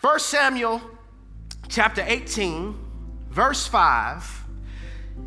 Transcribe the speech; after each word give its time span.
1 0.00 0.20
Samuel 0.20 0.80
chapter 1.66 2.04
18, 2.06 2.72
verse 3.30 3.66
5, 3.66 4.44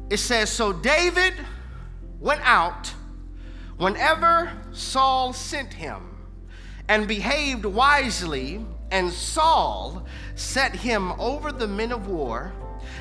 it 0.10 0.16
says, 0.16 0.50
So 0.50 0.72
David 0.72 1.34
went 2.22 2.40
out 2.46 2.94
whenever 3.76 4.50
Saul 4.72 5.34
sent 5.34 5.74
him 5.74 6.16
and 6.88 7.06
behaved 7.06 7.66
wisely, 7.66 8.66
and 8.92 9.12
Saul 9.12 10.06
set 10.36 10.74
him 10.74 11.12
over 11.20 11.52
the 11.52 11.68
men 11.68 11.92
of 11.92 12.08
war, 12.08 12.54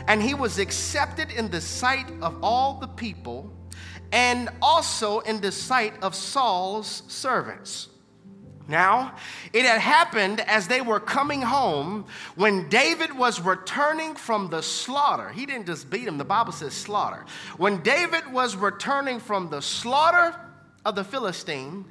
and 0.09 0.21
he 0.21 0.35
was 0.35 0.59
accepted 0.59 1.31
in 1.31 1.53
the 1.53 1.61
sight 1.61 2.11
of 2.21 2.37
all 2.43 2.81
the 2.81 2.89
people 2.89 3.49
and 4.11 4.49
also 4.61 5.21
in 5.21 5.41
the 5.41 5.53
sight 5.53 5.95
of 6.03 6.17
Saul's 6.17 7.05
servants. 7.07 7.90
Now, 8.71 9.17
it 9.53 9.65
had 9.67 9.81
happened 9.81 10.41
as 10.43 10.69
they 10.69 10.81
were 10.81 11.01
coming 11.01 11.43
home 11.43 12.07
when 12.37 12.69
David 12.69 13.13
was 13.19 13.41
returning 13.41 14.15
from 14.15 14.49
the 14.49 14.63
slaughter. 14.63 15.31
He 15.31 15.45
didn't 15.45 15.67
just 15.67 15.91
beat 15.91 16.07
him, 16.07 16.19
the 16.19 16.25
Bible 16.25 16.53
says 16.53 16.73
slaughter. 16.73 17.27
When 17.57 17.83
David 17.83 18.33
was 18.33 18.55
returning 18.55 19.19
from 19.19 19.51
the 19.51 19.61
slaughter 19.61 20.39
of 20.85 20.95
the 20.95 21.03
Philistine, 21.03 21.85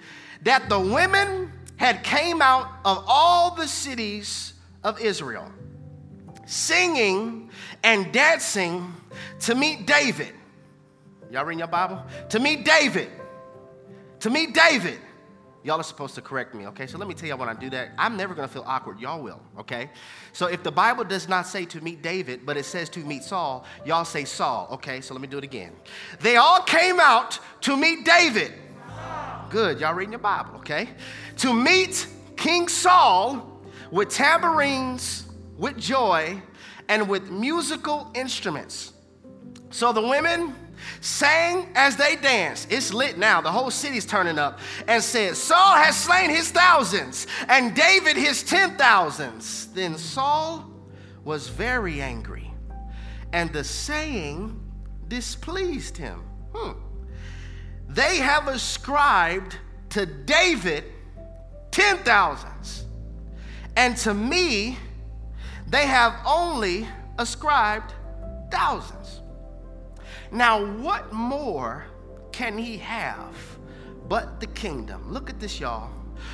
that 0.44 0.70
the 0.70 0.80
women 0.80 1.52
had 1.76 2.02
came 2.02 2.42
out 2.42 2.70
of 2.86 3.04
all 3.08 3.54
the 3.56 3.68
cities 3.68 4.54
of 4.82 5.02
Israel, 5.02 5.52
singing 6.46 7.50
and 7.84 8.10
dancing 8.14 8.96
to 9.42 9.54
meet 9.54 9.86
David. 9.86 10.34
Y'all 11.30 11.44
reading 11.44 11.60
your 11.60 11.68
Bible? 11.68 12.02
To 12.30 12.40
meet 12.40 12.64
David. 12.64 13.10
To 14.22 14.30
meet 14.30 14.54
David. 14.54 14.98
Y'all 15.64 15.80
are 15.80 15.84
supposed 15.84 16.16
to 16.16 16.22
correct 16.22 16.56
me, 16.56 16.68
okay? 16.68 16.88
So 16.88 16.98
let 16.98 17.08
me 17.08 17.14
tell 17.14 17.28
y'all 17.28 17.38
when 17.38 17.50
I 17.50 17.54
do 17.54 17.70
that, 17.72 17.90
I'm 17.98 18.16
never 18.16 18.34
gonna 18.34 18.48
feel 18.48 18.64
awkward. 18.66 19.00
Y'all 19.00 19.22
will, 19.22 19.42
okay? 19.58 19.90
So 20.32 20.48
if 20.48 20.64
the 20.64 20.72
Bible 20.72 21.04
does 21.04 21.28
not 21.28 21.46
say 21.48 21.66
to 21.66 21.82
meet 21.82 22.02
David, 22.02 22.46
but 22.46 22.56
it 22.56 22.64
says 22.64 22.90
to 22.92 23.00
meet 23.00 23.24
Saul, 23.24 23.66
y'all 23.86 24.06
say 24.06 24.24
Saul, 24.24 24.70
okay? 24.72 25.02
So 25.02 25.14
let 25.14 25.22
me 25.22 25.28
do 25.28 25.38
it 25.38 25.44
again. 25.44 25.74
They 26.22 26.38
all 26.38 26.62
came 26.62 27.00
out 27.00 27.40
to 27.62 27.76
meet 27.76 28.06
David. 28.06 28.54
Good, 29.50 29.80
y'all 29.82 29.94
reading 29.96 30.14
your 30.14 30.20
Bible, 30.20 30.56
okay? 30.58 30.90
To 31.38 31.54
meet 31.54 32.08
King 32.38 32.70
Saul 32.70 33.62
with 33.92 34.10
tambourines, 34.10 35.26
with 35.58 35.78
joy, 35.78 36.42
and 36.88 37.10
with 37.10 37.30
musical 37.30 38.12
instruments. 38.16 38.94
So 39.72 39.92
the 39.92 40.02
women, 40.02 40.56
sang 41.02 41.70
as 41.76 41.96
they 41.96 42.16
danced. 42.16 42.72
It's 42.72 42.94
lit 42.94 43.18
now. 43.18 43.42
The 43.42 43.52
whole 43.52 43.72
city's 43.72 44.06
turning 44.06 44.40
up. 44.40 44.60
And 44.88 45.04
said, 45.04 45.36
Saul 45.36 45.76
has 45.76 45.96
slain 45.98 46.30
his 46.30 46.52
thousands 46.52 47.28
and 47.48 47.76
David 47.76 48.18
his 48.18 48.44
ten 48.44 48.78
thousands. 48.78 49.68
Then 49.68 49.98
Saul 49.98 50.70
was 51.24 51.50
very 51.50 52.02
angry, 52.02 52.52
and 53.34 53.52
the 53.54 53.64
saying 53.64 54.60
displeased 55.08 55.98
him. 55.98 56.24
Hmm. 56.56 56.80
They 57.88 58.18
have 58.18 58.48
ascribed 58.48 59.58
to 59.90 60.06
David 60.06 60.86
ten 61.72 61.98
thousands, 62.00 62.86
and 63.76 63.98
to 63.98 64.14
me, 64.14 64.78
they 65.68 65.86
have 65.86 66.16
only 66.26 66.88
ascribed 67.18 67.94
thousands. 68.50 69.19
Now, 70.32 70.64
what 70.64 71.12
more 71.12 71.86
can 72.32 72.58
he 72.58 72.78
have 72.78 73.36
but 74.08 74.40
the 74.40 74.48
kingdom? 74.48 75.12
Look 75.12 75.30
at 75.30 75.40
this, 75.40 75.60
y'all. 75.60 75.92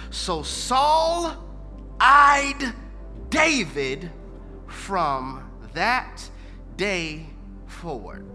So 0.09 0.43
Saul 0.43 1.35
eyed 1.99 2.73
David 3.29 4.11
from 4.67 5.49
that 5.73 6.29
day 6.75 7.27
forward. 7.67 8.25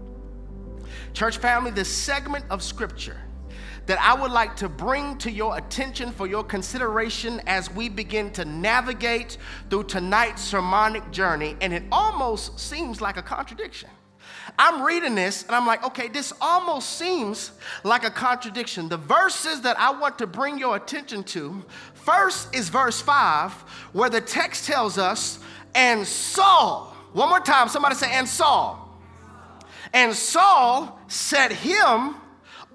Church 1.13 1.37
family, 1.37 1.71
the 1.71 1.85
segment 1.85 2.45
of 2.49 2.63
scripture 2.63 3.19
that 3.87 3.99
I 3.99 4.13
would 4.13 4.31
like 4.31 4.55
to 4.57 4.69
bring 4.69 5.17
to 5.19 5.31
your 5.31 5.57
attention 5.57 6.11
for 6.11 6.27
your 6.27 6.43
consideration 6.43 7.41
as 7.47 7.69
we 7.71 7.89
begin 7.89 8.31
to 8.31 8.45
navigate 8.45 9.37
through 9.69 9.85
tonight's 9.85 10.41
sermonic 10.41 11.11
journey, 11.11 11.57
and 11.61 11.73
it 11.73 11.83
almost 11.91 12.59
seems 12.59 13.01
like 13.01 13.17
a 13.17 13.23
contradiction. 13.23 13.89
I'm 14.57 14.83
reading 14.83 15.15
this 15.15 15.43
and 15.43 15.55
I'm 15.55 15.65
like, 15.65 15.83
okay, 15.83 16.07
this 16.07 16.33
almost 16.41 16.97
seems 16.97 17.51
like 17.83 18.03
a 18.03 18.09
contradiction. 18.09 18.89
The 18.89 18.97
verses 18.97 19.61
that 19.61 19.79
I 19.79 19.91
want 19.91 20.17
to 20.19 20.27
bring 20.27 20.57
your 20.57 20.75
attention 20.75 21.23
to 21.25 21.63
first 21.93 22.55
is 22.55 22.69
verse 22.69 23.01
5, 23.01 23.51
where 23.93 24.09
the 24.09 24.21
text 24.21 24.65
tells 24.65 24.97
us, 24.97 25.39
and 25.75 26.05
Saul, 26.05 26.95
one 27.13 27.29
more 27.29 27.39
time, 27.39 27.69
somebody 27.69 27.95
say, 27.95 28.11
and 28.11 28.27
Saul. 28.27 28.99
And 29.93 30.13
Saul 30.13 30.99
set 31.07 31.51
him 31.51 32.15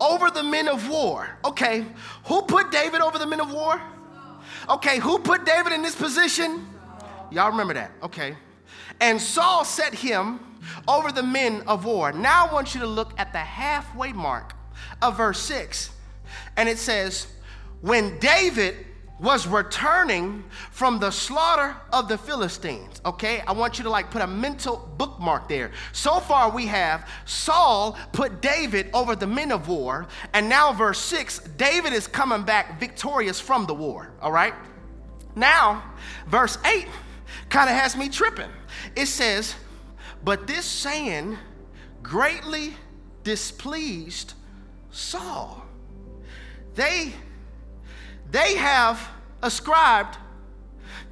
over 0.00 0.30
the 0.30 0.42
men 0.42 0.68
of 0.68 0.88
war. 0.88 1.38
Okay, 1.44 1.86
who 2.24 2.42
put 2.42 2.70
David 2.70 3.00
over 3.00 3.18
the 3.18 3.26
men 3.26 3.40
of 3.40 3.52
war? 3.52 3.80
Okay, 4.68 4.98
who 4.98 5.18
put 5.18 5.44
David 5.46 5.72
in 5.72 5.82
this 5.82 5.94
position? 5.94 6.66
Y'all 7.30 7.50
remember 7.50 7.74
that? 7.74 7.92
Okay. 8.02 8.36
And 9.00 9.20
Saul 9.20 9.64
set 9.64 9.94
him 9.94 10.40
over 10.88 11.12
the 11.12 11.22
men 11.22 11.62
of 11.66 11.84
war. 11.84 12.12
Now 12.12 12.46
I 12.46 12.52
want 12.52 12.74
you 12.74 12.80
to 12.80 12.86
look 12.86 13.12
at 13.18 13.32
the 13.32 13.38
halfway 13.38 14.12
mark 14.12 14.54
of 15.02 15.16
verse 15.16 15.40
6. 15.40 15.90
And 16.56 16.68
it 16.68 16.78
says, 16.78 17.26
When 17.80 18.18
David 18.18 18.86
was 19.18 19.46
returning 19.46 20.44
from 20.70 20.98
the 20.98 21.10
slaughter 21.10 21.74
of 21.92 22.08
the 22.08 22.18
Philistines. 22.18 23.00
Okay, 23.06 23.40
I 23.46 23.52
want 23.52 23.78
you 23.78 23.84
to 23.84 23.90
like 23.90 24.10
put 24.10 24.20
a 24.20 24.26
mental 24.26 24.90
bookmark 24.98 25.48
there. 25.48 25.72
So 25.92 26.20
far, 26.20 26.50
we 26.50 26.66
have 26.66 27.08
Saul 27.24 27.96
put 28.12 28.42
David 28.42 28.90
over 28.92 29.16
the 29.16 29.26
men 29.26 29.52
of 29.52 29.68
war, 29.68 30.06
and 30.34 30.48
now, 30.48 30.72
verse 30.72 30.98
6, 30.98 31.38
David 31.56 31.92
is 31.94 32.06
coming 32.06 32.42
back 32.42 32.78
victorious 32.78 33.40
from 33.40 33.64
the 33.66 33.74
war. 33.74 34.12
All 34.20 34.32
right, 34.32 34.54
now, 35.34 35.82
verse 36.26 36.58
8 36.64 36.86
kind 37.48 37.70
of 37.70 37.76
has 37.76 37.96
me 37.96 38.08
tripping. 38.08 38.50
It 38.94 39.06
says, 39.06 39.54
but 40.26 40.48
this 40.48 40.64
saying 40.64 41.38
greatly 42.02 42.74
displeased 43.22 44.34
Saul. 44.90 45.64
They, 46.74 47.12
they 48.32 48.56
have 48.56 49.08
ascribed 49.40 50.18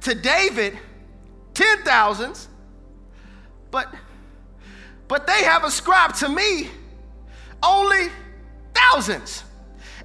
to 0.01 0.15
David 0.15 0.77
ten 1.53 1.81
thousands, 1.83 2.49
but 3.71 3.87
but 5.07 5.25
they 5.27 5.45
have 5.45 5.63
ascribed 5.63 6.15
to 6.15 6.27
me 6.27 6.69
only 7.63 8.09
thousands. 8.73 9.45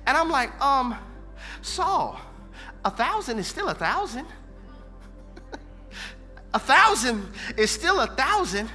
And 0.06 0.16
I'm 0.16 0.30
like, 0.30 0.58
um, 0.62 0.96
Saul, 1.62 2.20
a 2.84 2.92
thousand 2.92 3.40
is 3.40 3.48
still 3.48 3.70
a 3.70 3.74
thousand. 3.74 4.26
a 6.54 6.60
thousand 6.60 7.28
is 7.56 7.72
still 7.72 7.98
a 7.98 8.06
thousand. 8.06 8.70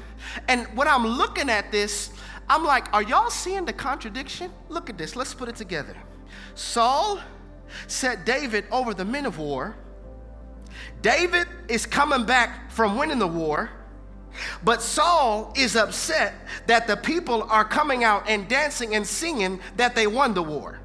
And 0.48 0.66
when 0.76 0.88
I'm 0.88 1.06
looking 1.06 1.50
at 1.50 1.72
this, 1.72 2.12
I'm 2.50 2.64
like, 2.64 2.94
are 2.94 3.02
y'all 3.02 3.30
seeing 3.30 3.66
the 3.66 3.74
contradiction? 3.74 4.52
Look 4.70 4.90
at 4.90 4.98
this. 4.98 5.16
Let's 5.16 5.34
put 5.34 5.50
it 5.50 5.56
together. 5.56 5.96
Saul 6.54 7.20
set 7.88 8.26
David 8.26 8.66
over 8.72 8.94
the 8.94 9.06
men 9.06 9.26
of 9.26 9.40
war. 9.40 9.76
David 11.02 11.48
is 11.68 11.86
coming 11.86 12.26
back 12.26 12.72
from 12.72 12.98
winning 12.98 13.20
the 13.20 13.28
war. 13.28 13.72
But 14.64 14.82
Saul 14.82 15.54
is 15.56 15.76
upset 15.76 16.34
that 16.68 16.88
the 16.88 16.98
people 16.98 17.44
are 17.44 17.64
coming 17.64 18.04
out 18.04 18.30
and 18.30 18.48
dancing 18.48 18.96
and 18.96 19.08
singing 19.08 19.62
that 19.78 19.96
they 19.96 20.08
won 20.08 20.34
the 20.34 20.44
war. 20.44 20.80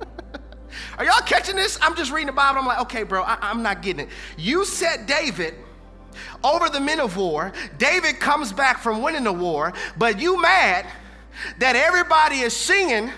are 0.98 1.04
y'all 1.04 1.20
catching 1.26 1.56
this? 1.56 1.78
I'm 1.82 1.94
just 1.94 2.10
reading 2.10 2.28
the 2.28 2.32
Bible. 2.32 2.60
I'm 2.60 2.66
like, 2.66 2.80
okay, 2.80 3.02
bro, 3.02 3.22
I- 3.22 3.50
am 3.50 3.62
not 3.62 3.82
getting 3.82 4.06
it. 4.06 4.12
You 4.38 4.64
set 4.64 5.06
David 5.06 5.54
over 6.42 6.68
the 6.68 6.80
men 6.80 7.00
of 7.00 7.16
war. 7.16 7.52
David 7.78 8.20
comes 8.20 8.52
back 8.52 8.78
from 8.78 9.02
winning 9.02 9.24
the 9.24 9.32
war, 9.32 9.72
but 9.96 10.20
you 10.20 10.40
mad 10.40 10.86
that 11.58 11.76
everybody 11.76 12.40
is 12.40 12.54
singing 12.54 13.10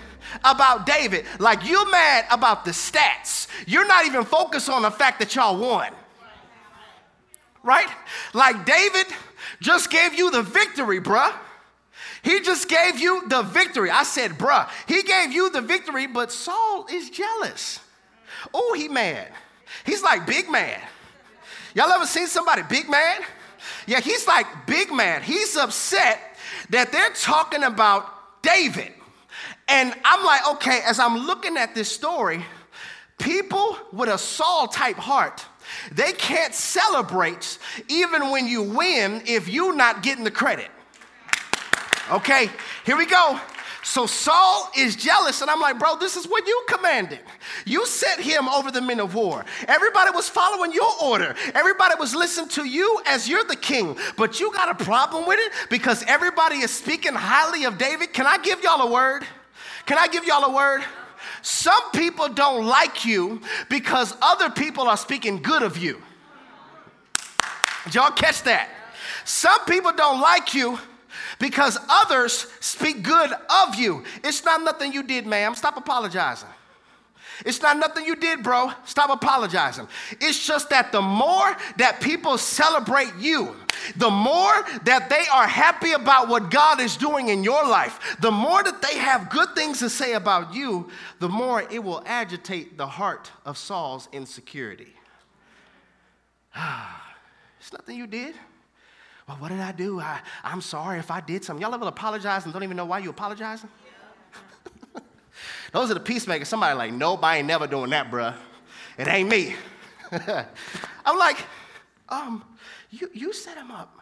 about 0.43 0.85
David. 0.85 1.25
Like 1.39 1.65
you 1.65 1.89
mad 1.91 2.25
about 2.31 2.65
the 2.65 2.71
stats. 2.71 3.47
You're 3.65 3.87
not 3.87 4.05
even 4.05 4.23
focused 4.23 4.69
on 4.69 4.81
the 4.81 4.91
fact 4.91 5.19
that 5.19 5.35
y'all 5.35 5.57
won. 5.57 5.91
Right? 7.63 7.89
Like 8.33 8.65
David 8.65 9.07
just 9.61 9.89
gave 9.89 10.13
you 10.13 10.31
the 10.31 10.41
victory, 10.41 11.01
bruh. 11.01 11.33
He 12.23 12.41
just 12.41 12.67
gave 12.67 12.99
you 12.99 13.27
the 13.27 13.41
victory. 13.41 13.89
I 13.89 14.03
said, 14.03 14.31
bruh, 14.31 14.69
he 14.87 15.03
gave 15.03 15.31
you 15.31 15.49
the 15.49 15.61
victory, 15.61 16.07
but 16.07 16.31
Saul 16.31 16.85
is 16.91 17.09
jealous. 17.09 17.79
Oh, 18.53 18.73
he 18.73 18.87
mad. 18.87 19.27
He's 19.85 20.03
like 20.03 20.25
big 20.25 20.49
mad. 20.49 20.81
Y'all 21.77 21.91
ever 21.91 22.07
seen 22.07 22.25
somebody 22.25 22.63
big 22.63 22.89
man? 22.89 23.21
Yeah, 23.85 23.99
he's 23.99 24.25
like 24.25 24.47
big 24.65 24.91
man. 24.91 25.21
He's 25.21 25.55
upset 25.55 26.19
that 26.71 26.91
they're 26.91 27.11
talking 27.11 27.61
about 27.61 28.41
David. 28.41 28.91
And 29.67 29.93
I'm 30.03 30.25
like, 30.25 30.47
okay, 30.55 30.79
as 30.87 30.97
I'm 30.97 31.27
looking 31.27 31.55
at 31.55 31.75
this 31.75 31.87
story, 31.91 32.43
people 33.19 33.77
with 33.93 34.09
a 34.09 34.17
Saul 34.17 34.67
type 34.67 34.95
heart, 34.95 35.45
they 35.91 36.13
can't 36.13 36.55
celebrate 36.55 37.59
even 37.87 38.31
when 38.31 38.47
you 38.47 38.63
win 38.63 39.21
if 39.27 39.47
you're 39.47 39.75
not 39.75 40.01
getting 40.01 40.23
the 40.23 40.31
credit. 40.31 40.71
Okay, 42.09 42.49
here 42.87 42.97
we 42.97 43.05
go. 43.05 43.39
So 43.87 44.05
Saul 44.05 44.69
is 44.75 44.97
jealous, 44.97 45.41
and 45.41 45.49
I'm 45.49 45.61
like, 45.61 45.79
bro, 45.79 45.95
this 45.95 46.17
is 46.17 46.27
what 46.27 46.45
you 46.45 46.61
commanded. 46.67 47.21
You 47.65 47.85
set 47.85 48.19
him 48.19 48.49
over 48.49 48.69
the 48.69 48.81
men 48.81 48.99
of 48.99 49.15
war. 49.15 49.45
Everybody 49.65 50.11
was 50.13 50.27
following 50.27 50.73
your 50.73 50.91
order. 51.01 51.33
Everybody 51.55 51.95
was 51.97 52.13
listening 52.13 52.49
to 52.49 52.65
you 52.65 53.01
as 53.07 53.29
you're 53.29 53.45
the 53.45 53.55
king. 53.55 53.97
But 54.17 54.41
you 54.41 54.51
got 54.51 54.69
a 54.69 54.83
problem 54.83 55.25
with 55.25 55.39
it 55.39 55.53
because 55.69 56.03
everybody 56.05 56.57
is 56.57 56.69
speaking 56.69 57.13
highly 57.13 57.63
of 57.63 57.77
David. 57.77 58.11
Can 58.11 58.27
I 58.27 58.37
give 58.39 58.61
y'all 58.61 58.85
a 58.85 58.91
word? 58.91 59.25
Can 59.85 59.97
I 59.97 60.09
give 60.09 60.25
y'all 60.25 60.43
a 60.43 60.53
word? 60.53 60.83
Some 61.41 61.91
people 61.91 62.27
don't 62.27 62.65
like 62.65 63.05
you 63.05 63.39
because 63.69 64.13
other 64.21 64.49
people 64.49 64.89
are 64.89 64.97
speaking 64.97 65.41
good 65.41 65.63
of 65.63 65.77
you. 65.77 66.01
Did 67.85 67.95
y'all 67.95 68.11
catch 68.11 68.43
that? 68.43 68.67
Some 69.23 69.63
people 69.63 69.93
don't 69.93 70.19
like 70.19 70.53
you 70.53 70.77
because 71.39 71.77
others 71.89 72.47
speak 72.59 73.03
good 73.03 73.31
of 73.31 73.75
you. 73.75 74.03
It's 74.23 74.43
not 74.43 74.63
nothing 74.63 74.93
you 74.93 75.03
did, 75.03 75.25
ma'am. 75.25 75.55
Stop 75.55 75.77
apologizing. 75.77 76.49
It's 77.45 77.61
not 77.61 77.77
nothing 77.77 78.05
you 78.05 78.15
did, 78.15 78.41
bro. 78.41 78.71
Stop 78.85 79.09
apologizing. 79.11 79.87
It's 80.19 80.45
just 80.45 80.69
that 80.71 80.91
the 80.91 81.01
more 81.01 81.55
that 81.77 82.01
people 82.01 82.37
celebrate 82.37 83.13
you, 83.19 83.55
the 83.95 84.09
more 84.09 84.53
that 84.85 85.07
they 85.09 85.23
are 85.31 85.47
happy 85.47 85.91
about 85.91 86.29
what 86.29 86.49
God 86.49 86.81
is 86.81 86.97
doing 86.97 87.29
in 87.29 87.43
your 87.43 87.63
life, 87.67 88.17
the 88.21 88.31
more 88.31 88.63
that 88.63 88.81
they 88.81 88.97
have 88.97 89.29
good 89.29 89.49
things 89.53 89.79
to 89.79 89.89
say 89.89 90.13
about 90.13 90.53
you, 90.53 90.89
the 91.19 91.29
more 91.29 91.61
it 91.61 91.83
will 91.83 92.01
agitate 92.05 92.77
the 92.77 92.87
heart 92.87 93.31
of 93.45 93.57
Saul's 93.57 94.09
insecurity. 94.11 94.93
it's 97.59 97.71
nothing 97.71 97.97
you 97.97 98.07
did. 98.07 98.33
Well, 99.27 99.37
what 99.37 99.49
did 99.49 99.59
I 99.59 99.73
do? 99.73 99.99
I, 99.99 100.21
I'm 100.43 100.61
sorry 100.61 100.99
if 100.99 101.11
I 101.11 101.19
did 101.19 101.43
something. 101.43 101.61
Y'all 101.61 101.73
ever 101.73 101.85
apologize 101.85 102.45
and 102.45 102.53
don't 102.53 102.63
even 102.63 102.77
know 102.77 102.85
why 102.85 102.99
you 102.99 103.09
apologizing? 103.09 103.69
Those 105.73 105.91
are 105.91 105.95
the 105.95 105.99
peacemakers. 105.99 106.47
Somebody 106.47 106.77
like, 106.77 106.93
nope, 106.93 107.23
I 107.23 107.37
ain't 107.37 107.47
never 107.47 107.67
doing 107.67 107.89
that, 107.89 108.09
bruh. 108.09 108.35
It 108.97 109.07
ain't 109.07 109.29
me. 109.29 109.55
I'm 111.05 111.17
like, 111.17 111.45
um, 112.07 112.43
you, 112.89 113.09
you 113.13 113.33
set 113.33 113.57
him 113.57 113.69
up. 113.69 113.99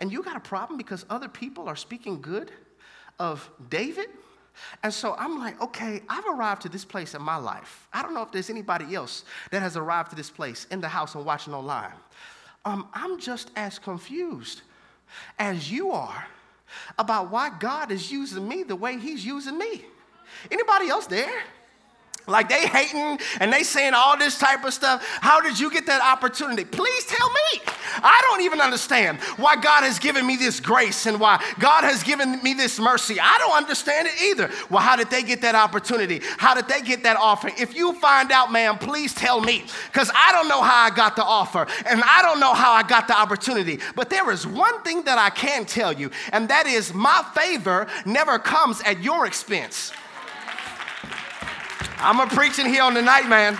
And 0.00 0.12
you 0.12 0.22
got 0.22 0.36
a 0.36 0.40
problem 0.40 0.76
because 0.76 1.06
other 1.08 1.28
people 1.28 1.66
are 1.68 1.76
speaking 1.76 2.20
good 2.20 2.52
of 3.18 3.48
David? 3.70 4.08
And 4.82 4.92
so 4.92 5.14
I'm 5.18 5.38
like, 5.38 5.60
okay, 5.62 6.02
I've 6.08 6.26
arrived 6.26 6.62
to 6.62 6.68
this 6.68 6.84
place 6.84 7.14
in 7.14 7.22
my 7.22 7.36
life. 7.36 7.88
I 7.92 8.02
don't 8.02 8.12
know 8.12 8.22
if 8.22 8.32
there's 8.32 8.50
anybody 8.50 8.94
else 8.94 9.24
that 9.52 9.62
has 9.62 9.76
arrived 9.76 10.10
to 10.10 10.16
this 10.16 10.30
place 10.30 10.66
in 10.70 10.80
the 10.80 10.88
house 10.88 11.14
and 11.14 11.24
watching 11.24 11.54
online 11.54 11.92
um, 12.68 12.86
I'm 12.92 13.18
just 13.18 13.50
as 13.56 13.78
confused 13.78 14.60
as 15.38 15.72
you 15.72 15.90
are 15.90 16.26
about 16.98 17.30
why 17.30 17.50
God 17.58 17.90
is 17.90 18.12
using 18.12 18.46
me 18.46 18.62
the 18.62 18.76
way 18.76 18.98
He's 18.98 19.24
using 19.24 19.56
me. 19.56 19.86
Anybody 20.50 20.90
else 20.90 21.06
there? 21.06 21.44
Like 22.28 22.48
they 22.48 22.66
hating 22.66 23.18
and 23.40 23.52
they 23.52 23.62
saying 23.62 23.94
all 23.94 24.16
this 24.16 24.38
type 24.38 24.64
of 24.64 24.74
stuff. 24.74 25.04
How 25.20 25.40
did 25.40 25.58
you 25.58 25.70
get 25.70 25.86
that 25.86 26.02
opportunity? 26.02 26.64
Please 26.64 27.06
tell 27.06 27.28
me. 27.28 27.62
I 27.96 28.20
don't 28.28 28.42
even 28.42 28.60
understand 28.60 29.18
why 29.38 29.56
God 29.56 29.82
has 29.82 29.98
given 29.98 30.26
me 30.26 30.36
this 30.36 30.60
grace 30.60 31.06
and 31.06 31.18
why 31.18 31.42
God 31.58 31.84
has 31.84 32.02
given 32.02 32.42
me 32.42 32.54
this 32.54 32.78
mercy. 32.78 33.18
I 33.20 33.36
don't 33.38 33.56
understand 33.56 34.08
it 34.08 34.22
either. 34.22 34.50
Well, 34.70 34.82
how 34.82 34.96
did 34.96 35.10
they 35.10 35.22
get 35.22 35.40
that 35.42 35.54
opportunity? 35.54 36.20
How 36.36 36.54
did 36.54 36.68
they 36.68 36.82
get 36.82 37.02
that 37.04 37.16
offer? 37.16 37.50
If 37.58 37.74
you 37.74 37.94
find 37.94 38.30
out, 38.30 38.52
man, 38.52 38.78
please 38.78 39.14
tell 39.14 39.40
me 39.40 39.64
because 39.86 40.10
I 40.14 40.32
don't 40.32 40.48
know 40.48 40.62
how 40.62 40.84
I 40.84 40.90
got 40.90 41.16
the 41.16 41.24
offer 41.24 41.66
and 41.86 42.02
I 42.04 42.22
don't 42.22 42.40
know 42.40 42.54
how 42.54 42.72
I 42.72 42.82
got 42.82 43.08
the 43.08 43.18
opportunity. 43.18 43.80
But 43.96 44.10
there 44.10 44.30
is 44.30 44.46
one 44.46 44.82
thing 44.82 45.02
that 45.04 45.18
I 45.18 45.30
can 45.30 45.64
tell 45.64 45.92
you, 45.92 46.10
and 46.32 46.48
that 46.48 46.66
is 46.66 46.92
my 46.92 47.24
favor 47.34 47.86
never 48.04 48.38
comes 48.38 48.80
at 48.82 49.02
your 49.02 49.26
expense. 49.26 49.92
I'm 52.00 52.20
a 52.20 52.26
preaching 52.28 52.66
here 52.66 52.84
on 52.84 52.94
the 52.94 53.02
night, 53.02 53.28
man. 53.28 53.58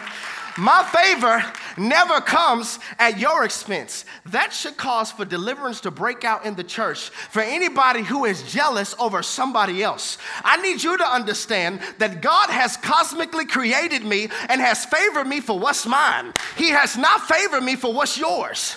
My 0.56 0.84
favor 0.84 1.44
never 1.76 2.20
comes 2.20 2.78
at 2.98 3.18
your 3.18 3.44
expense. 3.44 4.04
That 4.26 4.52
should 4.52 4.76
cause 4.76 5.10
for 5.10 5.24
deliverance 5.24 5.80
to 5.82 5.90
break 5.90 6.24
out 6.24 6.44
in 6.44 6.54
the 6.54 6.62
church 6.62 7.10
for 7.10 7.42
anybody 7.42 8.02
who 8.02 8.24
is 8.24 8.42
jealous 8.42 8.94
over 8.98 9.22
somebody 9.22 9.82
else. 9.82 10.18
I 10.44 10.60
need 10.62 10.82
you 10.82 10.96
to 10.96 11.04
understand 11.04 11.80
that 11.98 12.22
God 12.22 12.50
has 12.50 12.76
cosmically 12.76 13.44
created 13.44 14.04
me 14.04 14.28
and 14.48 14.60
has 14.60 14.84
favored 14.84 15.26
me 15.26 15.40
for 15.40 15.58
what's 15.58 15.86
mine. 15.86 16.32
He 16.56 16.68
has 16.70 16.96
not 16.96 17.28
favored 17.28 17.62
me 17.62 17.74
for 17.74 17.92
what's 17.92 18.18
yours. 18.18 18.76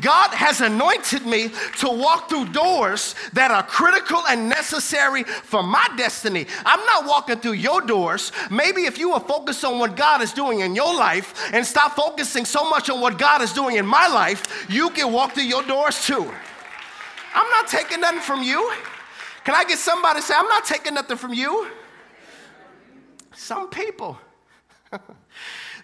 God 0.00 0.30
has 0.30 0.60
anointed 0.60 1.26
me 1.26 1.50
to 1.78 1.88
walk 1.88 2.28
through 2.28 2.46
doors 2.46 3.14
that 3.32 3.50
are 3.50 3.62
critical 3.62 4.22
and 4.28 4.48
necessary 4.48 5.24
for 5.24 5.62
my 5.62 5.88
destiny. 5.96 6.46
I'm 6.64 6.84
not 6.86 7.06
walking 7.06 7.38
through 7.38 7.52
your 7.52 7.80
doors. 7.80 8.32
Maybe 8.50 8.82
if 8.82 8.98
you 8.98 9.10
will 9.10 9.20
focus 9.20 9.64
on 9.64 9.78
what 9.78 9.96
God 9.96 10.22
is 10.22 10.32
doing 10.32 10.60
in 10.60 10.74
your 10.74 10.94
life 10.94 11.50
and 11.52 11.66
stop 11.66 11.92
focusing 11.92 12.44
so 12.44 12.68
much 12.68 12.90
on 12.90 13.00
what 13.00 13.18
God 13.18 13.42
is 13.42 13.52
doing 13.52 13.76
in 13.76 13.86
my 13.86 14.06
life, 14.06 14.66
you 14.68 14.90
can 14.90 15.12
walk 15.12 15.32
through 15.32 15.44
your 15.44 15.62
doors 15.62 16.04
too. 16.04 16.30
I'm 17.34 17.50
not 17.50 17.68
taking 17.68 18.00
nothing 18.00 18.20
from 18.20 18.42
you. 18.42 18.72
Can 19.44 19.54
I 19.54 19.64
get 19.64 19.78
somebody 19.78 20.20
to 20.20 20.26
say, 20.26 20.34
I'm 20.36 20.48
not 20.48 20.64
taking 20.64 20.94
nothing 20.94 21.16
from 21.16 21.34
you? 21.34 21.68
Some 23.34 23.70
people, 23.70 24.18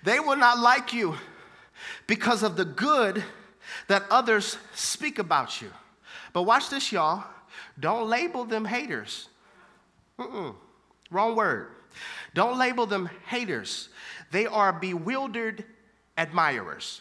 they 0.04 0.20
will 0.20 0.36
not 0.36 0.58
like 0.58 0.92
you 0.92 1.16
because 2.06 2.42
of 2.42 2.56
the 2.56 2.64
good 2.64 3.24
that 3.88 4.04
others 4.10 4.58
speak 4.74 5.18
about 5.18 5.60
you. 5.60 5.70
But 6.32 6.42
watch 6.42 6.70
this, 6.70 6.92
y'all. 6.92 7.24
Don't 7.78 8.08
label 8.08 8.44
them 8.44 8.64
haters. 8.64 9.28
Mm-mm. 10.18 10.54
Wrong 11.10 11.36
word. 11.36 11.68
Don't 12.34 12.58
label 12.58 12.86
them 12.86 13.08
haters. 13.26 13.88
They 14.30 14.46
are 14.46 14.72
bewildered 14.72 15.64
admirers. 16.16 17.00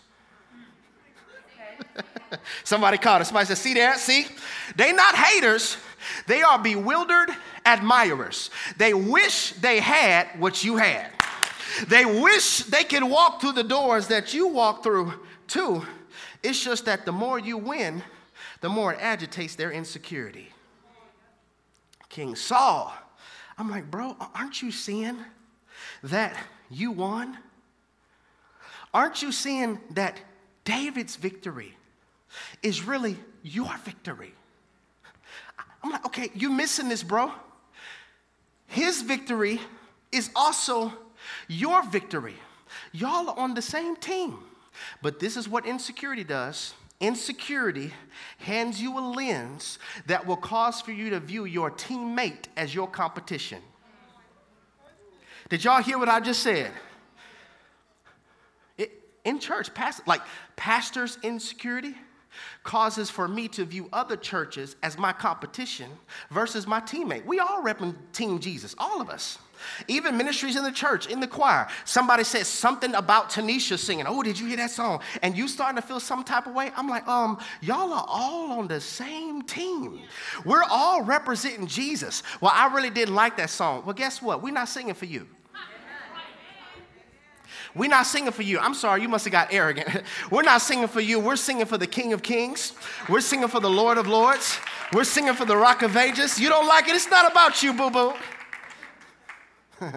Somebody 2.64 2.98
called 2.98 3.22
us. 3.22 3.28
Somebody 3.28 3.48
said, 3.48 3.58
See 3.58 3.74
that? 3.75 4.00
See? 4.00 4.28
They 4.75 4.94
not 4.94 5.16
haters. 5.16 5.78
They 6.25 6.42
are 6.42 6.60
bewildered 6.60 7.30
admirers. 7.66 8.50
They 8.78 8.94
wish 8.94 9.52
they 9.54 9.80
had 9.80 10.28
what 10.40 10.63
you 10.63 10.78
had. 10.78 11.12
They 11.88 12.06
wish 12.06 12.60
they 12.60 12.84
could 12.84 13.04
walk 13.04 13.42
through 13.42 13.54
the 13.54 13.63
doors 13.63 14.08
that 14.08 14.34
you 14.34 14.48
walk 14.48 14.84
through 14.84 15.13
too, 15.48 15.86
it's 16.48 16.64
just 16.64 16.86
that 16.86 17.06
the 17.06 17.12
more 17.12 17.38
you 17.38 17.58
win, 17.58 18.02
the 18.62 18.70
more 18.70 18.94
it 18.94 19.00
agitates 19.01 19.56
their 19.56 19.70
insecurity. 19.70 20.48
King 22.08 22.38
Saul, 22.38 22.94
I'm 23.58 23.70
like, 23.70 23.92
bro, 23.92 24.16
aren't 24.34 24.62
you 24.62 24.72
seeing 24.72 25.18
that 26.04 26.38
you 26.70 26.92
won? 26.92 27.38
Aren't 28.94 29.22
you 29.22 29.34
seeing 29.34 29.80
that 29.92 30.22
David's 30.63 31.18
victory 31.18 31.75
is 32.63 32.82
really 32.82 33.18
your 33.44 33.75
victory? 33.84 34.34
I'm 35.84 35.92
like, 35.92 36.06
okay, 36.06 36.32
you're 36.34 36.50
missing 36.50 36.88
this, 36.88 37.04
bro. 37.04 37.30
His 38.68 39.01
victory 39.01 39.60
is 40.13 40.30
also 40.34 40.94
your 41.50 41.84
victory. 41.84 42.36
Y'all 42.94 43.30
are 43.30 43.38
on 43.38 43.54
the 43.54 43.62
same 43.62 43.98
team. 43.98 44.39
But 45.01 45.19
this 45.19 45.38
is 45.38 45.48
what 45.48 45.65
insecurity 45.65 46.24
does. 46.24 46.74
Insecurity 47.00 47.93
hands 48.39 48.81
you 48.81 48.98
a 48.98 49.01
lens 49.01 49.77
that 50.07 50.25
will 50.25 50.38
cause 50.38 50.81
for 50.81 50.91
you 50.91 51.12
to 51.12 51.19
view 51.19 51.46
your 51.46 51.69
teammate 51.69 52.46
as 52.55 52.74
your 52.74 52.88
competition. 52.88 53.62
Did 55.50 55.63
y'all 55.63 55.81
hear 55.81 55.98
what 55.98 56.10
I 56.10 56.19
just 56.19 56.41
said? 56.41 56.72
It, 58.77 58.91
in 59.24 59.39
church, 59.39 59.74
past, 59.74 60.07
like 60.07 60.22
pastors' 60.55 61.17
insecurity 61.24 61.96
causes 62.63 63.10
for 63.10 63.27
me 63.27 63.48
to 63.50 63.65
view 63.65 63.89
other 63.94 64.17
churches 64.17 64.75
as 64.84 64.98
my 64.98 65.13
competition 65.13 65.89
versus 66.32 66.67
my 66.67 66.79
teammate. 66.79 67.25
We 67.25 67.39
all 67.39 67.62
represent 67.62 67.77
Team 68.13 68.39
Jesus, 68.39 68.75
all 68.77 69.01
of 69.01 69.10
us. 69.10 69.39
Even 69.88 70.17
ministries 70.17 70.56
in 70.56 70.63
the 70.63 70.72
church, 70.72 71.08
in 71.08 71.20
the 71.20 71.27
choir, 71.27 71.67
somebody 71.86 72.24
says 72.24 72.48
something 72.48 72.94
about 72.96 73.29
Tanisha 73.29 73.77
singing. 73.77 74.06
Oh, 74.08 74.22
did 74.24 74.39
you 74.39 74.48
hear 74.48 74.58
that 74.58 74.72
song? 74.72 75.01
And 75.22 75.36
you 75.38 75.48
starting 75.48 75.82
to 75.82 75.88
feel 75.88 76.00
some 76.00 76.24
type 76.24 76.48
of 76.48 76.53
way. 76.53 76.72
I'm 76.75 76.88
like, 76.88 77.08
um, 77.08 77.39
y'all 77.62 77.91
are 77.94 78.06
all 78.08 78.51
on 78.60 78.67
the 78.67 78.79
same 78.79 79.41
team. 79.41 80.01
We're 80.46 80.63
all 80.70 81.03
representing 81.03 81.67
Jesus. 81.67 82.24
Well, 82.41 82.51
I 82.53 82.74
really 82.74 82.89
didn't 82.89 83.15
like 83.15 83.38
that 83.38 83.50
song. 83.50 83.84
Well, 83.86 83.96
guess 83.96 84.22
what? 84.22 84.41
We're 84.41 84.53
not 84.53 84.70
singing 84.70 84.94
for 84.94 85.06
you. 85.06 85.27
We're 87.75 87.89
not 87.89 88.05
singing 88.05 88.31
for 88.31 88.43
you. 88.43 88.59
I'm 88.59 88.74
sorry, 88.74 89.01
you 89.01 89.09
must 89.09 89.25
have 89.25 89.31
got 89.31 89.53
arrogant. 89.53 90.03
We're 90.31 90.43
not 90.43 90.62
singing 90.62 90.88
for 90.88 91.01
you. 91.01 91.19
We're 91.19 91.36
singing 91.36 91.65
for 91.65 91.77
the 91.77 91.88
King 91.88 92.13
of 92.13 92.24
Kings. 92.24 92.74
We're 93.09 93.21
singing 93.21 93.47
for 93.47 93.59
the 93.59 93.69
Lord 93.69 93.97
of 93.97 94.07
Lords. 94.07 94.57
We're 94.93 95.03
singing 95.03 95.33
for 95.33 95.45
the 95.45 95.57
Rock 95.57 95.81
of 95.81 95.95
Ages. 95.97 96.39
You 96.39 96.50
don't 96.50 96.67
like 96.67 96.88
it? 96.88 96.95
It's 96.95 97.09
not 97.09 97.29
about 97.29 97.62
you, 97.62 97.74
boo 97.74 97.89
boo. 97.89 98.13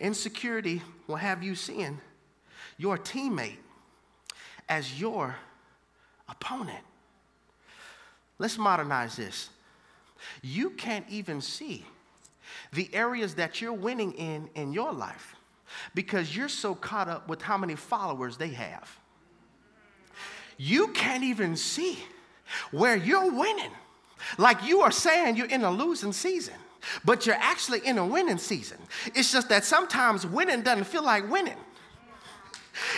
Insecurity 0.00 0.82
will 1.06 1.16
have 1.16 1.42
you 1.42 1.54
seeing 1.54 2.00
your 2.76 2.98
teammate 2.98 3.58
as 4.68 5.00
your 5.00 5.36
opponent. 6.28 6.84
Let's 8.38 8.58
modernize 8.58 9.16
this. 9.16 9.50
You 10.42 10.70
can't 10.70 11.06
even 11.08 11.40
see 11.40 11.84
the 12.72 12.92
areas 12.92 13.34
that 13.36 13.60
you're 13.60 13.72
winning 13.72 14.12
in 14.14 14.48
in 14.54 14.72
your 14.72 14.92
life 14.92 15.36
because 15.94 16.36
you're 16.36 16.48
so 16.48 16.74
caught 16.74 17.08
up 17.08 17.28
with 17.28 17.42
how 17.42 17.56
many 17.56 17.74
followers 17.74 18.36
they 18.36 18.48
have. 18.48 18.98
You 20.56 20.88
can't 20.88 21.24
even 21.24 21.56
see 21.56 21.98
where 22.70 22.96
you're 22.96 23.30
winning. 23.30 23.70
Like 24.38 24.64
you 24.64 24.82
are 24.82 24.90
saying 24.90 25.36
you're 25.36 25.46
in 25.46 25.64
a 25.64 25.70
losing 25.70 26.12
season, 26.12 26.54
but 27.04 27.26
you're 27.26 27.36
actually 27.36 27.80
in 27.86 27.98
a 27.98 28.06
winning 28.06 28.38
season. 28.38 28.78
It's 29.14 29.32
just 29.32 29.48
that 29.48 29.64
sometimes 29.64 30.26
winning 30.26 30.62
doesn't 30.62 30.84
feel 30.84 31.04
like 31.04 31.28
winning. 31.30 31.58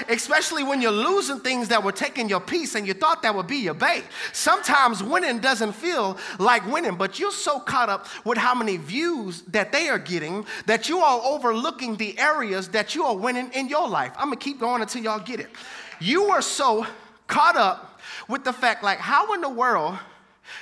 Especially 0.09 0.63
when 0.63 0.81
you're 0.81 0.93
losing 0.93 1.41
things 1.41 1.69
that 1.69 1.83
were 1.83 1.93
taking 1.93 2.29
your 2.29 2.41
peace 2.41 2.75
and 2.75 2.87
you 2.87 2.95
thought 2.95 3.23
that 3.23 3.35
would 3.35 3.47
be 3.47 3.57
your 3.57 3.75
bait. 3.75 4.05
Sometimes 4.33 5.03
winning 5.03 5.41
doesn't 5.41 5.73
feel 5.73 6.17
like 6.39 6.65
winning, 6.71 6.95
but 6.95 7.19
you're 7.19 7.33
so 7.33 7.59
caught 7.59 7.89
up 7.89 8.07
with 8.25 8.39
how 8.39 8.55
many 8.55 8.77
views 8.77 9.43
that 9.43 9.73
they 9.73 9.89
are 9.89 9.99
getting 9.99 10.47
that 10.67 10.89
you 10.89 10.99
are 10.99 11.21
overlooking 11.25 11.97
the 11.97 12.19
areas 12.19 12.69
that 12.69 12.95
you 12.95 13.05
are 13.05 13.17
winning 13.17 13.51
in 13.53 13.69
your 13.69 13.89
life. 13.89 14.13
I'm 14.17 14.27
gonna 14.27 14.37
keep 14.37 14.61
going 14.61 14.81
until 14.81 15.03
y'all 15.03 15.19
get 15.19 15.41
it. 15.41 15.51
You 16.01 16.27
are 16.27 16.43
so 16.43 16.87
caught 17.27 17.57
up 17.57 18.01
with 18.29 18.45
the 18.45 18.53
fact, 18.53 18.83
like, 18.85 18.99
how 18.99 19.33
in 19.35 19.41
the 19.41 19.49
world 19.49 19.99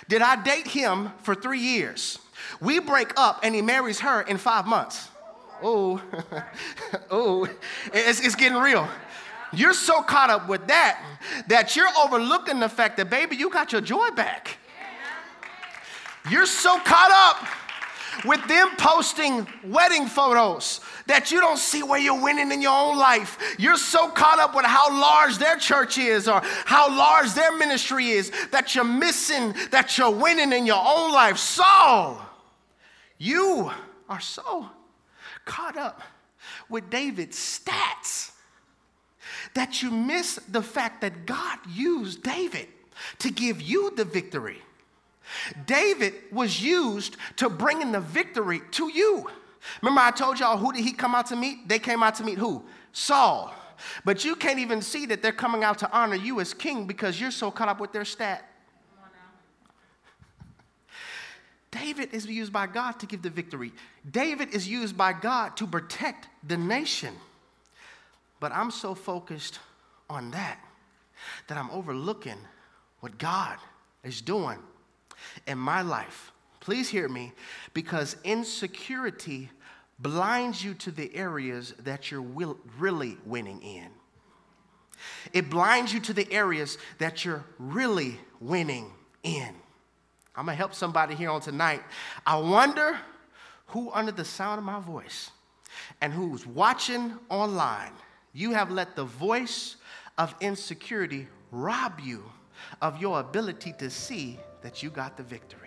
did 0.08 0.22
I 0.22 0.42
date 0.42 0.66
him 0.66 1.12
for 1.22 1.34
three 1.34 1.60
years? 1.60 2.18
We 2.60 2.78
break 2.78 3.12
up 3.16 3.40
and 3.42 3.54
he 3.54 3.62
marries 3.62 4.00
her 4.00 4.22
in 4.22 4.38
five 4.38 4.66
months. 4.66 5.08
Oh, 5.62 6.02
oh, 7.10 7.48
it's, 7.92 8.20
it's 8.20 8.34
getting 8.34 8.58
real. 8.58 8.88
You're 9.52 9.74
so 9.74 10.02
caught 10.02 10.30
up 10.30 10.48
with 10.48 10.66
that 10.68 11.00
that 11.48 11.76
you're 11.76 11.88
overlooking 12.02 12.60
the 12.60 12.68
fact 12.68 12.96
that, 12.96 13.10
baby, 13.10 13.36
you 13.36 13.50
got 13.50 13.72
your 13.72 13.80
joy 13.80 14.10
back. 14.10 14.58
You're 16.30 16.46
so 16.46 16.78
caught 16.78 17.10
up 17.10 18.24
with 18.24 18.46
them 18.46 18.68
posting 18.76 19.46
wedding 19.64 20.06
photos 20.06 20.80
that 21.06 21.30
you 21.30 21.40
don't 21.40 21.58
see 21.58 21.82
where 21.82 21.98
you're 21.98 22.20
winning 22.22 22.52
in 22.52 22.62
your 22.62 22.72
own 22.72 22.96
life. 22.96 23.56
You're 23.58 23.76
so 23.76 24.08
caught 24.08 24.38
up 24.38 24.54
with 24.54 24.64
how 24.64 24.90
large 24.90 25.38
their 25.38 25.56
church 25.56 25.98
is 25.98 26.28
or 26.28 26.40
how 26.44 26.88
large 26.96 27.32
their 27.34 27.56
ministry 27.56 28.10
is 28.10 28.30
that 28.50 28.74
you're 28.74 28.84
missing 28.84 29.54
that 29.70 29.98
you're 29.98 30.10
winning 30.10 30.52
in 30.52 30.66
your 30.66 30.82
own 30.82 31.12
life. 31.12 31.38
Saul, 31.38 32.24
you 33.18 33.70
are 34.08 34.20
so 34.20 34.68
caught 35.44 35.76
up 35.76 36.02
with 36.68 36.90
David's 36.90 37.36
stats 37.36 38.32
that 39.54 39.82
you 39.82 39.90
miss 39.90 40.36
the 40.48 40.62
fact 40.62 41.00
that 41.02 41.26
God 41.26 41.58
used 41.70 42.22
David 42.22 42.68
to 43.18 43.30
give 43.30 43.60
you 43.60 43.94
the 43.96 44.04
victory. 44.04 44.60
David 45.66 46.14
was 46.30 46.62
used 46.62 47.16
to 47.36 47.48
bring 47.48 47.80
in 47.80 47.92
the 47.92 48.00
victory 48.00 48.60
to 48.72 48.88
you. 48.92 49.28
Remember, 49.80 50.00
I 50.00 50.10
told 50.10 50.40
y'all 50.40 50.56
who 50.56 50.72
did 50.72 50.84
he 50.84 50.92
come 50.92 51.14
out 51.14 51.26
to 51.26 51.36
meet? 51.36 51.68
They 51.68 51.78
came 51.78 52.02
out 52.02 52.16
to 52.16 52.24
meet 52.24 52.38
who? 52.38 52.64
Saul. 52.92 53.54
But 54.04 54.24
you 54.24 54.36
can't 54.36 54.58
even 54.58 54.82
see 54.82 55.06
that 55.06 55.22
they're 55.22 55.32
coming 55.32 55.64
out 55.64 55.78
to 55.78 55.90
honor 55.92 56.16
you 56.16 56.40
as 56.40 56.54
king 56.54 56.86
because 56.86 57.20
you're 57.20 57.30
so 57.30 57.50
caught 57.50 57.68
up 57.68 57.80
with 57.80 57.92
their 57.92 58.04
stat. 58.04 58.48
David 61.72 62.10
is 62.12 62.26
used 62.26 62.52
by 62.52 62.68
God 62.68 63.00
to 63.00 63.06
give 63.06 63.22
the 63.22 63.30
victory. 63.30 63.72
David 64.08 64.54
is 64.54 64.68
used 64.68 64.96
by 64.96 65.12
God 65.12 65.56
to 65.56 65.66
protect 65.66 66.28
the 66.46 66.56
nation. 66.56 67.14
But 68.38 68.52
I'm 68.52 68.70
so 68.70 68.94
focused 68.94 69.58
on 70.08 70.30
that 70.30 70.58
that 71.48 71.58
I'm 71.58 71.70
overlooking 71.70 72.38
what 73.00 73.18
God 73.18 73.56
is 74.04 74.20
doing 74.20 74.58
in 75.46 75.58
my 75.58 75.82
life. 75.82 76.32
Please 76.60 76.88
hear 76.88 77.08
me, 77.08 77.32
because 77.74 78.16
insecurity 78.22 79.50
blinds 79.98 80.62
you 80.64 80.74
to 80.74 80.90
the 80.90 81.14
areas 81.14 81.74
that 81.80 82.10
you're 82.10 82.22
will, 82.22 82.56
really 82.78 83.16
winning 83.24 83.62
in. 83.62 83.88
It 85.32 85.50
blinds 85.50 85.92
you 85.92 86.00
to 86.00 86.12
the 86.12 86.30
areas 86.32 86.78
that 86.98 87.24
you're 87.24 87.44
really 87.58 88.18
winning 88.40 88.90
in. 89.22 89.54
I'm 90.34 90.46
gonna 90.46 90.56
help 90.56 90.74
somebody 90.74 91.14
here 91.14 91.30
on 91.30 91.40
tonight. 91.40 91.82
I 92.26 92.36
wonder 92.38 92.98
who, 93.66 93.90
under 93.92 94.12
the 94.12 94.24
sound 94.24 94.58
of 94.58 94.64
my 94.64 94.80
voice 94.80 95.30
and 96.00 96.12
who's 96.12 96.46
watching 96.46 97.14
online, 97.28 97.92
you 98.32 98.52
have 98.52 98.70
let 98.70 98.96
the 98.96 99.04
voice 99.04 99.76
of 100.18 100.34
insecurity 100.40 101.28
rob 101.50 102.00
you 102.00 102.24
of 102.80 103.00
your 103.00 103.20
ability 103.20 103.74
to 103.78 103.90
see 103.90 104.38
that 104.62 104.82
you 104.82 104.90
got 104.90 105.16
the 105.16 105.22
victory. 105.22 105.61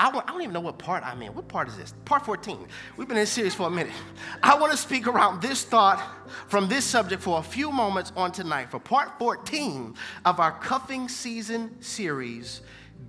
I, 0.00 0.08
want, 0.08 0.26
I 0.30 0.32
don't 0.32 0.40
even 0.40 0.54
know 0.54 0.60
what 0.60 0.78
part 0.78 1.04
I'm 1.04 1.20
in. 1.20 1.34
What 1.34 1.46
part 1.46 1.68
is 1.68 1.76
this? 1.76 1.92
Part 2.06 2.24
14. 2.24 2.66
We've 2.96 3.06
been 3.06 3.18
in 3.18 3.22
this 3.22 3.30
series 3.30 3.54
for 3.54 3.66
a 3.66 3.70
minute. 3.70 3.92
I 4.42 4.58
want 4.58 4.72
to 4.72 4.78
speak 4.78 5.06
around 5.06 5.42
this 5.42 5.62
thought 5.62 6.02
from 6.48 6.68
this 6.68 6.86
subject 6.86 7.22
for 7.22 7.38
a 7.38 7.42
few 7.42 7.70
moments 7.70 8.10
on 8.16 8.32
tonight 8.32 8.70
for 8.70 8.78
part 8.78 9.18
14 9.18 9.94
of 10.24 10.40
our 10.40 10.52
cuffing 10.52 11.06
season 11.06 11.76
series, 11.82 12.62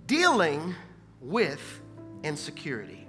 Dealing 0.06 0.76
with 1.22 1.80
Insecurity. 2.26 3.08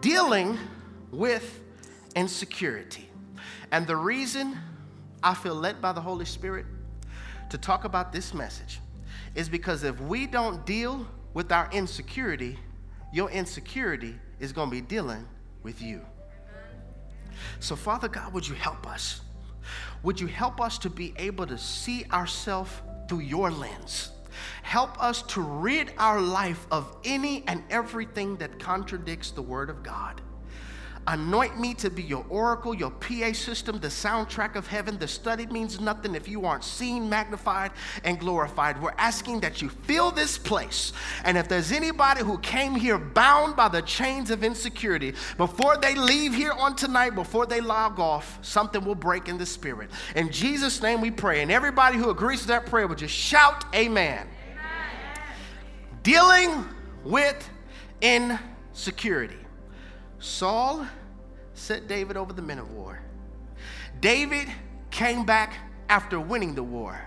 Dealing 0.00 0.58
with 1.10 1.60
insecurity. 2.16 3.10
And 3.70 3.86
the 3.86 3.96
reason 3.96 4.56
I 5.22 5.34
feel 5.34 5.54
led 5.54 5.82
by 5.82 5.92
the 5.92 6.00
Holy 6.00 6.24
Spirit 6.24 6.64
to 7.50 7.58
talk 7.58 7.84
about 7.84 8.14
this 8.14 8.32
message 8.32 8.80
is 9.34 9.50
because 9.50 9.84
if 9.84 10.00
we 10.00 10.26
don't 10.26 10.64
deal 10.64 11.06
with 11.34 11.52
our 11.52 11.68
insecurity, 11.72 12.58
your 13.12 13.30
insecurity 13.30 14.16
is 14.38 14.52
going 14.52 14.68
to 14.68 14.74
be 14.74 14.80
dealing 14.80 15.26
with 15.62 15.80
you. 15.82 16.00
So, 17.60 17.76
Father 17.76 18.08
God, 18.08 18.32
would 18.32 18.46
you 18.46 18.54
help 18.54 18.86
us? 18.86 19.20
Would 20.02 20.20
you 20.20 20.26
help 20.26 20.60
us 20.60 20.78
to 20.78 20.90
be 20.90 21.14
able 21.16 21.46
to 21.46 21.58
see 21.58 22.04
ourselves 22.12 22.70
through 23.08 23.20
your 23.20 23.50
lens? 23.50 24.10
Help 24.62 25.02
us 25.02 25.22
to 25.22 25.40
rid 25.40 25.92
our 25.98 26.20
life 26.20 26.66
of 26.70 26.96
any 27.04 27.44
and 27.46 27.62
everything 27.70 28.36
that 28.36 28.58
contradicts 28.58 29.30
the 29.30 29.42
Word 29.42 29.70
of 29.70 29.82
God. 29.82 30.20
Anoint 31.10 31.58
me 31.58 31.74
to 31.74 31.90
be 31.90 32.04
your 32.04 32.24
oracle, 32.28 32.72
your 32.72 32.92
PA 32.92 33.32
system, 33.32 33.80
the 33.80 33.88
soundtrack 33.88 34.54
of 34.54 34.68
heaven. 34.68 34.96
The 34.96 35.08
study 35.08 35.44
means 35.46 35.80
nothing 35.80 36.14
if 36.14 36.28
you 36.28 36.46
aren't 36.46 36.62
seen, 36.62 37.08
magnified, 37.08 37.72
and 38.04 38.20
glorified. 38.20 38.80
We're 38.80 38.94
asking 38.96 39.40
that 39.40 39.60
you 39.60 39.70
fill 39.70 40.12
this 40.12 40.38
place. 40.38 40.92
And 41.24 41.36
if 41.36 41.48
there's 41.48 41.72
anybody 41.72 42.22
who 42.22 42.38
came 42.38 42.76
here 42.76 42.96
bound 42.96 43.56
by 43.56 43.66
the 43.66 43.82
chains 43.82 44.30
of 44.30 44.44
insecurity, 44.44 45.14
before 45.36 45.76
they 45.76 45.96
leave 45.96 46.32
here 46.32 46.52
on 46.52 46.76
tonight, 46.76 47.16
before 47.16 47.44
they 47.44 47.60
log 47.60 47.98
off, 47.98 48.38
something 48.42 48.84
will 48.84 48.94
break 48.94 49.26
in 49.26 49.36
the 49.36 49.46
spirit. 49.46 49.90
In 50.14 50.30
Jesus' 50.30 50.80
name 50.80 51.00
we 51.00 51.10
pray. 51.10 51.42
And 51.42 51.50
everybody 51.50 51.98
who 51.98 52.10
agrees 52.10 52.42
to 52.42 52.46
that 52.48 52.66
prayer 52.66 52.86
will 52.86 52.94
just 52.94 53.12
shout, 53.12 53.64
Amen. 53.74 54.28
amen. 54.48 55.24
Dealing 56.04 56.64
with 57.02 57.50
insecurity. 58.00 59.34
Saul 60.20 60.86
set 61.60 61.86
David 61.88 62.16
over 62.16 62.32
the 62.32 62.42
men 62.42 62.58
of 62.58 62.70
war. 62.72 63.00
David 64.00 64.48
came 64.90 65.24
back 65.24 65.54
after 65.88 66.18
winning 66.18 66.54
the 66.54 66.62
war, 66.62 67.00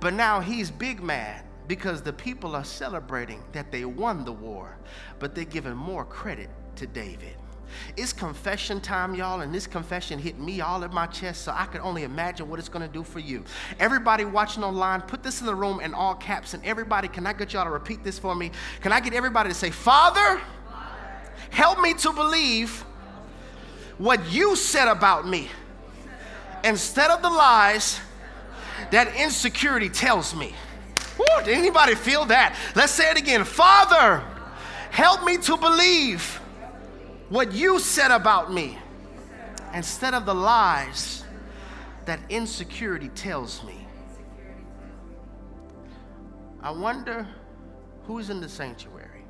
but 0.00 0.14
now 0.14 0.40
he's 0.40 0.70
big 0.70 1.02
mad 1.02 1.44
because 1.68 2.02
the 2.02 2.12
people 2.12 2.56
are 2.56 2.64
celebrating 2.64 3.42
that 3.52 3.70
they 3.70 3.84
won 3.84 4.24
the 4.24 4.32
war, 4.32 4.76
but 5.18 5.34
they're 5.34 5.44
giving 5.44 5.76
more 5.76 6.04
credit 6.04 6.48
to 6.76 6.86
David. 6.86 7.36
It's 7.96 8.12
confession 8.12 8.80
time, 8.80 9.14
y'all, 9.14 9.40
and 9.40 9.54
this 9.54 9.66
confession 9.66 10.18
hit 10.18 10.38
me 10.38 10.60
all 10.60 10.82
in 10.82 10.92
my 10.92 11.06
chest, 11.06 11.42
so 11.42 11.52
I 11.54 11.66
can 11.66 11.80
only 11.80 12.02
imagine 12.02 12.48
what 12.48 12.58
it's 12.58 12.68
gonna 12.68 12.88
do 12.88 13.02
for 13.02 13.18
you. 13.18 13.44
Everybody 13.78 14.24
watching 14.24 14.64
online, 14.64 15.02
put 15.02 15.22
this 15.22 15.40
in 15.40 15.46
the 15.46 15.54
room 15.54 15.80
in 15.80 15.94
all 15.94 16.14
caps, 16.14 16.54
and 16.54 16.64
everybody, 16.64 17.08
can 17.08 17.26
I 17.26 17.32
get 17.32 17.52
y'all 17.52 17.64
to 17.64 17.70
repeat 17.70 18.04
this 18.04 18.18
for 18.18 18.34
me? 18.34 18.50
Can 18.80 18.92
I 18.92 19.00
get 19.00 19.14
everybody 19.14 19.48
to 19.48 19.54
say, 19.54 19.70
Father, 19.70 20.40
Help 21.52 21.80
me 21.80 21.92
to 21.92 22.12
believe 22.14 22.82
what 23.98 24.30
you 24.30 24.56
said 24.56 24.88
about 24.88 25.26
me 25.26 25.48
instead 26.64 27.10
of 27.10 27.22
the 27.22 27.30
lies 27.30 28.00
that 28.90 29.14
insecurity 29.16 29.88
tells 29.88 30.34
me. 30.34 30.54
Woo, 31.18 31.44
did 31.44 31.56
anybody 31.56 31.94
feel 31.94 32.24
that? 32.26 32.56
Let's 32.74 32.92
say 32.92 33.10
it 33.10 33.18
again. 33.18 33.44
Father, 33.44 34.22
help 34.90 35.24
me 35.24 35.36
to 35.38 35.56
believe 35.56 36.40
what 37.28 37.52
you 37.52 37.78
said 37.78 38.10
about 38.10 38.52
me 38.52 38.78
instead 39.74 40.14
of 40.14 40.26
the 40.26 40.34
lies 40.34 41.24
that 42.04 42.20
insecurity 42.28 43.08
tells 43.10 43.62
me. 43.64 43.86
I 46.62 46.70
wonder 46.70 47.26
who's 48.04 48.30
in 48.30 48.40
the 48.40 48.48
sanctuary 48.48 49.24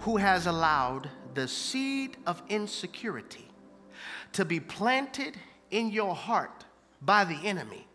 who 0.00 0.16
has 0.16 0.46
allowed 0.46 1.08
the 1.34 1.48
seed 1.48 2.16
of 2.26 2.42
insecurity 2.48 3.48
to 4.32 4.44
be 4.44 4.60
planted 4.60 5.36
in 5.70 5.90
your 5.90 6.14
heart 6.14 6.64
by 7.02 7.24
the 7.24 7.38
enemy, 7.46 7.86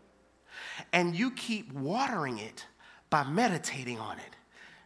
and 0.92 1.14
you 1.14 1.30
keep 1.30 1.72
watering 1.72 2.38
it 2.38 2.66
by 3.10 3.24
meditating 3.24 3.98
on 3.98 4.18
it 4.18 4.36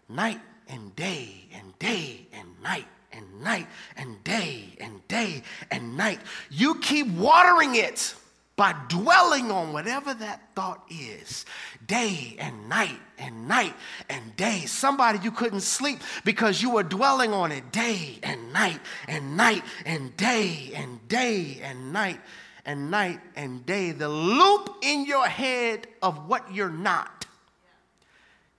night 0.09 0.41
and 0.69 0.95
day 0.97 1.47
and 1.55 1.79
day 1.79 2.27
and 2.33 2.49
night 2.63 2.87
and 3.13 3.43
night 3.43 3.67
and 3.97 4.23
day 4.25 4.77
and 4.81 5.07
day 5.09 5.43
and 5.71 5.97
night. 5.97 6.21
You 6.51 6.77
keep 6.77 7.09
watering 7.09 7.75
it 7.75 8.15
by 8.59 8.75
dwelling 8.89 9.53
on 9.53 9.73
whatever 9.73 10.13
that 10.13 10.43
thought 10.57 10.83
is 10.91 11.47
day 11.87 12.35
and 12.41 12.69
night 12.69 12.99
and 13.17 13.47
night 13.47 13.73
and 14.11 14.35
day. 14.35 14.65
Somebody 14.67 15.21
you 15.23 15.31
couldn't 15.31 15.61
sleep 15.61 16.01
because 16.25 16.61
you 16.61 16.71
were 16.71 16.83
dwelling 16.83 17.33
on 17.33 17.53
it 17.53 17.71
day 17.71 18.19
and 18.21 18.53
night 18.53 18.81
and 19.07 19.37
night 19.37 19.63
and 19.87 20.15
day 20.17 20.73
and 20.75 21.07
day 21.07 21.61
and 21.63 21.93
night 21.93 22.21
and 22.67 22.91
night 22.91 23.21
and 23.37 23.65
day. 23.65 23.93
The 23.93 24.09
loop 24.09 24.75
in 24.83 25.07
your 25.07 25.29
head 25.29 25.87
of 26.03 26.29
what 26.29 26.53
you're 26.53 26.69
not 26.69 27.27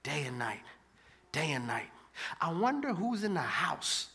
day 0.04 0.24
and 0.26 0.40
night, 0.40 0.64
day 1.34 1.52
and 1.52 1.68
night. 1.68 1.90
I 2.40 2.54
wonder 2.54 2.94
who's 2.94 3.26
in 3.26 3.34
the 3.34 3.42
house 3.42 4.08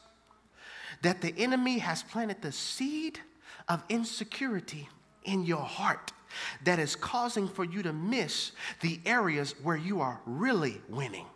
that 1.02 1.20
the 1.20 1.34
enemy 1.36 1.76
has 1.80 2.02
planted 2.02 2.40
the 2.40 2.52
seed 2.52 3.20
of 3.68 3.84
insecurity 3.90 4.88
in 5.24 5.44
your 5.44 5.62
heart 5.62 6.12
that 6.64 6.78
is 6.78 6.96
causing 6.96 7.48
for 7.48 7.64
you 7.64 7.82
to 7.82 7.92
miss 7.92 8.52
the 8.80 9.00
areas 9.06 9.54
where 9.62 9.76
you 9.76 10.00
are 10.00 10.20
really 10.26 10.80
winning. 10.88 11.26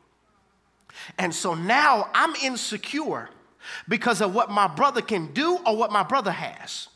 And 1.19 1.35
so 1.35 1.55
now 1.55 2.11
I'm 2.15 2.35
insecure 2.37 3.29
because 3.89 4.21
of 4.21 4.35
what 4.35 4.51
my 4.51 4.67
brother 4.67 5.03
can 5.03 5.33
do 5.33 5.59
or 5.67 5.77
what 5.77 5.93
my 5.93 6.03
brother 6.03 6.31
has 6.31 6.89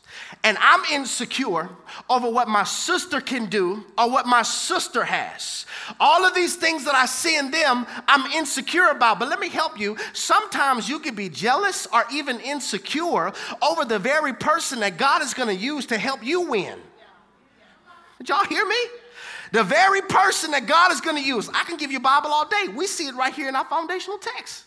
and 0.43 0.57
I'm 0.59 0.83
insecure 0.91 1.69
over 2.09 2.29
what 2.29 2.47
my 2.47 2.63
sister 2.63 3.21
can 3.21 3.45
do 3.45 3.83
or 3.97 4.09
what 4.09 4.25
my 4.25 4.41
sister 4.41 5.03
has. 5.03 5.65
All 5.99 6.25
of 6.25 6.35
these 6.35 6.55
things 6.55 6.85
that 6.85 6.95
I 6.95 7.05
see 7.05 7.37
in 7.37 7.51
them, 7.51 7.85
I'm 8.07 8.29
insecure 8.31 8.89
about. 8.89 9.19
But 9.19 9.29
let 9.29 9.39
me 9.39 9.49
help 9.49 9.79
you. 9.79 9.97
Sometimes 10.13 10.89
you 10.89 10.99
can 10.99 11.15
be 11.15 11.29
jealous 11.29 11.87
or 11.87 12.03
even 12.11 12.39
insecure 12.41 13.31
over 13.61 13.85
the 13.85 13.99
very 13.99 14.33
person 14.33 14.79
that 14.81 14.97
God 14.97 15.21
is 15.21 15.33
going 15.33 15.49
to 15.49 15.55
use 15.55 15.85
to 15.87 15.97
help 15.97 16.23
you 16.23 16.41
win. 16.41 16.77
Did 18.17 18.29
y'all 18.29 18.45
hear 18.45 18.65
me? 18.65 18.75
The 19.51 19.63
very 19.63 20.01
person 20.01 20.51
that 20.51 20.65
God 20.65 20.91
is 20.91 20.99
going 20.99 21.15
to 21.15 21.23
use. 21.23 21.47
I 21.49 21.63
can 21.63 21.77
give 21.77 21.91
you 21.91 21.99
Bible 21.99 22.31
all 22.31 22.47
day. 22.47 22.71
We 22.75 22.87
see 22.87 23.07
it 23.07 23.15
right 23.15 23.33
here 23.33 23.47
in 23.47 23.55
our 23.55 23.65
foundational 23.65 24.17
text. 24.17 24.65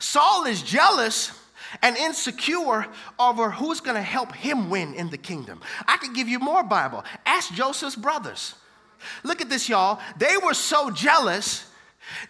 Saul 0.00 0.44
is 0.44 0.60
jealous 0.60 1.32
and 1.82 1.96
insecure 1.96 2.86
over 3.18 3.50
who's 3.50 3.80
going 3.80 3.96
to 3.96 4.02
help 4.02 4.32
him 4.32 4.70
win 4.70 4.94
in 4.94 5.10
the 5.10 5.18
kingdom. 5.18 5.60
I 5.86 5.96
could 5.96 6.14
give 6.14 6.28
you 6.28 6.38
more 6.38 6.62
Bible. 6.62 7.04
Ask 7.26 7.52
Joseph's 7.54 7.96
brothers. 7.96 8.54
Look 9.22 9.40
at 9.40 9.50
this, 9.50 9.68
y'all. 9.68 10.00
They 10.18 10.36
were 10.36 10.54
so 10.54 10.90
jealous 10.90 11.70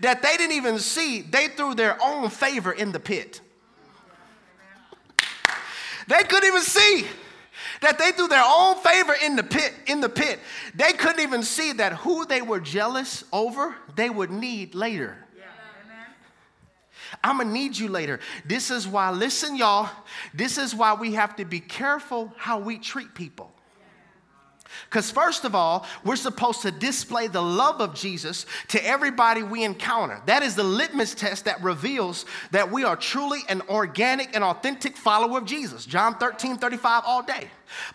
that 0.01 0.23
they 0.23 0.37
didn't 0.37 0.57
even 0.57 0.79
see, 0.79 1.23
they 1.23 1.49
threw 1.49 1.75
their 1.75 1.97
own 2.03 2.31
favor 2.31 2.73
in 2.73 2.93
the 2.93 3.01
pit. 3.01 3.41
They 6.07 6.23
couldn't 6.23 6.47
even 6.47 6.63
see 6.63 7.07
that 7.81 7.99
they 7.99 8.13
threw 8.13 8.29
their 8.29 8.45
own 8.45 8.77
favor 8.77 9.15
in 9.23 9.37
the 9.37 9.43
pit 9.43 9.75
in 9.87 10.01
the 10.01 10.09
pit 10.09 10.39
they 10.75 10.93
couldn't 10.93 11.21
even 11.21 11.43
see 11.43 11.73
that 11.73 11.93
who 11.93 12.25
they 12.27 12.43
were 12.43 12.61
jealous 12.61 13.25
over 13.33 13.75
they 13.95 14.11
would 14.11 14.31
need 14.31 14.75
later 14.75 15.24
I'm 17.23 17.39
gonna 17.39 17.53
need 17.53 17.77
you 17.77 17.89
later. 17.89 18.21
This 18.45 18.71
is 18.71 18.89
why, 18.89 19.11
listen, 19.11 19.57
y'all, 19.57 19.91
this 20.33 20.59
is 20.59 20.75
why 20.75 20.95
we 20.95 21.15
have 21.15 21.37
to 21.37 21.45
be 21.45 21.61
careful 21.61 22.33
how 22.37 22.59
we 22.59 22.79
treat 22.79 23.15
people. 23.15 23.55
Because, 24.89 25.11
first 25.11 25.45
of 25.45 25.55
all, 25.55 25.87
we're 26.05 26.17
supposed 26.17 26.63
to 26.63 26.71
display 26.71 27.27
the 27.27 27.43
love 27.43 27.81
of 27.81 27.95
Jesus 27.95 28.47
to 28.69 28.85
everybody 28.85 29.43
we 29.43 29.65
encounter. 29.65 30.21
That 30.27 30.43
is 30.43 30.55
the 30.55 30.65
litmus 30.65 31.15
test 31.15 31.45
that 31.45 31.63
reveals 31.63 32.27
that 32.51 32.71
we 32.71 32.85
are 32.85 32.97
truly 32.97 33.41
an 33.49 33.63
organic 33.69 34.35
and 34.35 34.45
authentic 34.45 34.97
follower 34.97 35.39
of 35.39 35.47
Jesus. 35.47 35.87
John 35.87 36.17
13, 36.19 36.59
35 36.59 37.03
all 37.07 37.23
day. 37.23 37.49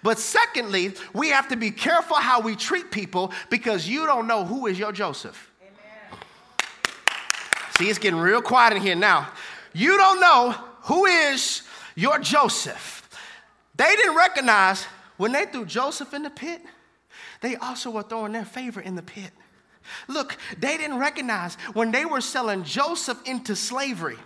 But, 0.04 0.20
secondly, 0.20 0.94
we 1.14 1.30
have 1.30 1.48
to 1.50 1.56
be 1.56 1.72
careful 1.72 2.18
how 2.18 2.42
we 2.42 2.56
treat 2.56 2.92
people 2.92 3.32
because 3.50 3.88
you 3.88 4.06
don't 4.06 4.28
know 4.28 4.46
who 4.46 4.68
is 4.68 4.78
your 4.78 4.92
Joseph. 4.92 5.49
See, 7.80 7.90
it's 7.90 7.98
getting 7.98 8.20
real 8.20 8.42
quiet 8.42 8.76
in 8.76 8.82
here 8.82 8.94
now. 8.94 9.30
You 9.72 9.98
don't 9.98 10.20
know 10.20 10.52
who 10.82 11.06
is 11.06 11.62
your 11.96 12.20
Joseph. 12.20 13.10
They 13.78 13.96
didn't 13.96 14.18
recognize 14.18 14.84
when 15.16 15.32
they 15.32 15.46
threw 15.46 15.64
Joseph 15.64 16.14
in 16.14 16.24
the 16.24 16.30
pit, 16.30 16.62
they 17.40 17.56
also 17.56 17.90
were 17.90 18.04
throwing 18.04 18.34
their 18.34 18.44
favor 18.44 18.82
in 18.82 18.96
the 18.96 19.02
pit. 19.02 19.32
Look, 20.10 20.36
they 20.58 20.76
didn't 20.76 21.00
recognize 21.00 21.56
when 21.72 21.92
they 21.92 22.04
were 22.04 22.20
selling 22.20 22.66
Joseph 22.66 23.26
into 23.26 23.56
slavery, 23.56 24.18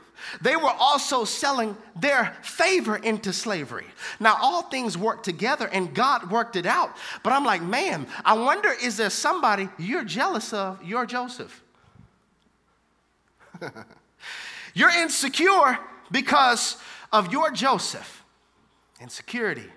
they 0.41 0.55
were 0.55 0.73
also 0.79 1.23
selling 1.23 1.77
their 1.95 2.35
favor 2.41 2.95
into 2.95 3.31
slavery. 3.31 3.85
Now, 4.19 4.35
all 4.41 4.63
things 4.63 4.97
work 4.97 5.21
together 5.21 5.67
and 5.67 5.93
God 5.93 6.31
worked 6.31 6.55
it 6.55 6.65
out. 6.65 6.97
But 7.21 7.33
I'm 7.33 7.45
like, 7.45 7.61
man, 7.61 8.07
I 8.25 8.33
wonder 8.33 8.71
is 8.81 8.97
there 8.97 9.11
somebody 9.11 9.69
you're 9.77 10.03
jealous 10.03 10.53
of, 10.53 10.83
your 10.83 11.05
Joseph? 11.05 11.62
You're 14.73 14.89
insecure 14.89 15.79
because 16.11 16.77
of 17.11 17.31
your 17.31 17.51
Joseph. 17.51 18.23
Insecurity, 19.01 19.69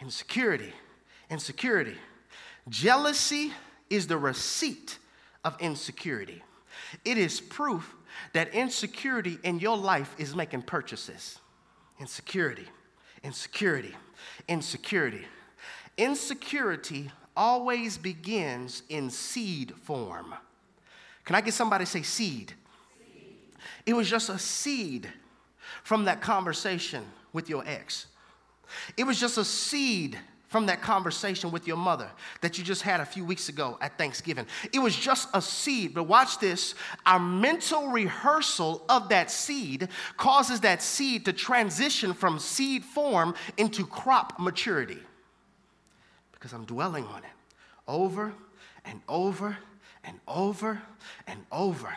insecurity, 0.00 0.72
insecurity. 1.30 1.96
Jealousy 2.68 3.52
is 3.90 4.06
the 4.06 4.16
receipt 4.16 4.98
of 5.44 5.56
insecurity. 5.60 6.42
It 7.04 7.18
is 7.18 7.40
proof 7.40 7.94
that 8.32 8.54
insecurity 8.54 9.38
in 9.42 9.58
your 9.58 9.76
life 9.76 10.14
is 10.18 10.34
making 10.34 10.62
purchases. 10.62 11.38
Insecurity, 11.98 12.66
insecurity, 13.22 13.94
insecurity. 14.48 15.24
Insecurity 15.96 17.10
always 17.36 17.98
begins 17.98 18.82
in 18.88 19.10
seed 19.10 19.74
form. 19.82 20.34
Can 21.24 21.36
I 21.36 21.40
get 21.40 21.54
somebody 21.54 21.84
to 21.84 21.90
say 21.90 22.02
seed? 22.02 22.54
It 23.86 23.94
was 23.94 24.08
just 24.08 24.28
a 24.28 24.38
seed 24.38 25.08
from 25.82 26.04
that 26.04 26.20
conversation 26.20 27.04
with 27.32 27.48
your 27.48 27.64
ex. 27.66 28.06
It 28.96 29.04
was 29.04 29.18
just 29.18 29.38
a 29.38 29.44
seed 29.44 30.18
from 30.52 30.66
that 30.66 30.82
conversation 30.82 31.50
with 31.50 31.66
your 31.66 31.78
mother 31.78 32.10
that 32.42 32.58
you 32.58 32.64
just 32.64 32.82
had 32.82 33.00
a 33.00 33.06
few 33.06 33.24
weeks 33.24 33.48
ago 33.48 33.78
at 33.80 33.96
Thanksgiving. 33.96 34.46
It 34.72 34.80
was 34.80 34.94
just 34.94 35.30
a 35.32 35.40
seed. 35.40 35.94
But 35.94 36.04
watch 36.04 36.38
this 36.38 36.74
our 37.06 37.18
mental 37.18 37.88
rehearsal 37.88 38.84
of 38.90 39.08
that 39.08 39.30
seed 39.30 39.88
causes 40.18 40.60
that 40.60 40.82
seed 40.82 41.24
to 41.24 41.32
transition 41.32 42.12
from 42.12 42.38
seed 42.38 42.84
form 42.84 43.34
into 43.56 43.86
crop 43.86 44.38
maturity. 44.38 44.98
Because 46.32 46.52
I'm 46.52 46.66
dwelling 46.66 47.06
on 47.06 47.20
it 47.20 47.30
over 47.88 48.34
and 48.84 49.00
over 49.08 49.56
and 50.04 50.20
over 50.28 50.82
and 51.26 51.40
over 51.50 51.96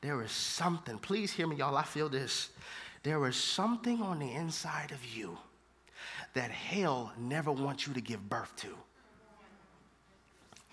there 0.00 0.22
is 0.22 0.30
something, 0.30 0.98
please 0.98 1.32
hear 1.32 1.46
me, 1.46 1.56
y'all. 1.56 1.76
I 1.76 1.82
feel 1.82 2.08
this. 2.08 2.50
There 3.02 3.26
is 3.26 3.36
something 3.36 4.02
on 4.02 4.18
the 4.18 4.32
inside 4.32 4.92
of 4.92 5.04
you 5.04 5.38
that 6.34 6.50
hell 6.50 7.12
never 7.18 7.50
wants 7.50 7.86
you 7.86 7.94
to 7.94 8.00
give 8.00 8.28
birth 8.28 8.54
to. 8.56 8.68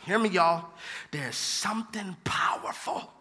Hear 0.05 0.19
me, 0.19 0.29
y'all. 0.29 0.69
There's 1.11 1.35
something 1.35 2.15
powerful 2.23 3.11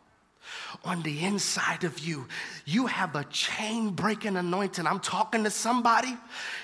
on 0.84 1.02
the 1.02 1.24
inside 1.24 1.84
of 1.84 1.98
you. 1.98 2.26
You 2.64 2.86
have 2.86 3.14
a 3.16 3.24
chain 3.24 3.90
breaking 3.90 4.36
anointing. 4.36 4.86
I'm 4.86 5.00
talking 5.00 5.44
to 5.44 5.50
somebody. 5.50 6.16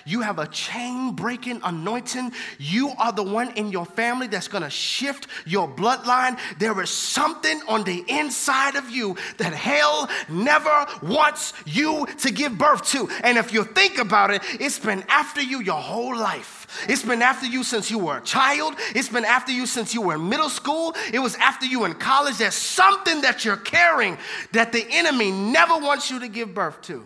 You 0.05 0.21
have 0.23 0.39
a 0.39 0.47
chain 0.49 1.15
breaking 1.15 1.61
anointing. 1.65 2.33
You 2.59 2.93
are 2.99 3.13
the 3.13 3.23
one 3.23 3.51
in 3.53 3.71
your 3.71 3.87
family 3.87 4.27
that's 4.27 4.49
to 4.49 4.71
shift 4.71 5.27
your 5.47 5.69
bloodline. 5.69 6.39
There 6.59 6.81
is 6.83 6.91
something 6.91 7.61
on 7.69 7.85
the 7.85 8.05
inside 8.09 8.77
of 8.77 8.91
you 8.91 9.17
that 9.37 9.53
hell 9.53 10.09
never 10.29 10.87
wants 11.03 11.53
you 11.65 12.07
to 12.19 12.31
give 12.31 12.59
birth 12.59 12.85
to. 12.91 13.09
And 13.23 13.39
if 13.39 13.53
you 13.53 13.65
think 13.65 13.99
about 13.99 14.31
it, 14.31 14.43
it's 14.61 14.79
been 14.79 15.05
after 15.09 15.43
you 15.43 15.61
your 15.61 15.81
whole 15.81 16.17
life. 16.17 16.58
It's 16.89 17.03
been 17.03 17.23
after 17.23 17.47
you 17.47 17.65
since 17.65 17.91
you 17.91 17.99
were 17.99 18.19
a 18.19 18.23
child. 18.23 18.75
It's 18.95 19.09
been 19.09 19.25
after 19.25 19.53
you 19.53 19.67
since 19.67 19.95
you 19.95 20.03
were 20.03 20.15
in 20.17 20.29
middle 20.29 20.51
school. 20.51 20.95
It 21.13 21.19
was 21.19 21.35
after 21.37 21.67
you 21.67 21.85
in 21.85 21.95
college. 21.95 22.39
There's 22.39 22.55
something 22.55 23.23
that 23.23 23.45
you're 23.45 23.57
carrying 23.57 24.19
that 24.53 24.73
the 24.73 24.87
enemy 24.91 25.31
never 25.31 25.79
wants 25.79 26.11
you 26.11 26.21
to 26.21 26.29
give 26.29 26.55
birth 26.55 26.81
to. 26.83 27.05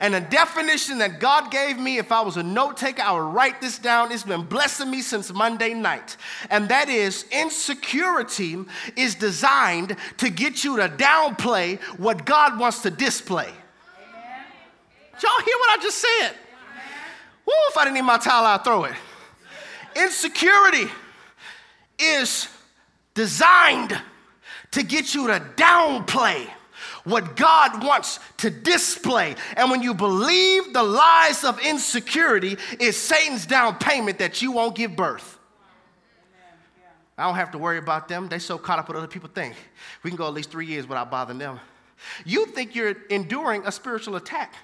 And 0.00 0.14
a 0.14 0.20
definition 0.20 0.98
that 0.98 1.20
God 1.20 1.50
gave 1.50 1.78
me, 1.78 1.98
if 1.98 2.12
I 2.12 2.20
was 2.20 2.36
a 2.36 2.42
note 2.42 2.76
taker, 2.76 3.02
I 3.02 3.12
would 3.12 3.34
write 3.34 3.60
this 3.60 3.78
down. 3.78 4.12
It's 4.12 4.22
been 4.22 4.44
blessing 4.44 4.90
me 4.90 5.00
since 5.02 5.32
Monday 5.32 5.74
night. 5.74 6.16
And 6.50 6.68
that 6.68 6.88
is 6.88 7.24
insecurity 7.32 8.58
is 8.94 9.14
designed 9.14 9.96
to 10.18 10.30
get 10.30 10.64
you 10.64 10.76
to 10.76 10.88
downplay 10.88 11.80
what 11.98 12.24
God 12.24 12.58
wants 12.58 12.82
to 12.82 12.90
display. 12.90 13.50
Y'all 15.22 15.44
hear 15.44 15.56
what 15.58 15.78
I 15.78 15.82
just 15.82 15.98
said? 15.98 16.36
Woo, 17.46 17.52
if 17.68 17.76
I 17.76 17.84
didn't 17.84 17.94
need 17.94 18.02
my 18.02 18.18
towel, 18.18 18.44
I'd 18.44 18.64
throw 18.64 18.84
it. 18.84 18.94
Insecurity 19.94 20.90
is 21.98 22.48
designed 23.14 23.98
to 24.72 24.82
get 24.82 25.14
you 25.14 25.28
to 25.28 25.40
downplay 25.56 26.48
what 27.04 27.36
God 27.36 27.84
wants 27.84 28.18
to 28.38 28.50
display. 28.50 29.36
And 29.56 29.70
when 29.70 29.80
you 29.80 29.94
believe 29.94 30.72
the 30.72 30.82
lies 30.82 31.44
of 31.44 31.60
insecurity, 31.60 32.58
is 32.80 32.96
Satan's 32.96 33.46
down 33.46 33.78
payment 33.78 34.18
that 34.18 34.42
you 34.42 34.52
won't 34.52 34.74
give 34.74 34.96
birth. 34.96 35.38
I 37.16 37.24
don't 37.24 37.36
have 37.36 37.52
to 37.52 37.58
worry 37.58 37.78
about 37.78 38.08
them. 38.08 38.28
They 38.28 38.38
so 38.38 38.58
caught 38.58 38.78
up 38.78 38.88
with 38.88 38.96
other 38.96 39.06
people 39.06 39.30
think. 39.32 39.54
We 40.02 40.10
can 40.10 40.16
go 40.16 40.26
at 40.26 40.34
least 40.34 40.50
three 40.50 40.66
years 40.66 40.86
without 40.86 41.10
bothering 41.10 41.38
them. 41.38 41.60
You 42.24 42.46
think 42.46 42.74
you're 42.74 42.96
enduring 43.08 43.66
a 43.66 43.72
spiritual 43.72 44.16
attack, 44.16 44.54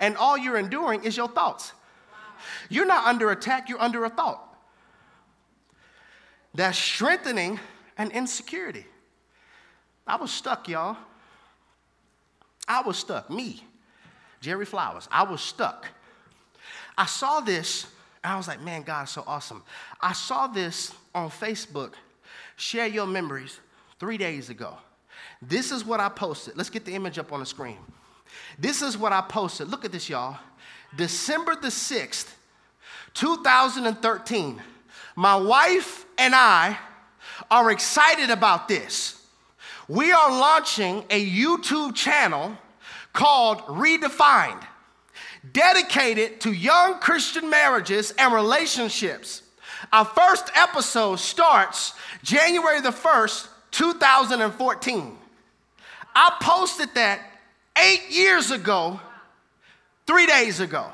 and 0.00 0.16
all 0.16 0.38
you're 0.38 0.56
enduring 0.56 1.04
is 1.04 1.16
your 1.16 1.28
thoughts. 1.28 1.72
You're 2.68 2.86
not 2.86 3.06
under 3.06 3.30
attack, 3.30 3.68
you're 3.68 3.80
under 3.80 4.04
a 4.04 4.10
thought. 4.10 4.44
That's 6.54 6.78
strengthening 6.78 7.60
an 7.96 8.10
insecurity. 8.10 8.86
I 10.06 10.16
was 10.16 10.30
stuck, 10.30 10.68
y'all. 10.68 10.96
I 12.66 12.82
was 12.82 12.98
stuck. 12.98 13.30
Me, 13.30 13.62
Jerry 14.40 14.64
Flowers, 14.66 15.08
I 15.10 15.22
was 15.22 15.40
stuck. 15.40 15.86
I 16.96 17.06
saw 17.06 17.40
this 17.40 17.86
and 18.24 18.32
I 18.32 18.36
was 18.36 18.48
like, 18.48 18.60
man, 18.60 18.82
God 18.82 19.04
so 19.04 19.22
awesome. 19.26 19.62
I 20.00 20.12
saw 20.12 20.48
this 20.48 20.92
on 21.14 21.30
Facebook, 21.30 21.92
share 22.56 22.86
your 22.86 23.06
memories, 23.06 23.60
three 23.98 24.18
days 24.18 24.50
ago. 24.50 24.76
This 25.40 25.70
is 25.70 25.84
what 25.84 26.00
I 26.00 26.08
posted. 26.08 26.56
Let's 26.56 26.70
get 26.70 26.84
the 26.84 26.94
image 26.94 27.18
up 27.18 27.32
on 27.32 27.40
the 27.40 27.46
screen. 27.46 27.78
This 28.58 28.82
is 28.82 28.98
what 28.98 29.12
I 29.12 29.20
posted. 29.20 29.68
Look 29.68 29.84
at 29.84 29.92
this, 29.92 30.08
y'all. 30.08 30.38
December 30.96 31.56
the 31.56 31.68
6th, 31.68 32.32
2013. 33.14 34.62
My 35.16 35.36
wife 35.36 36.06
and 36.16 36.34
I 36.34 36.78
are 37.50 37.70
excited 37.70 38.30
about 38.30 38.68
this 38.68 39.18
we 39.88 40.12
are 40.12 40.30
launching 40.30 41.02
a 41.08 41.26
YouTube 41.26 41.94
channel 41.94 42.56
called 43.14 43.60
Redefined, 43.62 44.62
dedicated 45.52 46.42
to 46.42 46.52
young 46.52 47.00
Christian 47.00 47.48
marriages 47.48 48.12
and 48.18 48.34
relationships. 48.34 49.42
Our 49.90 50.04
first 50.04 50.50
episode 50.54 51.16
starts 51.16 51.94
January 52.22 52.82
the 52.82 52.90
1st, 52.90 53.48
2014. 53.70 55.16
I 56.14 56.36
posted 56.42 56.94
that 56.94 57.20
eight 57.78 58.10
years 58.10 58.50
ago, 58.50 59.00
three 60.08 60.26
days 60.26 60.58
ago. 60.58 60.86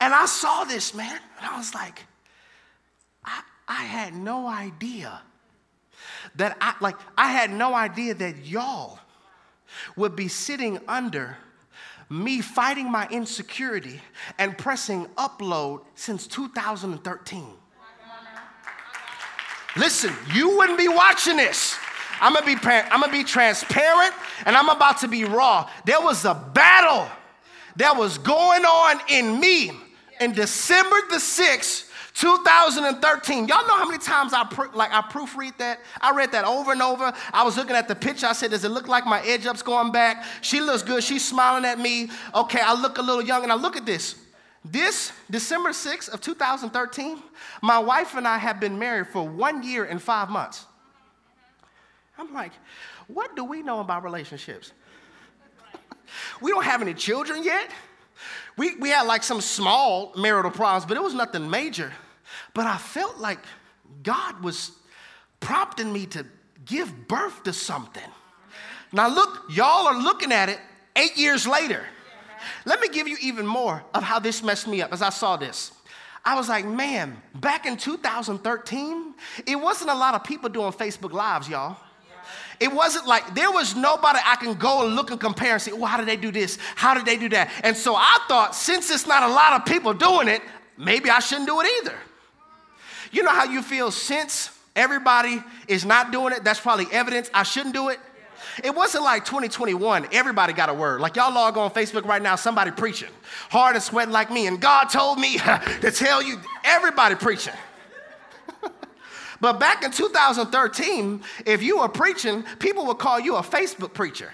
And 0.00 0.14
I 0.14 0.24
saw 0.24 0.64
this, 0.64 0.94
man, 0.94 1.18
and 1.38 1.46
I 1.46 1.58
was 1.58 1.74
like, 1.74 2.06
I, 3.24 3.42
I 3.68 3.82
had 3.84 4.14
no 4.14 4.46
idea 4.46 5.20
that 6.36 6.56
I 6.60 6.74
like 6.80 6.96
I 7.18 7.32
had 7.32 7.50
no 7.50 7.74
idea 7.74 8.14
that 8.14 8.46
y'all 8.46 9.00
would 9.96 10.14
be 10.14 10.28
sitting 10.28 10.78
under 10.86 11.36
me 12.08 12.40
fighting 12.40 12.90
my 12.90 13.08
insecurity 13.10 14.00
and 14.38 14.56
pressing 14.56 15.06
upload 15.16 15.82
since 15.96 16.26
2013. 16.28 17.44
Listen, 19.76 20.14
you 20.32 20.56
wouldn't 20.56 20.78
be 20.78 20.88
watching 20.88 21.36
this. 21.36 21.76
I'm 22.20 22.34
gonna 22.34 22.46
be, 22.46 22.56
I'm 22.64 23.00
gonna 23.00 23.12
be 23.12 23.24
transparent 23.24 24.14
and 24.46 24.56
I'm 24.56 24.68
about 24.68 24.98
to 24.98 25.08
be 25.08 25.24
raw. 25.24 25.68
There 25.84 26.00
was 26.00 26.24
a 26.24 26.34
battle 26.34 27.08
that 27.76 27.96
was 27.96 28.18
going 28.18 28.64
on 28.64 29.00
in 29.08 29.40
me 29.40 29.72
in 30.20 30.32
December 30.32 30.96
the 31.10 31.16
6th, 31.16 31.90
2013. 32.14 33.48
Y'all 33.48 33.66
know 33.66 33.76
how 33.76 33.86
many 33.86 33.98
times 33.98 34.32
I 34.34 34.42
like 34.74 34.92
I 34.92 35.00
proofread 35.02 35.56
that? 35.58 35.80
I 36.00 36.14
read 36.14 36.32
that 36.32 36.44
over 36.44 36.72
and 36.72 36.82
over. 36.82 37.12
I 37.32 37.44
was 37.44 37.56
looking 37.56 37.76
at 37.76 37.88
the 37.88 37.94
picture. 37.94 38.26
I 38.26 38.32
said, 38.32 38.50
"Does 38.50 38.64
it 38.64 38.70
look 38.70 38.88
like 38.88 39.06
my 39.06 39.22
edge 39.22 39.46
up's 39.46 39.62
going 39.62 39.92
back?" 39.92 40.24
She 40.42 40.60
looks 40.60 40.82
good. 40.82 41.02
She's 41.02 41.26
smiling 41.26 41.64
at 41.64 41.78
me. 41.78 42.10
Okay, 42.34 42.60
I 42.60 42.74
look 42.74 42.98
a 42.98 43.02
little 43.02 43.22
young, 43.22 43.42
and 43.42 43.52
I 43.52 43.54
look 43.54 43.76
at 43.76 43.86
this. 43.86 44.16
This 44.64 45.12
December 45.30 45.70
6th 45.70 46.10
of 46.10 46.20
2013, 46.20 47.22
my 47.62 47.78
wife 47.78 48.14
and 48.14 48.28
I 48.28 48.36
have 48.36 48.60
been 48.60 48.78
married 48.78 49.08
for 49.08 49.26
one 49.26 49.62
year 49.62 49.84
and 49.84 50.02
five 50.02 50.28
months. 50.28 50.66
I'm 52.18 52.34
like, 52.34 52.52
what 53.06 53.34
do 53.34 53.44
we 53.44 53.62
know 53.62 53.80
about 53.80 54.04
relationships? 54.04 54.72
We 56.40 56.50
don't 56.50 56.64
have 56.64 56.82
any 56.82 56.94
children 56.94 57.42
yet. 57.44 57.70
We, 58.56 58.76
we 58.76 58.90
had 58.90 59.02
like 59.02 59.22
some 59.22 59.40
small 59.40 60.12
marital 60.16 60.50
problems, 60.50 60.84
but 60.84 60.96
it 60.96 61.02
was 61.02 61.14
nothing 61.14 61.48
major. 61.48 61.92
But 62.54 62.66
I 62.66 62.76
felt 62.76 63.18
like 63.18 63.38
God 64.02 64.42
was 64.42 64.72
prompting 65.40 65.92
me 65.92 66.06
to 66.06 66.26
give 66.64 67.08
birth 67.08 67.42
to 67.44 67.52
something. 67.52 68.02
Now, 68.92 69.08
look, 69.08 69.44
y'all 69.50 69.86
are 69.86 69.98
looking 69.98 70.32
at 70.32 70.48
it 70.48 70.58
eight 70.96 71.16
years 71.16 71.46
later. 71.46 71.84
Let 72.64 72.80
me 72.80 72.88
give 72.88 73.06
you 73.06 73.16
even 73.20 73.46
more 73.46 73.84
of 73.94 74.02
how 74.02 74.18
this 74.18 74.42
messed 74.42 74.66
me 74.66 74.82
up 74.82 74.92
as 74.92 75.02
I 75.02 75.10
saw 75.10 75.36
this. 75.36 75.72
I 76.24 76.34
was 76.34 76.48
like, 76.48 76.66
man, 76.66 77.20
back 77.34 77.64
in 77.64 77.76
2013, 77.76 79.14
it 79.46 79.56
wasn't 79.56 79.90
a 79.90 79.94
lot 79.94 80.14
of 80.14 80.24
people 80.24 80.48
doing 80.50 80.72
Facebook 80.72 81.12
Lives, 81.12 81.48
y'all. 81.48 81.76
It 82.60 82.70
wasn't 82.70 83.06
like 83.06 83.34
there 83.34 83.50
was 83.50 83.74
nobody 83.74 84.18
I 84.24 84.36
can 84.36 84.54
go 84.54 84.84
and 84.84 84.94
look 84.94 85.10
and 85.10 85.18
compare 85.18 85.54
and 85.54 85.62
say, 85.62 85.72
well, 85.72 85.86
how 85.86 85.96
did 85.96 86.06
they 86.06 86.16
do 86.16 86.30
this? 86.30 86.58
How 86.76 86.92
did 86.92 87.06
they 87.06 87.16
do 87.16 87.30
that? 87.30 87.50
And 87.64 87.74
so 87.74 87.96
I 87.96 88.18
thought, 88.28 88.54
since 88.54 88.90
it's 88.90 89.06
not 89.06 89.22
a 89.22 89.28
lot 89.28 89.54
of 89.54 89.64
people 89.64 89.94
doing 89.94 90.28
it, 90.28 90.42
maybe 90.76 91.08
I 91.08 91.20
shouldn't 91.20 91.48
do 91.48 91.60
it 91.60 91.66
either. 91.80 91.96
You 93.12 93.22
know 93.22 93.30
how 93.30 93.44
you 93.44 93.62
feel 93.62 93.90
since 93.90 94.50
everybody 94.76 95.42
is 95.68 95.86
not 95.86 96.12
doing 96.12 96.34
it? 96.34 96.44
That's 96.44 96.60
probably 96.60 96.86
evidence 96.92 97.30
I 97.32 97.44
shouldn't 97.44 97.74
do 97.74 97.88
it. 97.88 97.98
It 98.62 98.74
wasn't 98.74 99.04
like 99.04 99.24
2021, 99.24 100.08
everybody 100.12 100.52
got 100.52 100.68
a 100.68 100.74
word. 100.74 101.00
Like 101.00 101.16
y'all 101.16 101.32
log 101.32 101.56
on 101.56 101.70
Facebook 101.70 102.04
right 102.04 102.20
now, 102.20 102.36
somebody 102.36 102.70
preaching, 102.70 103.08
hard 103.48 103.74
and 103.74 103.82
sweating 103.82 104.12
like 104.12 104.30
me, 104.30 104.46
and 104.46 104.60
God 104.60 104.84
told 104.84 105.18
me 105.18 105.38
to 105.80 105.90
tell 105.90 106.22
you, 106.22 106.38
everybody 106.64 107.14
preaching. 107.14 107.54
But 109.40 109.58
back 109.58 109.82
in 109.82 109.90
2013, 109.90 111.22
if 111.46 111.62
you 111.62 111.78
were 111.78 111.88
preaching, 111.88 112.44
people 112.58 112.86
would 112.86 112.98
call 112.98 113.18
you 113.18 113.36
a 113.36 113.42
Facebook 113.42 113.94
preacher. 113.94 114.30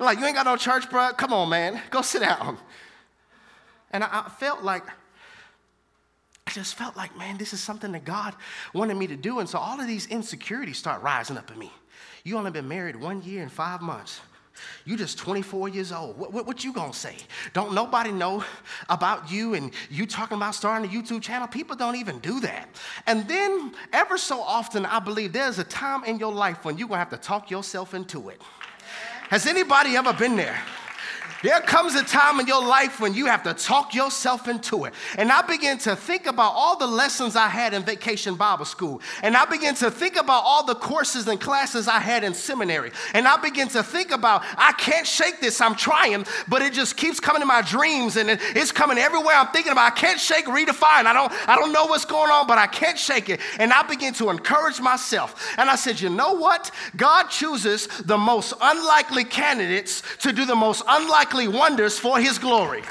Like, 0.00 0.18
you 0.18 0.26
ain't 0.26 0.34
got 0.34 0.46
no 0.46 0.56
church, 0.56 0.88
bro? 0.90 1.12
Come 1.12 1.32
on, 1.32 1.48
man, 1.48 1.80
go 1.90 2.02
sit 2.02 2.20
down. 2.20 2.58
And 3.90 4.04
I, 4.04 4.28
felt 4.38 4.62
like 4.62 4.84
I 6.46 6.50
just 6.50 6.76
felt 6.76 6.96
like, 6.96 7.16
man, 7.16 7.38
this 7.38 7.52
is 7.52 7.60
something 7.60 7.92
that 7.92 8.04
God 8.04 8.34
wanted 8.74 8.96
me 8.96 9.06
to 9.06 9.16
do. 9.16 9.38
And 9.38 9.48
so 9.48 9.58
all 9.58 9.80
of 9.80 9.86
these 9.86 10.06
insecurities 10.06 10.78
start 10.78 11.02
rising 11.02 11.38
up 11.38 11.50
in 11.50 11.58
me. 11.58 11.72
You 12.24 12.36
only 12.36 12.50
been 12.50 12.68
married 12.68 12.96
one 12.96 13.22
year 13.22 13.42
and 13.42 13.50
five 13.50 13.80
months. 13.80 14.20
You 14.84 14.96
just 14.96 15.18
24 15.18 15.68
years 15.68 15.92
old. 15.92 16.18
What, 16.18 16.32
what, 16.32 16.46
what, 16.46 16.64
you 16.64 16.72
gonna 16.72 16.92
say? 16.92 17.16
Don't 17.52 17.74
nobody 17.74 18.10
know 18.10 18.44
about 18.88 19.30
you 19.30 19.54
and 19.54 19.72
you 19.90 20.06
talking 20.06 20.36
about 20.36 20.54
starting 20.54 20.88
a 20.88 20.92
YouTube 20.92 21.22
channel? 21.22 21.46
People 21.48 21.76
don't 21.76 21.96
even 21.96 22.18
do 22.18 22.40
that. 22.40 22.68
And 23.06 23.26
then 23.28 23.74
ever 23.92 24.18
so 24.18 24.40
often, 24.40 24.86
I 24.86 24.98
believe 24.98 25.32
there's 25.32 25.58
a 25.58 25.64
time 25.64 26.04
in 26.04 26.18
your 26.18 26.32
life 26.32 26.64
when 26.64 26.78
you're 26.78 26.88
gonna 26.88 26.98
have 26.98 27.10
to 27.10 27.16
talk 27.16 27.50
yourself 27.50 27.94
into 27.94 28.28
it. 28.28 28.40
Has 29.30 29.46
anybody 29.46 29.96
ever 29.96 30.12
been 30.12 30.36
there? 30.36 30.58
There 31.40 31.60
comes 31.60 31.94
a 31.94 32.02
time 32.02 32.40
in 32.40 32.48
your 32.48 32.64
life 32.64 32.98
when 32.98 33.14
you 33.14 33.26
have 33.26 33.44
to 33.44 33.54
talk 33.54 33.94
yourself 33.94 34.48
into 34.48 34.86
it. 34.86 34.94
And 35.16 35.30
I 35.30 35.42
begin 35.42 35.78
to 35.78 35.94
think 35.94 36.26
about 36.26 36.52
all 36.54 36.76
the 36.76 36.86
lessons 36.86 37.36
I 37.36 37.46
had 37.46 37.74
in 37.74 37.84
vacation 37.84 38.34
Bible 38.34 38.64
school. 38.64 39.00
And 39.22 39.36
I 39.36 39.44
begin 39.44 39.76
to 39.76 39.90
think 39.90 40.16
about 40.16 40.42
all 40.44 40.64
the 40.64 40.74
courses 40.74 41.28
and 41.28 41.40
classes 41.40 41.86
I 41.86 42.00
had 42.00 42.24
in 42.24 42.34
seminary. 42.34 42.90
And 43.14 43.28
I 43.28 43.36
begin 43.36 43.68
to 43.68 43.84
think 43.84 44.10
about, 44.10 44.42
I 44.56 44.72
can't 44.72 45.06
shake 45.06 45.40
this. 45.40 45.60
I'm 45.60 45.76
trying, 45.76 46.26
but 46.48 46.60
it 46.60 46.72
just 46.72 46.96
keeps 46.96 47.20
coming 47.20 47.40
in 47.40 47.46
my 47.46 47.62
dreams 47.62 48.16
and 48.16 48.28
it's 48.30 48.72
coming 48.72 48.98
everywhere 48.98 49.36
I'm 49.36 49.52
thinking 49.52 49.70
about. 49.70 49.92
I 49.92 49.94
can't 49.94 50.18
shake 50.18 50.46
redefine. 50.46 51.06
I 51.06 51.12
don't, 51.12 51.32
I 51.48 51.54
don't 51.54 51.72
know 51.72 51.86
what's 51.86 52.04
going 52.04 52.32
on, 52.32 52.48
but 52.48 52.58
I 52.58 52.66
can't 52.66 52.98
shake 52.98 53.28
it. 53.28 53.38
And 53.60 53.72
I 53.72 53.84
begin 53.84 54.12
to 54.14 54.30
encourage 54.30 54.80
myself. 54.80 55.54
And 55.56 55.70
I 55.70 55.76
said, 55.76 56.00
you 56.00 56.10
know 56.10 56.32
what? 56.32 56.72
God 56.96 57.28
chooses 57.28 57.86
the 57.86 58.18
most 58.18 58.54
unlikely 58.60 59.22
candidates 59.22 60.02
to 60.18 60.32
do 60.32 60.44
the 60.44 60.56
most 60.56 60.82
unlikely 60.88 61.27
wonders 61.48 61.98
for 61.98 62.18
his 62.18 62.38
glory. 62.38 62.82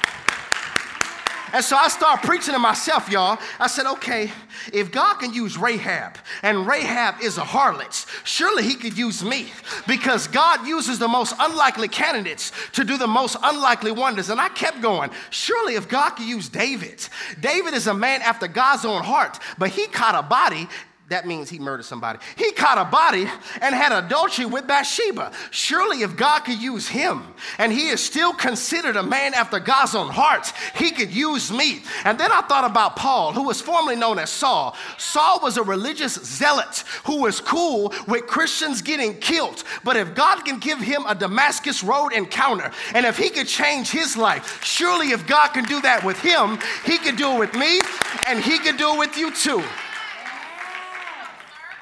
And 1.53 1.63
so 1.63 1.77
I 1.77 1.87
start 1.87 2.23
preaching 2.23 2.53
to 2.53 2.59
myself, 2.59 3.09
y'all. 3.09 3.39
I 3.59 3.67
said, 3.67 3.85
okay, 3.85 4.31
if 4.73 4.91
God 4.91 5.15
can 5.15 5.33
use 5.33 5.57
Rahab, 5.57 6.17
and 6.43 6.67
Rahab 6.67 7.21
is 7.21 7.37
a 7.37 7.41
harlot, 7.41 8.05
surely 8.25 8.63
he 8.63 8.75
could 8.75 8.97
use 8.97 9.23
me 9.23 9.51
because 9.87 10.27
God 10.27 10.67
uses 10.67 10.99
the 10.99 11.07
most 11.07 11.33
unlikely 11.39 11.87
candidates 11.87 12.51
to 12.73 12.83
do 12.83 12.97
the 12.97 13.07
most 13.07 13.37
unlikely 13.41 13.91
wonders. 13.91 14.29
And 14.29 14.41
I 14.41 14.49
kept 14.49 14.81
going, 14.81 15.09
surely 15.29 15.75
if 15.75 15.87
God 15.87 16.11
could 16.11 16.27
use 16.27 16.49
David, 16.49 17.07
David 17.39 17.73
is 17.73 17.87
a 17.87 17.93
man 17.93 18.21
after 18.21 18.47
God's 18.47 18.83
own 18.83 19.01
heart, 19.01 19.39
but 19.57 19.69
he 19.69 19.87
caught 19.87 20.15
a 20.15 20.27
body 20.27 20.67
that 21.09 21.25
means 21.25 21.49
he 21.49 21.57
murdered 21.57 21.83
somebody. 21.83 22.19
He 22.35 22.51
caught 22.51 22.77
a 22.77 22.83
body 22.83 23.27
and 23.61 23.73
had 23.73 23.93
adultery 23.93 24.45
with 24.45 24.67
Bathsheba. 24.67 25.31
Surely, 25.51 26.01
if 26.01 26.17
God 26.17 26.41
could 26.41 26.61
use 26.61 26.89
him, 26.89 27.23
and 27.57 27.71
he 27.71 27.87
is 27.87 28.03
still 28.03 28.33
considered 28.33 28.97
a 28.97 29.03
man 29.03 29.33
after 29.33 29.57
God's 29.57 29.95
own 29.95 30.09
heart, 30.09 30.51
he 30.75 30.91
could 30.91 31.09
use 31.09 31.49
me. 31.49 31.81
And 32.03 32.19
then 32.19 32.29
I 32.33 32.41
thought 32.41 32.69
about 32.69 32.97
Paul, 32.97 33.31
who 33.31 33.43
was 33.43 33.61
formerly 33.61 33.95
known 33.95 34.19
as 34.19 34.29
Saul. 34.29 34.75
Saul 34.97 35.39
was 35.41 35.55
a 35.55 35.63
religious 35.63 36.15
zealot 36.15 36.83
who 37.05 37.21
was 37.21 37.39
cool 37.39 37.93
with 38.09 38.27
Christians 38.27 38.81
getting 38.81 39.17
killed. 39.19 39.63
But 39.85 39.95
if 39.95 40.13
God 40.13 40.43
can 40.43 40.59
give 40.59 40.79
him 40.79 41.05
a 41.07 41.15
Damascus 41.15 41.83
Road 41.83 42.11
encounter, 42.11 42.69
and 42.93 43.05
if 43.05 43.17
he 43.17 43.29
could 43.29 43.47
change 43.47 43.89
his 43.89 44.17
life, 44.17 44.61
surely 44.61 45.11
if 45.11 45.25
God 45.25 45.49
can 45.49 45.63
do 45.63 45.79
that 45.81 46.03
with 46.03 46.19
him, 46.19 46.59
he 46.83 46.97
could 46.97 47.15
do 47.15 47.31
it 47.31 47.39
with 47.39 47.53
me, 47.53 47.79
and 48.27 48.43
he 48.43 48.59
could 48.59 48.75
do 48.75 48.93
it 48.95 48.99
with 48.99 49.17
you 49.17 49.33
too. 49.33 49.63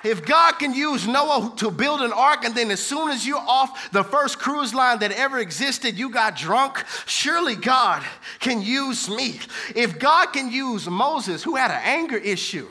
If 0.06 0.24
God 0.26 0.54
can 0.60 0.74
use 0.74 1.08
Noah 1.08 1.54
to 1.58 1.72
build 1.72 2.02
an 2.02 2.14
ark, 2.14 2.46
and 2.46 2.54
then 2.54 2.70
as 2.70 2.80
soon 2.80 3.10
as 3.10 3.26
you're 3.26 3.38
off 3.38 3.92
the 3.92 4.04
first 4.04 4.38
cruise 4.38 4.74
line 4.74 5.00
that 5.00 5.12
ever 5.12 5.40
existed, 5.40 5.98
you 5.98 6.10
got 6.10 6.36
drunk, 6.36 6.84
surely 7.08 7.56
God 7.56 8.04
can 8.40 8.62
use 8.62 9.10
me. 9.10 9.40
If 9.76 9.98
God 9.98 10.28
can 10.28 10.52
use 10.52 10.88
Moses, 10.88 11.44
who 11.44 11.56
had 11.56 11.72
an 11.72 11.82
anger 11.84 12.18
issue, 12.18 12.68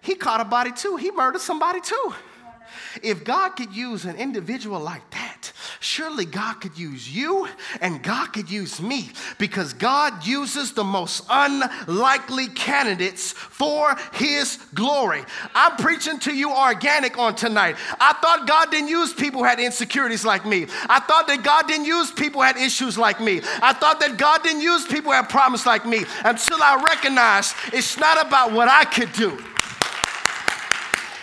he 0.00 0.14
caught 0.14 0.40
a 0.40 0.44
body 0.44 0.72
too, 0.72 0.96
he 0.96 1.10
murdered 1.10 1.42
somebody 1.42 1.80
too. 1.80 2.14
If 3.02 3.24
God 3.24 3.50
could 3.50 3.74
use 3.74 4.04
an 4.04 4.16
individual 4.16 4.80
like 4.80 5.08
that, 5.10 5.52
surely 5.80 6.24
God 6.24 6.54
could 6.54 6.78
use 6.78 7.14
you 7.14 7.48
and 7.80 8.02
God 8.02 8.32
could 8.32 8.50
use 8.50 8.80
me 8.80 9.10
because 9.38 9.72
God 9.72 10.26
uses 10.26 10.72
the 10.72 10.84
most 10.84 11.24
unlikely 11.28 12.48
candidates 12.48 13.32
for 13.32 13.96
his 14.12 14.58
glory. 14.74 15.24
I'm 15.54 15.76
preaching 15.76 16.18
to 16.20 16.34
you 16.34 16.50
organic 16.52 17.18
on 17.18 17.34
tonight. 17.34 17.76
I 18.00 18.14
thought 18.14 18.46
God 18.46 18.70
didn't 18.70 18.88
use 18.88 19.12
people 19.12 19.40
who 19.40 19.46
had 19.46 19.60
insecurities 19.60 20.24
like 20.24 20.44
me. 20.44 20.66
I 20.88 21.00
thought 21.00 21.26
that 21.28 21.42
God 21.42 21.66
didn't 21.66 21.86
use 21.86 22.10
people 22.10 22.40
who 22.40 22.46
had 22.46 22.56
issues 22.56 22.98
like 22.98 23.20
me. 23.20 23.40
I 23.62 23.72
thought 23.72 24.00
that 24.00 24.16
God 24.16 24.42
didn't 24.42 24.62
use 24.62 24.86
people 24.86 25.12
who 25.12 25.16
had 25.16 25.28
problems 25.28 25.66
like 25.66 25.86
me 25.86 26.04
until 26.24 26.62
I 26.62 26.82
recognized 26.88 27.54
it's 27.72 27.98
not 27.98 28.24
about 28.26 28.52
what 28.52 28.68
I 28.68 28.84
could 28.84 29.12
do. 29.12 29.42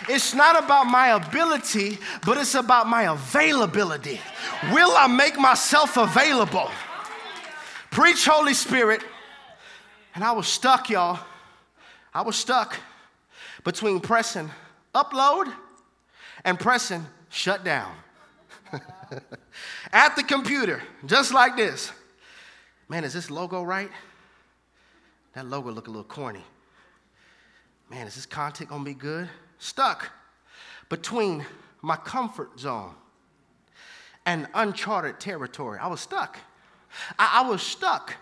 It's 0.08 0.34
not 0.34 0.62
about 0.62 0.86
my 0.86 1.08
ability, 1.08 1.98
but 2.24 2.36
it's 2.36 2.54
about 2.54 2.88
my 2.88 3.12
availability. 3.12 4.20
Will 4.72 4.90
I 4.96 5.06
make 5.06 5.38
myself 5.38 5.96
available? 5.96 6.70
Preach, 7.90 8.26
Holy 8.26 8.54
Spirit. 8.54 9.02
And 10.14 10.22
I 10.22 10.32
was 10.32 10.46
stuck, 10.46 10.90
y'all. 10.90 11.18
I 12.12 12.22
was 12.22 12.36
stuck 12.36 12.78
between 13.64 14.00
pressing 14.00 14.50
upload 14.94 15.52
and 16.44 16.58
pressing 16.58 17.04
shut 17.30 17.64
down. 17.64 17.92
At 19.92 20.16
the 20.16 20.22
computer, 20.22 20.82
just 21.06 21.32
like 21.32 21.56
this. 21.56 21.90
Man, 22.88 23.04
is 23.04 23.12
this 23.12 23.30
logo 23.30 23.62
right? 23.62 23.90
That 25.32 25.46
logo 25.46 25.70
look 25.70 25.88
a 25.88 25.90
little 25.90 26.04
corny. 26.04 26.44
Man, 27.90 28.06
is 28.06 28.14
this 28.14 28.26
content 28.26 28.70
gonna 28.70 28.84
be 28.84 28.94
good? 28.94 29.28
Stuck 29.64 30.10
between 30.90 31.44
my 31.80 31.96
comfort 31.96 32.60
zone 32.60 32.94
and 34.26 34.46
uncharted 34.54 35.18
territory. 35.18 35.78
I 35.80 35.86
was 35.86 36.00
stuck. 36.00 36.38
I, 37.18 37.42
I 37.42 37.48
was 37.48 37.62
stuck 37.62 38.14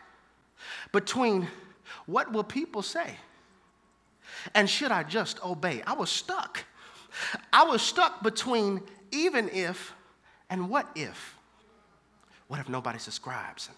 between 0.93 1.49
what 2.07 2.33
will 2.33 2.45
people 2.45 2.83
say 2.83 3.17
and 4.55 4.69
should 4.69 4.93
I 4.93 5.03
just 5.03 5.45
obey? 5.45 5.83
I 5.87 5.95
was 5.95 6.11
stuck. 6.11 6.65
I 7.53 7.65
was 7.65 7.83
stuck 7.83 8.23
between 8.23 8.81
even 9.11 9.49
if 9.49 9.95
and 10.49 10.71
what 10.71 10.89
if. 10.95 11.37
What 12.49 12.61
if 12.61 12.69
nobody 12.69 12.99
subscribes? 12.99 13.69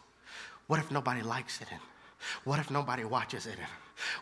What 0.66 0.78
if 0.78 0.90
nobody 0.90 1.22
likes 1.22 1.60
it? 1.60 1.68
What 2.44 2.58
if 2.58 2.70
nobody 2.70 3.04
watches 3.04 3.46
it? 3.46 3.58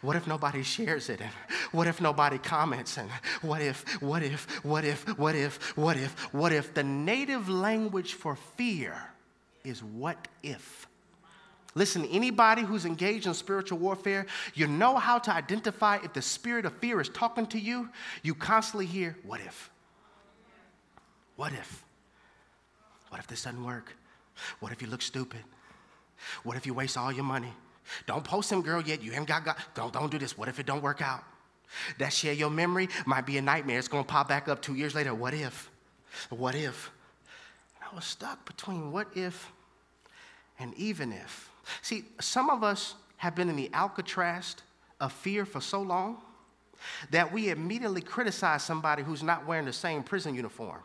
What 0.01 0.17
if 0.17 0.27
nobody 0.27 0.63
shares 0.63 1.09
it? 1.09 1.21
And 1.21 1.31
what 1.73 1.87
if 1.87 2.01
nobody 2.01 2.39
comments? 2.39 2.99
And 2.99 3.11
what 3.41 3.63
if, 3.63 4.03
what 4.03 4.23
if, 4.23 4.65
what 4.65 4.85
if, 4.85 5.19
what 5.19 5.35
if, 5.35 5.77
what 5.77 5.97
if, 5.97 6.35
what 6.35 6.53
if? 6.53 6.75
The 6.75 6.83
native 6.83 7.49
language 7.49 8.15
for 8.15 8.37
fear 8.57 8.97
is 9.65 9.83
what 9.83 10.29
if. 10.43 10.87
Listen, 11.75 12.05
anybody 12.07 12.63
who's 12.63 12.85
engaged 12.85 13.27
in 13.27 13.33
spiritual 13.33 13.79
warfare, 13.79 14.27
you 14.55 14.67
know 14.67 14.97
how 14.97 15.19
to 15.19 15.33
identify 15.33 15.97
if 16.05 16.13
the 16.13 16.21
spirit 16.21 16.67
of 16.67 16.77
fear 16.79 17.01
is 17.01 17.09
talking 17.09 17.47
to 17.47 17.59
you. 17.59 17.89
You 18.23 18.35
constantly 18.35 18.85
hear, 18.85 19.17
what 19.25 19.41
if? 19.41 19.71
What 21.37 21.53
if? 21.53 21.83
What 23.09 23.21
if 23.21 23.27
this 23.27 23.45
doesn't 23.45 23.65
work? 23.65 23.97
What 24.61 24.73
if 24.73 24.83
you 24.83 24.89
look 24.89 25.01
stupid? 25.01 25.41
What 26.43 26.57
if 26.57 26.67
you 26.67 26.75
waste 26.75 26.99
all 26.99 27.11
your 27.11 27.25
money? 27.25 27.53
Don't 28.07 28.25
post 28.25 28.51
him, 28.51 28.63
girl, 28.63 28.83
yet. 28.83 29.03
You 29.03 29.13
haven't 29.13 29.29
got 29.29 29.45
God. 29.45 29.57
Don't, 29.75 29.93
don't 29.93 30.11
do 30.11 30.19
this. 30.19 30.37
What 30.37 30.49
if 30.49 30.59
it 30.59 30.67
don't 30.67 30.83
work 30.83 31.03
out? 31.03 31.23
That 31.99 32.13
share 32.13 32.33
your 32.33 32.51
memory 32.51 32.89
might 33.07 33.27
be 33.27 33.39
a 33.39 33.43
nightmare. 33.43 33.79
It's 33.79 33.89
going 33.89 34.05
to 34.05 34.09
pop 34.09 34.29
back 34.29 34.49
up 34.49 34.61
two 34.61 34.75
years 34.75 34.95
later. 34.95 35.15
What 35.15 35.35
if? 35.35 35.71
What 36.31 36.55
if? 36.55 36.91
I 37.81 37.95
was 37.95 38.05
stuck 38.05 38.45
between 38.45 38.93
what 38.93 39.09
if 39.15 39.51
and 40.59 40.75
even 40.75 41.13
if. 41.13 41.51
See, 41.81 42.05
some 42.21 42.51
of 42.51 42.63
us 42.63 42.95
have 43.17 43.35
been 43.35 43.49
in 43.49 43.57
the 43.57 43.71
Alcatraz 43.73 44.57
of 45.01 45.13
fear 45.13 45.45
for 45.45 45.61
so 45.61 45.81
long 45.81 46.19
that 47.11 47.33
we 47.33 47.51
immediately 47.51 48.01
criticize 48.01 48.63
somebody 48.63 49.03
who's 49.03 49.23
not 49.23 49.47
wearing 49.47 49.65
the 49.65 49.73
same 49.73 50.03
prison 50.03 50.35
uniform. 50.35 50.81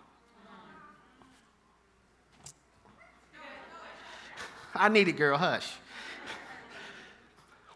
I 4.76 4.90
need 4.90 5.08
it, 5.08 5.14
girl, 5.14 5.38
hush. 5.38 5.74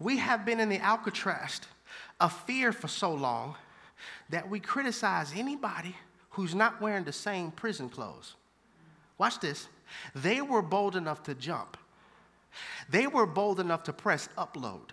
We 0.01 0.17
have 0.17 0.45
been 0.45 0.59
in 0.59 0.69
the 0.69 0.79
Alcatraz 0.79 1.61
of 2.19 2.33
fear 2.45 2.71
for 2.71 2.87
so 2.87 3.13
long 3.13 3.55
that 4.31 4.49
we 4.49 4.59
criticize 4.59 5.31
anybody 5.35 5.95
who's 6.31 6.55
not 6.55 6.81
wearing 6.81 7.03
the 7.03 7.13
same 7.13 7.51
prison 7.51 7.87
clothes. 7.87 8.33
Watch 9.19 9.39
this. 9.39 9.67
They 10.15 10.41
were 10.41 10.63
bold 10.63 10.95
enough 10.95 11.21
to 11.23 11.35
jump. 11.35 11.77
They 12.89 13.05
were 13.05 13.27
bold 13.27 13.59
enough 13.59 13.83
to 13.83 13.93
press 13.93 14.27
upload. 14.37 14.89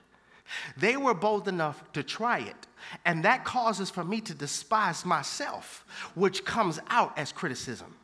They 0.77 0.99
were 0.99 1.15
bold 1.15 1.49
enough 1.49 1.83
to 1.93 2.03
try 2.03 2.41
it. 2.41 2.67
And 3.07 3.25
that 3.25 3.45
causes 3.47 3.89
for 3.89 4.05
me 4.05 4.21
to 4.23 4.35
despise 4.35 5.07
myself, 5.07 5.87
which 6.15 6.45
comes 6.45 6.81
out 6.91 7.17
as 7.17 7.33
criticism 7.33 7.95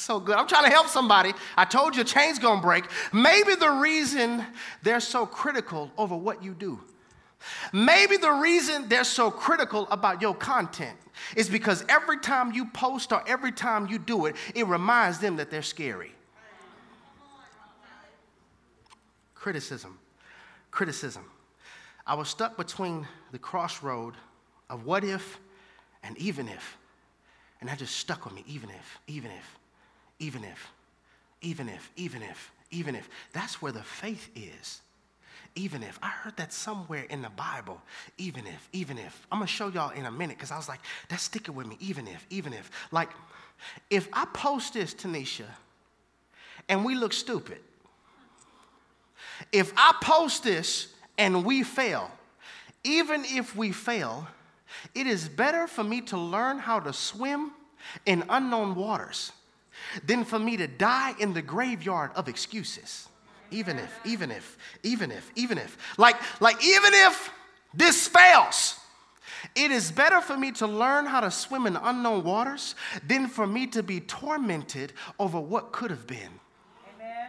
so 0.00 0.20
good. 0.20 0.36
I'm 0.36 0.46
trying 0.46 0.64
to 0.64 0.70
help 0.70 0.88
somebody. 0.88 1.32
I 1.56 1.64
told 1.64 1.96
you 1.96 2.04
chain's 2.04 2.38
gonna 2.38 2.60
break. 2.60 2.84
Maybe 3.12 3.54
the 3.54 3.70
reason 3.70 4.44
they're 4.82 5.00
so 5.00 5.26
critical 5.26 5.90
over 5.96 6.16
what 6.16 6.42
you 6.42 6.54
do, 6.54 6.80
maybe 7.72 8.16
the 8.16 8.30
reason 8.30 8.88
they're 8.88 9.04
so 9.04 9.30
critical 9.30 9.86
about 9.90 10.22
your 10.22 10.34
content 10.34 10.96
is 11.36 11.48
because 11.48 11.84
every 11.88 12.18
time 12.18 12.52
you 12.52 12.66
post 12.66 13.12
or 13.12 13.22
every 13.26 13.52
time 13.52 13.86
you 13.86 13.98
do 13.98 14.26
it, 14.26 14.36
it 14.54 14.66
reminds 14.66 15.18
them 15.18 15.36
that 15.36 15.50
they're 15.50 15.62
scary. 15.62 16.12
Criticism, 19.34 19.98
criticism. 20.70 21.24
I 22.06 22.14
was 22.14 22.28
stuck 22.28 22.56
between 22.56 23.06
the 23.32 23.38
crossroad 23.38 24.14
of 24.70 24.84
what 24.84 25.04
if 25.04 25.38
and 26.02 26.16
even 26.18 26.48
if. 26.48 26.78
And 27.60 27.68
that 27.68 27.78
just 27.78 27.96
stuck 27.96 28.24
with 28.24 28.34
me, 28.34 28.44
even 28.46 28.70
if, 28.70 28.98
even 29.06 29.30
if 29.30 29.58
even 30.18 30.44
if, 30.44 30.70
even 31.40 31.68
if, 31.68 31.90
even 31.96 32.22
if, 32.22 32.52
even 32.70 32.94
if. 32.94 33.08
That's 33.32 33.60
where 33.60 33.72
the 33.72 33.82
faith 33.82 34.30
is. 34.34 34.80
Even 35.54 35.82
if. 35.82 35.98
I 36.02 36.08
heard 36.08 36.36
that 36.36 36.52
somewhere 36.52 37.04
in 37.10 37.22
the 37.22 37.30
Bible. 37.30 37.80
Even 38.18 38.46
if, 38.46 38.68
even 38.72 38.98
if. 38.98 39.26
I'm 39.30 39.38
gonna 39.38 39.46
show 39.46 39.68
y'all 39.68 39.90
in 39.90 40.06
a 40.06 40.10
minute 40.10 40.36
because 40.36 40.50
I 40.50 40.56
was 40.56 40.68
like, 40.68 40.80
that's 41.08 41.22
sticking 41.22 41.54
with 41.54 41.66
me. 41.66 41.76
Even 41.80 42.08
if, 42.08 42.26
even 42.30 42.52
if. 42.52 42.70
Like, 42.90 43.10
if 43.90 44.08
I 44.12 44.24
post 44.26 44.74
this, 44.74 44.94
Tanisha, 44.94 45.46
and 46.68 46.84
we 46.84 46.94
look 46.94 47.12
stupid, 47.12 47.58
if 49.52 49.72
I 49.76 49.94
post 50.00 50.44
this 50.44 50.88
and 51.18 51.44
we 51.44 51.62
fail, 51.62 52.10
even 52.82 53.24
if 53.24 53.56
we 53.56 53.72
fail, 53.72 54.26
it 54.94 55.06
is 55.06 55.28
better 55.28 55.66
for 55.66 55.84
me 55.84 56.00
to 56.02 56.18
learn 56.18 56.58
how 56.58 56.80
to 56.80 56.92
swim 56.92 57.52
in 58.06 58.24
unknown 58.28 58.74
waters 58.74 59.32
than 60.04 60.24
for 60.24 60.38
me 60.38 60.56
to 60.56 60.66
die 60.66 61.14
in 61.18 61.32
the 61.32 61.42
graveyard 61.42 62.10
of 62.14 62.28
excuses. 62.28 63.08
Even 63.50 63.78
if, 63.78 64.00
even 64.04 64.30
if, 64.30 64.58
even 64.82 65.10
if, 65.10 65.30
even 65.36 65.58
if. 65.58 65.76
Like, 65.98 66.16
like 66.40 66.62
even 66.64 66.92
if 66.94 67.30
this 67.72 68.08
fails, 68.08 68.78
it 69.54 69.70
is 69.70 69.90
better 69.90 70.20
for 70.20 70.36
me 70.36 70.52
to 70.52 70.66
learn 70.66 71.06
how 71.06 71.20
to 71.20 71.30
swim 71.30 71.66
in 71.66 71.76
unknown 71.76 72.24
waters 72.24 72.74
than 73.06 73.28
for 73.28 73.46
me 73.46 73.66
to 73.68 73.82
be 73.82 74.00
tormented 74.00 74.92
over 75.18 75.38
what 75.38 75.72
could 75.72 75.90
have 75.90 76.06
been. 76.06 76.40
Amen. 76.96 77.28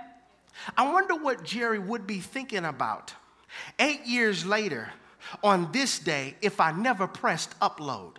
I 0.77 0.91
wonder 0.91 1.15
what 1.15 1.43
Jerry 1.43 1.79
would 1.79 2.07
be 2.07 2.19
thinking 2.19 2.65
about 2.65 3.13
eight 3.79 4.05
years 4.05 4.45
later 4.45 4.89
on 5.43 5.71
this 5.71 5.99
day 5.99 6.35
if 6.41 6.59
I 6.59 6.71
never 6.71 7.07
pressed 7.07 7.57
upload? 7.59 8.15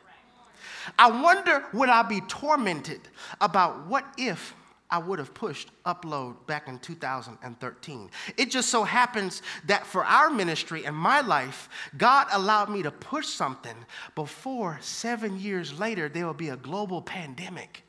I 0.98 1.10
wonder 1.10 1.64
would 1.72 1.88
I 1.88 2.02
be 2.02 2.20
tormented 2.22 3.00
about 3.40 3.86
what 3.86 4.04
if 4.18 4.54
I 4.88 4.98
would 4.98 5.18
have 5.18 5.34
pushed 5.34 5.70
upload 5.84 6.46
back 6.46 6.68
in 6.68 6.78
2013. 6.78 8.10
It 8.36 8.50
just 8.50 8.68
so 8.68 8.84
happens 8.84 9.42
that 9.66 9.84
for 9.84 10.04
our 10.04 10.30
ministry 10.30 10.86
and 10.86 10.94
my 10.94 11.20
life, 11.20 11.68
God 11.96 12.28
allowed 12.32 12.70
me 12.70 12.82
to 12.82 12.90
push 12.92 13.26
something 13.26 13.74
before 14.14 14.78
seven 14.80 15.40
years 15.40 15.76
later 15.78 16.08
there 16.08 16.26
will 16.26 16.34
be 16.34 16.50
a 16.50 16.56
global 16.56 17.02
pandemic. 17.02 17.82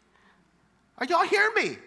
Are 0.98 1.06
y'all 1.06 1.26
hearing 1.26 1.54
me? 1.56 1.78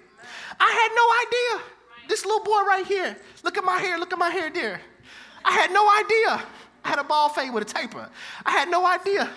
I 0.61 0.71
had 0.71 0.91
no 0.95 1.59
idea. 1.59 1.67
This 2.09 2.25
little 2.25 2.45
boy 2.45 2.63
right 2.63 2.87
here, 2.87 3.17
look 3.43 3.59
at 3.59 3.65
my 3.65 3.79
hair, 3.79 3.99
look 3.99 4.13
at 4.13 4.19
my 4.19 4.31
hair 4.31 4.51
there. 4.51 4.81
I 5.45 5.53
had 5.53 5.73
no 5.73 5.89
idea. 5.91 6.47
I 6.85 6.89
had 6.89 6.99
a 6.99 7.05
ball 7.05 7.29
fade 7.29 7.53
with 7.53 7.69
a 7.69 7.73
taper. 7.73 8.09
I 8.45 8.51
had 8.51 8.71
no 8.71 8.87
idea. 8.87 9.29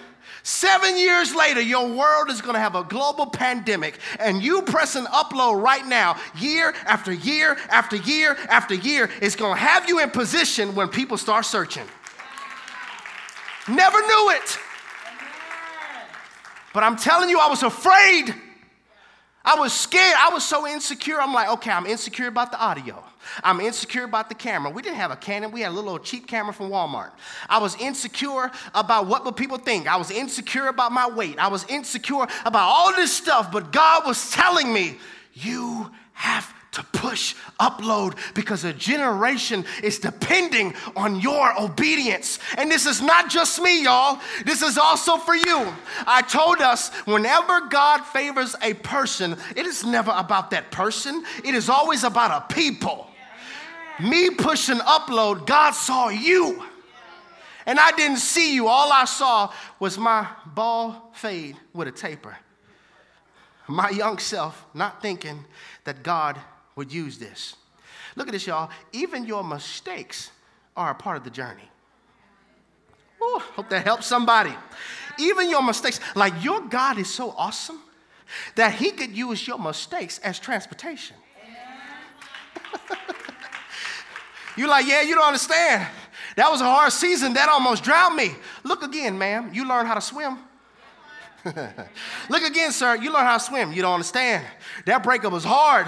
Seven 0.44 0.98
years 0.98 1.34
later, 1.34 1.62
your 1.62 1.88
world 1.88 2.30
is 2.30 2.42
going 2.42 2.56
to 2.56 2.60
have 2.60 2.76
a 2.76 2.84
global 2.84 3.26
pandemic, 3.26 4.00
and 4.20 4.42
you 4.44 4.62
pressing 4.64 5.06
upload 5.06 5.62
right 5.62 5.86
now, 5.86 6.18
year 6.38 6.74
after 6.86 7.14
year 7.14 7.58
after 7.70 7.96
year 7.96 8.38
after 8.50 8.76
year, 8.76 9.10
is 9.22 9.36
going 9.36 9.54
to 9.54 9.60
have 9.60 9.88
you 9.88 10.00
in 10.00 10.10
position 10.10 10.76
when 10.76 10.90
people 10.90 11.18
start 11.18 11.46
searching. 11.46 11.86
Never 13.68 14.00
knew 14.02 14.30
it. 14.32 14.58
But 16.74 16.84
I'm 16.84 16.98
telling 16.98 17.30
you, 17.30 17.40
I 17.40 17.48
was 17.48 17.64
afraid. 17.64 18.34
I 19.46 19.56
was 19.60 19.74
scared. 19.74 20.16
I 20.18 20.30
was 20.34 20.44
so 20.44 20.68
insecure. 20.68 21.22
I'm 21.22 21.34
like, 21.34 21.50
okay, 21.50 21.72
I'm 21.72 21.86
insecure 21.86 22.28
about 22.28 22.52
the 22.52 22.60
audio. 22.60 23.04
I'm 23.44 23.60
insecure 23.60 24.04
about 24.04 24.30
the 24.30 24.36
camera. 24.36 24.72
We 24.72 24.82
didn't 24.82 24.98
have 24.98 25.12
a 25.12 25.16
Canon, 25.16 25.52
we 25.52 25.62
had 25.62 25.72
a 25.72 25.76
little 25.76 25.92
old 25.92 26.04
cheap 26.04 26.28
camera 26.28 26.54
from 26.54 26.70
Walmart. 26.70 27.12
I 27.50 27.60
was 27.60 27.76
insecure 27.76 28.52
about 28.74 29.08
what 29.08 29.26
would 29.26 29.36
people 29.36 29.58
think. 29.58 29.88
I 29.88 29.96
was 29.96 30.12
insecure 30.12 30.68
about 30.68 30.92
my 30.92 31.10
weight. 31.10 31.40
I 31.40 31.48
was 31.48 31.66
insecure 31.70 32.28
about 32.46 32.68
all 32.68 32.94
this 32.96 33.12
stuff, 33.12 33.52
but 33.52 33.72
God 33.72 34.06
was 34.06 34.32
telling 34.32 34.74
me, 34.74 34.98
you 35.34 35.90
have 36.14 36.54
to 36.74 36.84
push 36.86 37.36
upload 37.60 38.18
because 38.34 38.64
a 38.64 38.74
generation 38.74 39.64
is 39.84 40.00
depending 40.00 40.74
on 40.96 41.20
your 41.20 41.60
obedience. 41.62 42.40
And 42.58 42.70
this 42.70 42.86
is 42.86 43.02
not 43.02 43.30
just 43.30 43.62
me, 43.62 43.84
y'all. 43.84 44.20
This 44.46 44.62
is 44.62 44.78
also 44.78 45.18
for 45.18 45.36
you. 45.36 45.68
I 46.08 46.24
told 46.24 46.60
us 46.62 46.90
whenever 47.06 47.68
God 47.68 48.02
favors 48.02 48.56
a 48.62 48.74
person, 48.74 49.38
it 49.56 49.66
is 49.66 49.86
never 49.86 50.12
about 50.16 50.52
that 50.52 50.72
person, 50.72 51.24
it 51.44 51.54
is 51.54 51.70
always 51.70 52.04
about 52.04 52.50
a 52.50 52.54
people. 52.54 53.08
Me 54.00 54.30
pushing 54.32 54.78
upload, 54.80 55.46
God 55.46 55.72
saw 55.72 56.10
you. 56.10 56.64
And 57.66 57.80
I 57.80 57.92
didn't 57.92 58.18
see 58.18 58.56
you. 58.56 58.68
All 58.68 58.92
I 58.92 59.06
saw 59.06 59.52
was 59.80 59.98
my 59.98 60.28
ball 60.46 61.12
fade 61.14 61.56
with 61.74 61.88
a 61.88 61.92
taper. 61.92 62.38
My 63.68 63.90
young 63.90 64.18
self 64.18 64.66
not 64.74 65.02
thinking 65.02 65.46
that 65.86 66.04
God 66.04 66.38
would 66.76 66.92
use 66.92 67.18
this. 67.18 67.56
Look 68.16 68.28
at 68.28 68.34
this, 68.34 68.46
y'all. 68.46 68.70
Even 68.92 69.26
your 69.26 69.44
mistakes 69.44 70.32
are 70.76 70.92
a 70.92 70.96
part 70.96 71.18
of 71.18 71.24
the 71.24 71.30
journey. 71.30 71.70
Ooh, 73.22 73.40
hope 73.40 73.70
that 73.70 73.86
helps 73.86 74.06
somebody. 74.06 74.54
Even 75.18 75.50
your 75.50 75.64
mistakes, 75.64 76.00
like 76.16 76.44
your 76.44 76.62
God 76.62 76.98
is 76.98 77.14
so 77.14 77.32
awesome 77.38 77.80
that 78.56 78.74
He 78.74 78.92
could 78.92 79.16
use 79.16 79.48
your 79.48 79.60
mistakes 79.60 80.20
as 80.20 80.40
transportation. 80.40 81.16
You're 84.56 84.68
like, 84.68 84.88
yeah, 84.88 85.02
you 85.02 85.16
don't 85.16 85.28
understand. 85.28 85.88
That 86.36 86.50
was 86.50 86.62
a 86.62 86.66
hard 86.66 86.92
season. 86.92 87.34
That 87.34 87.50
almost 87.50 87.84
drowned 87.84 88.16
me. 88.16 88.32
Look 88.64 88.84
again, 88.84 89.18
ma'am. 89.18 89.52
You 89.54 89.68
learned 89.68 89.88
how 89.88 89.96
to 89.96 90.02
swim. 90.02 90.38
Look 92.30 92.44
again, 92.44 92.72
sir. 92.72 92.96
You 92.96 93.12
learned 93.12 93.28
how 93.28 93.38
to 93.38 93.44
swim. 93.44 93.74
You 93.74 93.82
don't 93.82 93.94
understand. 93.94 94.46
That 94.86 95.04
breakup 95.04 95.34
was 95.34 95.44
hard. 95.44 95.88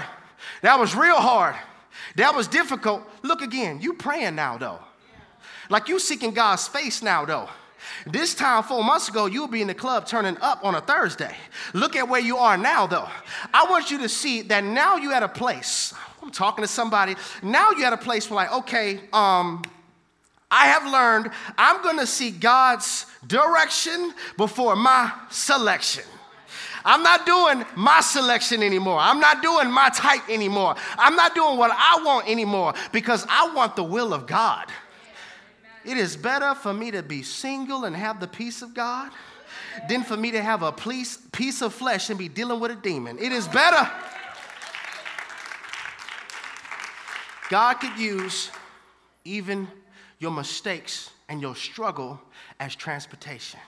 That 0.62 0.78
was 0.78 0.94
real 0.94 1.16
hard. 1.16 1.56
That 2.16 2.34
was 2.34 2.48
difficult. 2.48 3.02
Look 3.22 3.42
again. 3.42 3.80
You 3.80 3.94
praying 3.94 4.34
now, 4.34 4.58
though. 4.58 4.80
Like 5.68 5.88
you 5.88 5.98
seeking 5.98 6.32
God's 6.32 6.68
face 6.68 7.02
now, 7.02 7.24
though. 7.24 7.48
This 8.06 8.34
time, 8.34 8.62
four 8.62 8.82
months 8.84 9.08
ago, 9.08 9.26
you 9.26 9.42
would 9.42 9.50
be 9.50 9.62
in 9.62 9.68
the 9.68 9.74
club 9.74 10.06
turning 10.06 10.36
up 10.40 10.64
on 10.64 10.74
a 10.74 10.80
Thursday. 10.80 11.34
Look 11.72 11.96
at 11.96 12.08
where 12.08 12.20
you 12.20 12.36
are 12.36 12.56
now, 12.56 12.86
though. 12.86 13.08
I 13.52 13.66
want 13.70 13.90
you 13.90 13.98
to 13.98 14.08
see 14.08 14.42
that 14.42 14.64
now 14.64 14.96
you're 14.96 15.12
at 15.12 15.22
a 15.22 15.28
place. 15.28 15.94
I'm 16.26 16.32
talking 16.32 16.64
to 16.64 16.68
somebody. 16.68 17.14
Now 17.40 17.70
you're 17.70 17.86
at 17.86 17.92
a 17.92 17.96
place 17.96 18.28
where, 18.28 18.34
like, 18.34 18.52
okay, 18.52 18.98
um, 19.12 19.62
I 20.50 20.66
have 20.66 20.84
learned 20.90 21.30
I'm 21.56 21.98
to 21.98 22.06
see 22.06 22.32
God's 22.32 23.06
direction 23.28 24.12
before 24.36 24.74
my 24.74 25.12
selection. 25.30 26.02
I'm 26.84 27.04
not 27.04 27.26
doing 27.26 27.64
my 27.76 28.00
selection 28.00 28.60
anymore. 28.60 28.98
I'm 28.98 29.20
not 29.20 29.40
doing 29.40 29.70
my 29.70 29.88
type 29.90 30.28
anymore. 30.28 30.74
I'm 30.98 31.14
not 31.14 31.36
doing 31.36 31.58
what 31.58 31.70
I 31.72 32.02
want 32.04 32.28
anymore 32.28 32.74
because 32.90 33.24
I 33.28 33.52
want 33.54 33.76
the 33.76 33.84
will 33.84 34.12
of 34.12 34.26
God. 34.26 34.66
It 35.84 35.96
is 35.96 36.16
better 36.16 36.56
for 36.56 36.74
me 36.74 36.90
to 36.90 37.04
be 37.04 37.22
single 37.22 37.84
and 37.84 37.94
have 37.94 38.18
the 38.18 38.26
peace 38.26 38.62
of 38.62 38.74
God 38.74 39.12
than 39.88 40.02
for 40.02 40.16
me 40.16 40.32
to 40.32 40.42
have 40.42 40.64
a 40.64 40.72
piece, 40.72 41.18
piece 41.30 41.62
of 41.62 41.72
flesh 41.72 42.10
and 42.10 42.18
be 42.18 42.28
dealing 42.28 42.58
with 42.58 42.72
a 42.72 42.76
demon. 42.76 43.16
It 43.20 43.30
is 43.30 43.46
better. 43.46 43.88
God 47.48 47.74
could 47.74 47.96
use 47.98 48.50
even 49.24 49.68
your 50.18 50.30
mistakes 50.30 51.10
and 51.28 51.40
your 51.40 51.54
struggle 51.54 52.20
as 52.58 52.74
transportation. 52.74 53.60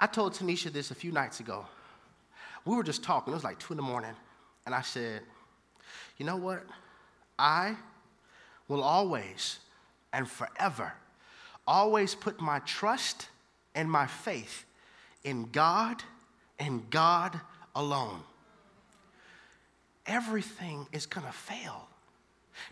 I 0.00 0.06
told 0.06 0.34
Tanisha 0.34 0.72
this 0.72 0.90
a 0.90 0.94
few 0.94 1.10
nights 1.10 1.40
ago. 1.40 1.66
We 2.64 2.76
were 2.76 2.84
just 2.84 3.02
talking, 3.02 3.32
it 3.32 3.36
was 3.36 3.44
like 3.44 3.58
two 3.58 3.72
in 3.72 3.76
the 3.76 3.82
morning, 3.82 4.14
and 4.66 4.74
I 4.74 4.82
said, 4.82 5.22
You 6.18 6.26
know 6.26 6.36
what? 6.36 6.64
I 7.38 7.76
will 8.68 8.82
always 8.82 9.58
and 10.12 10.28
forever 10.28 10.92
always 11.66 12.14
put 12.14 12.40
my 12.40 12.58
trust 12.60 13.28
and 13.74 13.90
my 13.90 14.06
faith 14.06 14.64
in 15.22 15.48
God 15.52 16.02
and 16.58 16.88
God 16.90 17.38
alone. 17.74 18.20
Everything 20.06 20.86
is 20.92 21.06
gonna 21.06 21.30
fail. 21.30 21.88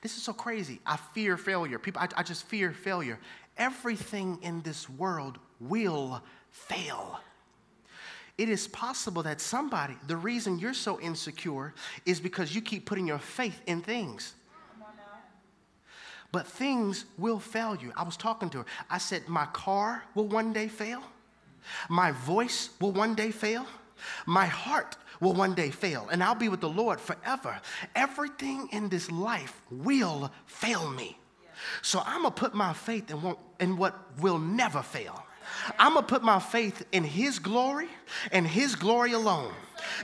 This 0.02 0.16
is 0.16 0.22
so 0.22 0.32
crazy. 0.32 0.80
I 0.86 0.96
fear 0.96 1.36
failure. 1.36 1.78
People, 1.78 2.02
I, 2.02 2.08
I 2.16 2.22
just 2.22 2.44
fear 2.44 2.72
failure. 2.72 3.18
Everything 3.56 4.38
in 4.42 4.62
this 4.62 4.88
world 4.88 5.38
will 5.60 6.22
fail. 6.50 7.20
It 8.38 8.48
is 8.50 8.68
possible 8.68 9.22
that 9.22 9.40
somebody, 9.40 9.96
the 10.06 10.16
reason 10.16 10.58
you're 10.58 10.74
so 10.74 11.00
insecure 11.00 11.72
is 12.04 12.20
because 12.20 12.54
you 12.54 12.60
keep 12.60 12.84
putting 12.84 13.06
your 13.06 13.18
faith 13.18 13.60
in 13.66 13.80
things. 13.80 14.34
But 16.32 16.46
things 16.46 17.06
will 17.16 17.38
fail 17.38 17.76
you. 17.76 17.92
I 17.96 18.02
was 18.02 18.16
talking 18.16 18.50
to 18.50 18.58
her. 18.58 18.66
I 18.90 18.98
said, 18.98 19.26
My 19.26 19.46
car 19.46 20.04
will 20.14 20.26
one 20.26 20.52
day 20.52 20.68
fail. 20.68 21.02
My 21.88 22.12
voice 22.12 22.70
will 22.80 22.92
one 22.92 23.14
day 23.14 23.30
fail. 23.30 23.66
My 24.26 24.46
heart 24.46 24.96
will 25.20 25.32
one 25.32 25.54
day 25.54 25.70
fail. 25.70 26.08
And 26.10 26.22
I'll 26.22 26.34
be 26.34 26.48
with 26.48 26.60
the 26.60 26.68
Lord 26.68 27.00
forever. 27.00 27.60
Everything 27.94 28.68
in 28.72 28.88
this 28.88 29.10
life 29.10 29.60
will 29.70 30.30
fail 30.46 30.90
me. 30.90 31.18
So 31.82 32.02
I'm 32.04 32.22
going 32.22 32.34
to 32.34 32.40
put 32.40 32.54
my 32.54 32.72
faith 32.72 33.10
in 33.10 33.22
what, 33.22 33.38
in 33.60 33.76
what 33.76 33.98
will 34.20 34.38
never 34.38 34.82
fail. 34.82 35.24
I'm 35.78 35.94
going 35.94 36.04
to 36.04 36.08
put 36.08 36.22
my 36.22 36.38
faith 36.38 36.84
in 36.92 37.04
His 37.04 37.38
glory 37.38 37.88
and 38.32 38.46
His 38.46 38.74
glory 38.74 39.12
alone 39.12 39.52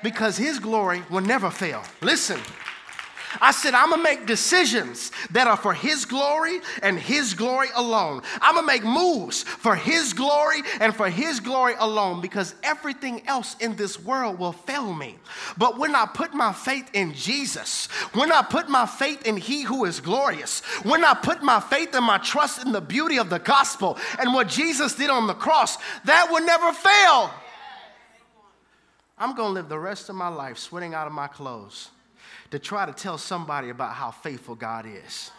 because 0.03 0.37
His 0.37 0.59
glory 0.59 1.03
will 1.11 1.21
never 1.21 1.51
fail. 1.51 1.83
Listen. 2.01 2.41
I 3.41 3.51
said, 3.51 3.75
I'm 3.75 3.91
gonna 3.91 4.03
make 4.03 4.27
decisions 4.27 5.11
that 5.31 5.47
are 5.47 5.57
for 5.57 5.73
His 5.73 6.05
glory 6.05 6.61
and 6.83 6.99
His 6.99 7.35
glory 7.35 7.69
alone. 7.75 8.23
I'm 8.41 8.57
gonna 8.57 8.67
make 8.67 8.85
moves 8.85 9.43
for 9.43 9.75
His 9.75 10.13
glory 10.13 10.63
and 10.81 10.95
for 10.95 11.09
His 11.09 11.41
glory 11.41 11.75
alone 11.79 12.21
because 12.21 12.55
everything 12.63 13.27
else 13.27 13.57
in 13.61 13.77
this 13.77 13.99
world 13.99 14.39
will 14.39 14.53
fail 14.53 14.93
me. 14.93 15.19
But 15.57 15.79
when 15.79 15.95
I 15.95 16.07
put 16.07 16.35
my 16.35 16.53
faith 16.53 16.91
in 16.93 17.15
Jesus, 17.15 17.87
when 18.13 18.33
I 18.33 18.43
put 18.43 18.69
my 18.69 18.87
faith 18.87 19.27
in 19.27 19.37
He 19.37 19.63
who 19.63 19.85
is 19.85 20.01
glorious, 20.01 20.61
when 20.83 21.05
I 21.05 21.15
put 21.15 21.43
my 21.43 21.61
faith 21.61 21.95
and 21.95 22.05
my 22.05 22.19
trust 22.19 22.65
in 22.65 22.73
the 22.73 22.81
beauty 22.81 23.19
of 23.19 23.31
the 23.31 23.39
gospel 23.39 23.99
and 24.19 24.35
what 24.35 24.49
Jesus 24.49 24.95
did 24.95 25.11
on 25.11 25.27
the 25.27 25.35
cross, 25.35 25.79
that 26.05 26.31
will 26.31 26.45
never 26.45 26.73
fail. 26.73 27.31
I'm 29.17 29.35
gonna 29.35 29.55
live 29.55 29.69
the 29.69 29.79
rest 29.79 30.09
of 30.09 30.17
my 30.17 30.29
life 30.29 30.59
sweating 30.59 30.95
out 30.95 31.07
of 31.07 31.13
my 31.13 31.29
clothes 31.29 31.91
to 32.53 32.59
try 32.59 32.85
to 32.85 32.93
tell 32.93 33.17
somebody 33.17 33.71
about 33.71 33.95
how 33.95 34.11
faithful 34.11 34.55
God 34.55 34.85
is. 34.87 35.31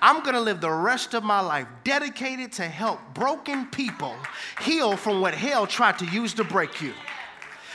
I'm 0.00 0.22
gonna 0.22 0.40
live 0.40 0.60
the 0.60 0.70
rest 0.70 1.12
of 1.12 1.24
my 1.24 1.40
life 1.40 1.66
dedicated 1.82 2.52
to 2.52 2.62
help 2.62 3.00
broken 3.14 3.66
people 3.66 4.14
heal 4.60 4.96
from 4.96 5.20
what 5.20 5.34
hell 5.34 5.66
tried 5.66 5.98
to 5.98 6.06
use 6.06 6.34
to 6.34 6.44
break 6.44 6.80
you. 6.80 6.92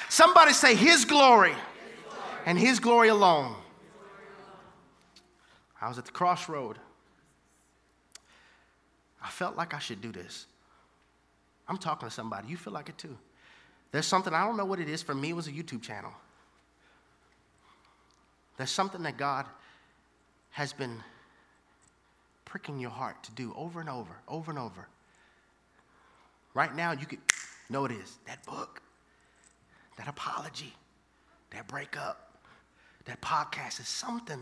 Somebody 0.07 0.53
say, 0.53 0.73
His 0.73 1.03
glory 1.03 1.53
and 2.45 2.57
His 2.57 2.79
glory 2.79 3.09
alone. 3.09 3.55
I 5.81 5.89
was 5.89 5.97
at 5.97 6.05
the 6.05 6.11
crossroad. 6.11 6.77
I 9.21 9.29
felt 9.29 9.57
like 9.57 9.73
I 9.73 9.79
should 9.79 10.01
do 10.01 10.13
this. 10.13 10.45
I'm 11.67 11.77
talking 11.77 12.07
to 12.07 12.13
somebody. 12.13 12.47
You 12.47 12.55
feel 12.55 12.71
like 12.71 12.87
it 12.87 12.97
too. 12.97 13.17
There's 13.91 14.05
something, 14.05 14.33
I 14.33 14.45
don't 14.45 14.55
know 14.55 14.65
what 14.65 14.79
it 14.79 14.87
is. 14.87 15.03
For 15.03 15.13
me, 15.13 15.31
it 15.31 15.35
was 15.35 15.47
a 15.47 15.51
YouTube 15.51 15.81
channel. 15.81 16.13
There's 18.57 18.71
something 18.71 19.03
that 19.03 19.17
God 19.17 19.45
has 20.51 20.73
been 20.73 21.03
pricking 22.45 22.79
your 22.79 22.89
heart 22.89 23.23
to 23.23 23.31
do 23.31 23.53
over 23.55 23.79
and 23.79 23.89
over, 23.89 24.13
over 24.27 24.51
and 24.51 24.59
over. 24.59 24.87
Right 26.53 26.75
now, 26.75 26.91
you 26.91 27.05
could 27.05 27.19
know 27.69 27.85
it 27.85 27.91
is 27.91 28.17
that 28.25 28.43
book, 28.45 28.81
that 29.97 30.07
apology, 30.07 30.73
that 31.51 31.67
breakup, 31.67 32.39
that 33.05 33.21
podcast 33.21 33.79
is 33.79 33.87
something 33.87 34.39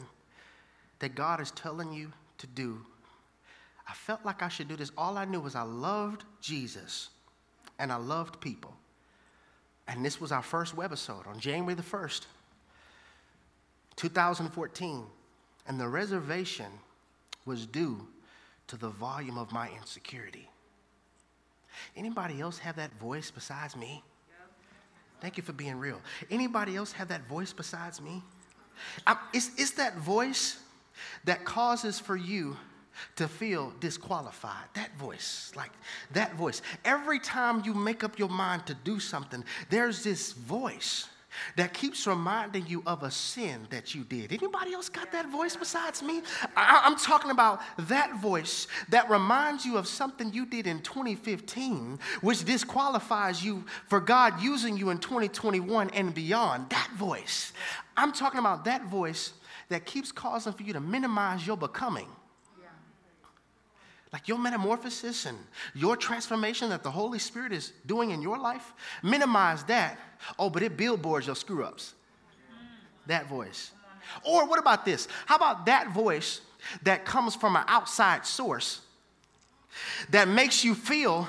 that 0.99 1.16
God 1.16 1.41
is 1.41 1.51
telling 1.51 1.91
you 1.91 2.11
to 2.38 2.47
do. 2.47 2.80
I 3.88 3.93
felt 3.93 4.26
like 4.26 4.41
I 4.41 4.47
should 4.49 4.68
do 4.68 4.76
this. 4.76 4.91
All 4.97 5.18
I 5.18 5.26
knew 5.26 5.39
was 5.39 5.55
I 5.55 5.63
loved 5.63 6.24
Jesus 6.41 7.09
and 7.78 7.91
I 7.91 7.97
loved 7.97 8.39
people. 8.39 8.74
And 9.88 10.03
this 10.03 10.20
was 10.20 10.32
our 10.32 10.41
first 10.41 10.76
webisode 10.76 11.28
on 11.28 11.39
January 11.39 11.76
the 11.76 11.84
1st, 11.84 12.22
2014. 13.95 15.03
And 15.67 15.79
the 15.79 15.87
reservation 15.87 16.71
was 17.45 17.65
due 17.65 18.07
to 18.67 18.77
the 18.77 18.89
volume 18.89 19.37
of 19.37 19.51
my 19.51 19.69
insecurity. 19.79 20.49
Anybody 21.95 22.41
else 22.41 22.57
have 22.59 22.75
that 22.77 22.93
voice 22.99 23.31
besides 23.31 23.75
me? 23.75 24.03
Thank 25.21 25.37
you 25.37 25.43
for 25.43 25.53
being 25.53 25.77
real. 25.77 26.01
Anybody 26.29 26.75
else 26.75 26.91
have 26.93 27.07
that 27.07 27.27
voice 27.27 27.53
besides 27.53 28.01
me? 28.01 28.21
I, 29.07 29.17
it's, 29.33 29.51
it's 29.57 29.71
that 29.71 29.97
voice 29.97 30.59
that 31.23 31.45
causes 31.45 31.99
for 31.99 32.15
you 32.15 32.57
to 33.15 33.27
feel 33.27 33.73
disqualified. 33.79 34.65
That 34.73 34.95
voice, 34.97 35.51
like 35.55 35.71
that 36.13 36.35
voice. 36.35 36.61
Every 36.83 37.19
time 37.19 37.63
you 37.65 37.73
make 37.73 38.03
up 38.03 38.19
your 38.19 38.29
mind 38.29 38.65
to 38.67 38.73
do 38.73 38.99
something, 38.99 39.43
there's 39.69 40.03
this 40.03 40.33
voice 40.33 41.07
that 41.55 41.73
keeps 41.73 42.05
reminding 42.07 42.67
you 42.67 42.83
of 42.86 43.03
a 43.03 43.11
sin 43.11 43.67
that 43.69 43.95
you 43.95 44.03
did. 44.03 44.31
Anybody 44.31 44.73
else 44.73 44.89
got 44.89 45.11
that 45.11 45.29
voice 45.31 45.55
besides 45.55 46.01
me? 46.01 46.21
I, 46.55 46.83
am 46.86 46.95
talking 46.97 47.31
about 47.31 47.61
that 47.88 48.19
voice 48.19 48.67
that 48.89 49.09
reminds 49.09 49.65
you 49.65 49.77
of 49.77 49.88
something 49.88 50.33
you 50.33 50.45
did 50.45 50.67
in 50.67 50.81
2015, 50.81 51.99
which 52.21 52.43
disqualifies 52.43 53.43
you 53.43 53.65
for 53.88 53.99
God 53.99 54.41
using 54.41 54.77
you 54.77 54.89
in 54.89 54.97
2021 54.97 55.89
and 55.91 56.13
beyond. 56.13 56.69
That 56.69 56.89
voice. 56.95 57.53
I'm 57.97 58.11
talking 58.11 58.39
about 58.39 58.65
that 58.65 58.86
voice 58.86 59.33
that 59.69 59.86
keeps 59.86 60.11
causing 60.11 60.53
for 60.53 60.63
you 60.63 60.73
to 60.73 60.79
minimize 60.79 61.45
your 61.45 61.57
becoming 61.57 62.07
like 64.13 64.27
your 64.27 64.37
metamorphosis 64.37 65.25
and 65.25 65.37
your 65.73 65.97
transformation 65.97 66.69
that 66.69 66.83
the 66.83 66.91
Holy 66.91 67.19
Spirit 67.19 67.51
is 67.51 67.73
doing 67.85 68.11
in 68.11 68.21
your 68.21 68.37
life, 68.37 68.73
minimize 69.03 69.63
that. 69.63 69.99
Oh, 70.39 70.49
but 70.49 70.63
it 70.63 70.77
billboards 70.77 71.27
your 71.27 71.35
screw 71.35 71.63
ups. 71.63 71.93
That 73.07 73.27
voice. 73.27 73.71
Or 74.23 74.47
what 74.47 74.59
about 74.59 74.85
this? 74.85 75.07
How 75.25 75.35
about 75.35 75.65
that 75.65 75.93
voice 75.93 76.41
that 76.83 77.05
comes 77.05 77.35
from 77.35 77.55
an 77.55 77.63
outside 77.67 78.25
source 78.25 78.81
that 80.09 80.27
makes 80.27 80.63
you 80.63 80.73
feel 80.75 81.27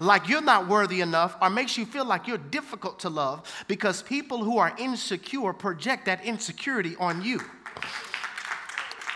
like 0.00 0.28
you're 0.28 0.40
not 0.40 0.68
worthy 0.68 1.00
enough 1.00 1.36
or 1.42 1.50
makes 1.50 1.76
you 1.76 1.84
feel 1.84 2.04
like 2.04 2.26
you're 2.26 2.38
difficult 2.38 3.00
to 3.00 3.10
love 3.10 3.64
because 3.68 4.02
people 4.02 4.44
who 4.44 4.58
are 4.58 4.72
insecure 4.78 5.52
project 5.52 6.06
that 6.06 6.24
insecurity 6.24 6.96
on 6.98 7.22
you? 7.22 7.40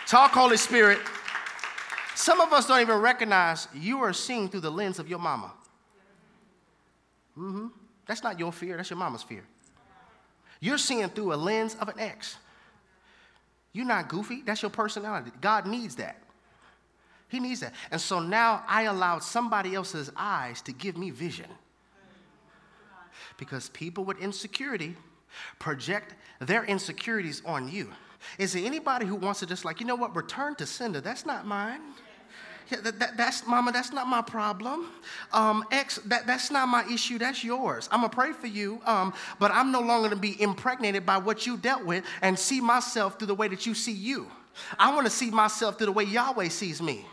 Talk, 0.05 0.31
Holy 0.31 0.57
Spirit. 0.57 0.99
Some 2.17 2.41
of 2.41 2.51
us 2.51 2.65
don't 2.65 2.81
even 2.81 2.97
recognize 2.97 3.67
you 3.75 3.99
are 3.99 4.11
seeing 4.11 4.49
through 4.49 4.61
the 4.61 4.71
lens 4.71 4.97
of 4.97 5.07
your 5.07 5.19
mama. 5.19 5.53
Mm-hmm. 7.37 7.67
That's 8.07 8.23
not 8.23 8.39
your 8.39 8.51
fear, 8.51 8.75
that's 8.75 8.89
your 8.89 8.97
mama's 8.97 9.21
fear. 9.21 9.43
You're 10.59 10.79
seeing 10.79 11.07
through 11.09 11.35
a 11.35 11.35
lens 11.35 11.75
of 11.79 11.89
an 11.89 11.99
ex. 11.99 12.37
You're 13.71 13.85
not 13.85 14.09
goofy, 14.09 14.41
that's 14.43 14.63
your 14.63 14.71
personality. 14.71 15.29
God 15.41 15.67
needs 15.67 15.95
that. 15.97 16.17
He 17.27 17.39
needs 17.39 17.59
that. 17.59 17.75
And 17.91 18.01
so 18.01 18.19
now 18.19 18.63
I 18.67 18.83
allowed 18.83 19.21
somebody 19.21 19.75
else's 19.75 20.09
eyes 20.17 20.63
to 20.63 20.71
give 20.71 20.97
me 20.97 21.11
vision. 21.11 21.51
Because 23.37 23.69
people 23.69 24.03
with 24.05 24.17
insecurity 24.17 24.95
project 25.59 26.15
their 26.41 26.65
insecurities 26.65 27.43
on 27.45 27.69
you. 27.69 27.91
Is 28.39 28.53
there 28.53 28.65
anybody 28.65 29.05
who 29.05 29.15
wants 29.15 29.41
to 29.41 29.45
just 29.45 29.65
like, 29.65 29.79
you 29.79 29.85
know 29.85 29.95
what, 29.95 30.15
return 30.15 30.55
to 30.55 30.65
sender? 30.65 30.99
That's 30.99 31.23
not 31.23 31.45
mine. 31.45 31.81
That, 32.69 32.99
that, 32.99 33.17
that's, 33.17 33.47
mama, 33.47 33.71
that's 33.71 33.93
not 33.93 34.07
my 34.07 34.21
problem. 34.21 34.87
Um, 35.31 35.63
that, 35.71 36.27
that's 36.27 36.51
not 36.51 36.67
my 36.67 36.85
issue, 36.91 37.17
that's 37.17 37.43
yours. 37.43 37.87
I'm 37.91 38.01
gonna 38.01 38.09
pray 38.09 38.33
for 38.33 38.47
you, 38.47 38.81
um, 38.85 39.13
but 39.39 39.51
I'm 39.51 39.71
no 39.71 39.79
longer 39.79 40.09
gonna 40.09 40.21
be 40.21 40.41
impregnated 40.41 41.05
by 41.05 41.17
what 41.17 41.45
you 41.45 41.57
dealt 41.57 41.85
with 41.85 42.03
and 42.21 42.37
see 42.37 42.59
myself 42.59 43.17
through 43.17 43.27
the 43.27 43.35
way 43.35 43.47
that 43.47 43.65
you 43.65 43.73
see 43.73 43.93
you. 43.93 44.27
I 44.77 44.93
wanna 44.93 45.09
see 45.09 45.31
myself 45.31 45.77
through 45.77 45.87
the 45.87 45.91
way 45.93 46.03
Yahweh 46.03 46.49
sees 46.49 46.81
me. 46.81 47.05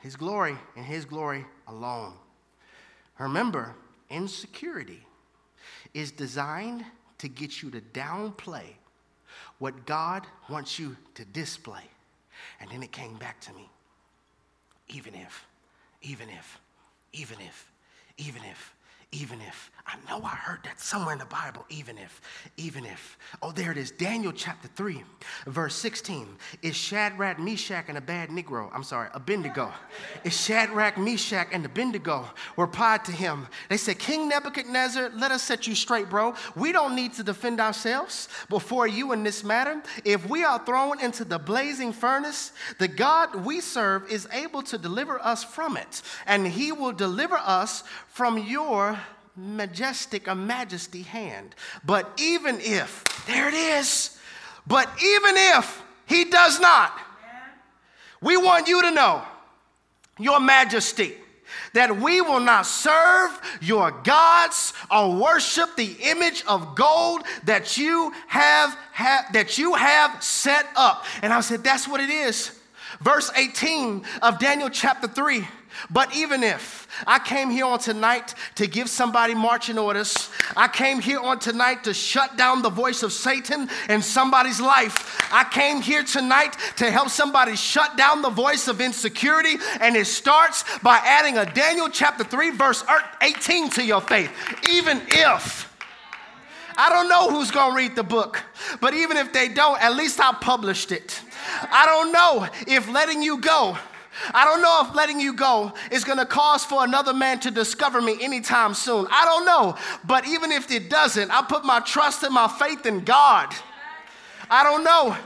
His 0.00 0.16
glory 0.16 0.56
and 0.76 0.84
His 0.84 1.04
glory 1.04 1.44
alone. 1.66 2.12
Remember, 3.18 3.74
insecurity 4.10 5.00
is 5.94 6.12
designed 6.12 6.84
to 7.18 7.28
get 7.28 7.62
you 7.62 7.70
to 7.70 7.80
downplay 7.80 8.64
what 9.58 9.86
God 9.86 10.26
wants 10.48 10.78
you 10.78 10.96
to 11.14 11.24
display. 11.24 11.82
And 12.60 12.70
then 12.70 12.82
it 12.82 12.92
came 12.92 13.14
back 13.16 13.40
to 13.42 13.52
me. 13.52 13.70
Even 14.88 15.14
if, 15.14 15.46
even 16.02 16.28
if, 16.28 16.60
even 17.12 17.38
if, 17.40 17.72
even 18.18 18.42
if, 18.44 18.73
even 19.14 19.40
if. 19.40 19.70
I 19.86 19.96
know 20.08 20.24
I 20.24 20.30
heard 20.30 20.60
that 20.64 20.80
somewhere 20.80 21.12
in 21.12 21.18
the 21.18 21.26
Bible, 21.26 21.66
even 21.68 21.98
if, 21.98 22.22
even 22.56 22.86
if. 22.86 23.18
Oh, 23.42 23.52
there 23.52 23.70
it 23.70 23.76
is. 23.76 23.90
Daniel 23.90 24.32
chapter 24.32 24.66
3, 24.68 25.04
verse 25.46 25.74
16. 25.74 26.26
Is 26.62 26.74
Shadrach, 26.74 27.38
Meshach, 27.38 27.84
and 27.88 27.98
a 27.98 28.00
bad 28.00 28.30
Negro, 28.30 28.70
I'm 28.72 28.82
sorry, 28.82 29.08
a 29.12 29.16
Abednego. 29.16 29.70
Is 30.24 30.40
Shadrach, 30.40 30.96
Meshach, 30.96 31.48
and 31.52 31.66
Abednego 31.66 32.26
replied 32.56 33.04
to 33.04 33.12
him. 33.12 33.46
They 33.68 33.76
said, 33.76 33.98
King 33.98 34.26
Nebuchadnezzar, 34.26 35.10
let 35.16 35.32
us 35.32 35.42
set 35.42 35.66
you 35.66 35.74
straight, 35.74 36.08
bro. 36.08 36.34
We 36.56 36.72
don't 36.72 36.96
need 36.96 37.12
to 37.14 37.22
defend 37.22 37.60
ourselves 37.60 38.28
before 38.48 38.86
you 38.86 39.12
in 39.12 39.22
this 39.22 39.44
matter. 39.44 39.82
If 40.06 40.26
we 40.30 40.44
are 40.44 40.64
thrown 40.64 40.98
into 40.98 41.26
the 41.26 41.38
blazing 41.38 41.92
furnace, 41.92 42.52
the 42.78 42.88
God 42.88 43.34
we 43.44 43.60
serve 43.60 44.10
is 44.10 44.26
able 44.32 44.62
to 44.62 44.78
deliver 44.78 45.20
us 45.20 45.44
from 45.44 45.76
it, 45.76 46.00
and 46.26 46.46
he 46.46 46.72
will 46.72 46.92
deliver 46.92 47.36
us 47.36 47.84
from 48.14 48.38
your 48.38 48.96
majestic 49.34 50.28
a 50.28 50.34
majesty 50.36 51.02
hand. 51.02 51.52
But 51.84 52.08
even 52.16 52.60
if, 52.60 53.02
there 53.26 53.48
it 53.48 53.54
is, 53.54 54.16
but 54.68 54.88
even 55.02 55.34
if 55.36 55.82
he 56.06 56.26
does 56.26 56.60
not, 56.60 56.96
we 58.20 58.36
want 58.36 58.68
you 58.68 58.82
to 58.82 58.92
know, 58.92 59.20
your 60.20 60.38
majesty, 60.38 61.14
that 61.72 61.96
we 62.00 62.20
will 62.20 62.38
not 62.38 62.66
serve 62.66 63.32
your 63.60 63.90
gods 63.90 64.74
or 64.92 65.16
worship 65.16 65.74
the 65.74 65.96
image 66.04 66.44
of 66.46 66.76
gold 66.76 67.22
that 67.46 67.76
you 67.76 68.12
have, 68.28 68.78
have 68.92 69.32
that 69.32 69.58
you 69.58 69.74
have 69.74 70.22
set 70.22 70.68
up. 70.76 71.04
And 71.20 71.32
I 71.32 71.40
said, 71.40 71.64
that's 71.64 71.88
what 71.88 72.00
it 72.00 72.10
is. 72.10 72.56
Verse 73.00 73.32
18 73.34 74.04
of 74.22 74.38
Daniel 74.38 74.70
chapter 74.70 75.08
3. 75.08 75.44
But 75.90 76.14
even 76.14 76.42
if 76.42 76.88
I 77.06 77.18
came 77.18 77.50
here 77.50 77.66
on 77.66 77.78
tonight 77.78 78.34
to 78.56 78.66
give 78.66 78.88
somebody 78.88 79.34
marching 79.34 79.78
orders, 79.78 80.30
I 80.56 80.68
came 80.68 81.00
here 81.00 81.20
on 81.20 81.38
tonight 81.38 81.84
to 81.84 81.94
shut 81.94 82.36
down 82.36 82.62
the 82.62 82.70
voice 82.70 83.02
of 83.02 83.12
Satan 83.12 83.68
in 83.88 84.02
somebody's 84.02 84.60
life. 84.60 85.28
I 85.32 85.44
came 85.44 85.80
here 85.80 86.04
tonight 86.04 86.56
to 86.76 86.90
help 86.90 87.08
somebody 87.08 87.56
shut 87.56 87.96
down 87.96 88.22
the 88.22 88.30
voice 88.30 88.68
of 88.68 88.80
insecurity, 88.80 89.56
and 89.80 89.96
it 89.96 90.06
starts 90.06 90.64
by 90.78 91.00
adding 91.04 91.38
a 91.38 91.46
Daniel 91.52 91.88
chapter 91.88 92.24
3, 92.24 92.50
verse 92.50 92.84
18 93.20 93.70
to 93.70 93.84
your 93.84 94.00
faith. 94.00 94.30
Even 94.70 95.00
if. 95.08 95.70
I 96.76 96.88
don't 96.88 97.08
know 97.08 97.30
who's 97.30 97.52
gonna 97.52 97.74
read 97.76 97.94
the 97.94 98.02
book, 98.02 98.42
but 98.80 98.94
even 98.94 99.16
if 99.16 99.32
they 99.32 99.48
don't, 99.48 99.80
at 99.80 99.94
least 99.94 100.18
I 100.18 100.32
published 100.32 100.90
it. 100.90 101.20
I 101.70 101.86
don't 101.86 102.10
know 102.10 102.48
if 102.66 102.88
letting 102.88 103.22
you 103.22 103.38
go 103.38 103.78
I 104.32 104.44
don't 104.44 104.62
know 104.62 104.86
if 104.86 104.94
letting 104.94 105.20
you 105.20 105.34
go 105.34 105.72
is 105.90 106.04
going 106.04 106.18
to 106.18 106.26
cause 106.26 106.64
for 106.64 106.84
another 106.84 107.12
man 107.12 107.40
to 107.40 107.50
discover 107.50 108.00
me 108.00 108.16
anytime 108.20 108.74
soon. 108.74 109.06
I 109.10 109.24
don't 109.24 109.44
know. 109.44 109.76
But 110.04 110.26
even 110.26 110.52
if 110.52 110.70
it 110.70 110.88
doesn't, 110.88 111.30
I 111.30 111.42
put 111.42 111.64
my 111.64 111.80
trust 111.80 112.22
and 112.22 112.32
my 112.32 112.48
faith 112.48 112.86
in 112.86 113.00
God. 113.04 113.54
I 114.50 114.62
don't 114.62 114.84
know 114.84 115.16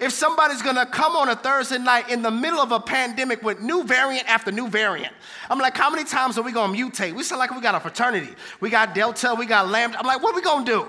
if 0.00 0.12
somebody's 0.12 0.62
going 0.62 0.76
to 0.76 0.86
come 0.86 1.16
on 1.16 1.28
a 1.28 1.36
Thursday 1.36 1.78
night 1.78 2.08
in 2.08 2.22
the 2.22 2.30
middle 2.30 2.60
of 2.60 2.72
a 2.72 2.80
pandemic 2.80 3.42
with 3.42 3.60
new 3.60 3.84
variant 3.84 4.26
after 4.28 4.50
new 4.50 4.68
variant. 4.68 5.12
I'm 5.50 5.58
like, 5.58 5.76
how 5.76 5.90
many 5.90 6.04
times 6.04 6.38
are 6.38 6.42
we 6.42 6.52
going 6.52 6.74
to 6.74 6.78
mutate? 6.78 7.12
We 7.14 7.22
sound 7.22 7.40
like 7.40 7.54
we 7.54 7.60
got 7.60 7.74
a 7.74 7.80
fraternity. 7.80 8.34
We 8.60 8.70
got 8.70 8.94
Delta, 8.94 9.34
we 9.38 9.44
got 9.44 9.68
Lambda. 9.68 9.98
I'm 9.98 10.06
like, 10.06 10.22
what 10.22 10.32
are 10.32 10.36
we 10.36 10.42
going 10.42 10.64
to 10.64 10.72
do? 10.72 10.86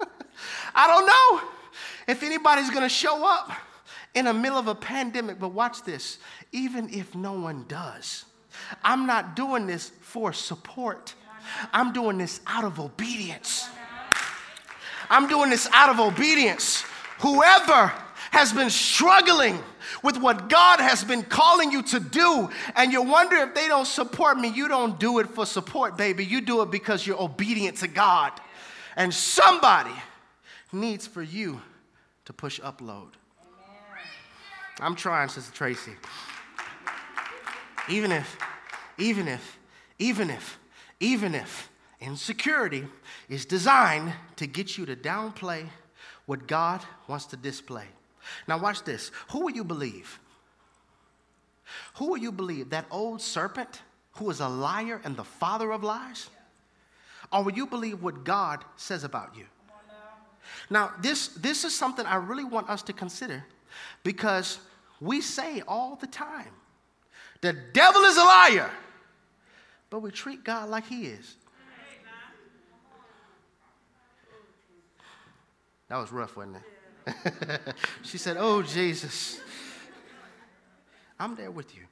I 0.74 0.86
don't 0.86 1.06
know 1.06 1.48
if 2.06 2.22
anybody's 2.22 2.68
going 2.68 2.82
to 2.82 2.88
show 2.88 3.26
up 3.26 3.50
in 4.14 4.26
the 4.26 4.34
middle 4.34 4.58
of 4.58 4.68
a 4.68 4.74
pandemic. 4.74 5.38
But 5.38 5.50
watch 5.50 5.82
this 5.82 6.18
even 6.52 6.88
if 6.90 7.14
no 7.14 7.32
one 7.32 7.64
does, 7.68 8.24
I'm 8.82 9.06
not 9.06 9.36
doing 9.36 9.66
this 9.66 9.90
for 10.00 10.32
support. 10.32 11.14
I'm 11.72 11.92
doing 11.92 12.18
this 12.18 12.40
out 12.46 12.64
of 12.64 12.80
obedience. 12.80 13.68
I'm 15.10 15.28
doing 15.28 15.50
this 15.50 15.68
out 15.72 15.90
of 15.90 16.00
obedience. 16.00 16.82
Whoever 17.20 17.92
has 18.30 18.52
been 18.52 18.70
struggling 18.70 19.58
with 20.02 20.18
what 20.18 20.48
God 20.48 20.80
has 20.80 21.04
been 21.04 21.22
calling 21.22 21.70
you 21.70 21.82
to 21.82 22.00
do, 22.00 22.50
and 22.74 22.92
you 22.92 23.02
wonder 23.02 23.36
if 23.36 23.54
they 23.54 23.68
don't 23.68 23.86
support 23.86 24.38
me, 24.38 24.48
you 24.48 24.68
don't 24.68 24.98
do 24.98 25.18
it 25.18 25.28
for 25.28 25.46
support, 25.46 25.96
baby. 25.96 26.24
You 26.24 26.40
do 26.40 26.62
it 26.62 26.70
because 26.70 27.06
you're 27.06 27.20
obedient 27.20 27.78
to 27.78 27.88
God. 27.88 28.32
And 28.96 29.12
somebody 29.12 29.94
needs 30.72 31.06
for 31.06 31.22
you 31.22 31.60
to 32.24 32.32
push 32.32 32.60
upload. 32.60 33.10
I'm 34.80 34.96
trying, 34.96 35.28
Sister 35.28 35.52
Tracy. 35.52 35.92
Even 37.88 38.12
if, 38.12 38.36
even 38.98 39.28
if, 39.28 39.58
even 39.98 40.30
if, 40.30 40.58
even 41.00 41.34
if 41.34 41.70
insecurity 42.00 42.86
is 43.28 43.44
designed 43.44 44.12
to 44.36 44.46
get 44.46 44.76
you 44.76 44.86
to 44.86 44.96
downplay 44.96 45.66
what 46.26 46.46
God 46.46 46.80
wants 47.06 47.26
to 47.26 47.36
display. 47.36 47.86
Now, 48.48 48.58
watch 48.58 48.82
this. 48.84 49.10
Who 49.30 49.40
will 49.40 49.50
you 49.50 49.64
believe? 49.64 50.18
Who 51.96 52.08
will 52.08 52.18
you 52.18 52.32
believe? 52.32 52.70
That 52.70 52.86
old 52.90 53.20
serpent 53.20 53.82
who 54.14 54.30
is 54.30 54.40
a 54.40 54.48
liar 54.48 55.00
and 55.04 55.16
the 55.16 55.24
father 55.24 55.72
of 55.72 55.82
lies? 55.82 56.30
Or 57.32 57.42
will 57.42 57.52
you 57.52 57.66
believe 57.66 58.02
what 58.02 58.24
God 58.24 58.64
says 58.76 59.04
about 59.04 59.36
you? 59.36 59.44
Now, 60.70 60.92
this, 61.00 61.28
this 61.28 61.64
is 61.64 61.74
something 61.74 62.06
I 62.06 62.16
really 62.16 62.44
want 62.44 62.70
us 62.70 62.82
to 62.82 62.92
consider 62.92 63.44
because 64.02 64.58
we 65.00 65.20
say 65.20 65.62
all 65.66 65.96
the 65.96 66.06
time 66.06 66.52
the 67.40 67.52
devil 67.52 68.02
is 68.02 68.16
a 68.16 68.24
liar, 68.24 68.70
but 69.90 70.00
we 70.00 70.10
treat 70.10 70.44
God 70.44 70.70
like 70.70 70.86
he 70.86 71.06
is. 71.06 71.36
That 75.88 75.98
was 75.98 76.10
rough, 76.10 76.36
wasn't 76.36 76.56
it? 76.56 77.74
she 78.02 78.18
said, 78.18 78.36
Oh, 78.38 78.62
Jesus. 78.62 79.40
I'm 81.20 81.36
there 81.36 81.50
with 81.50 81.76
you. 81.76 81.82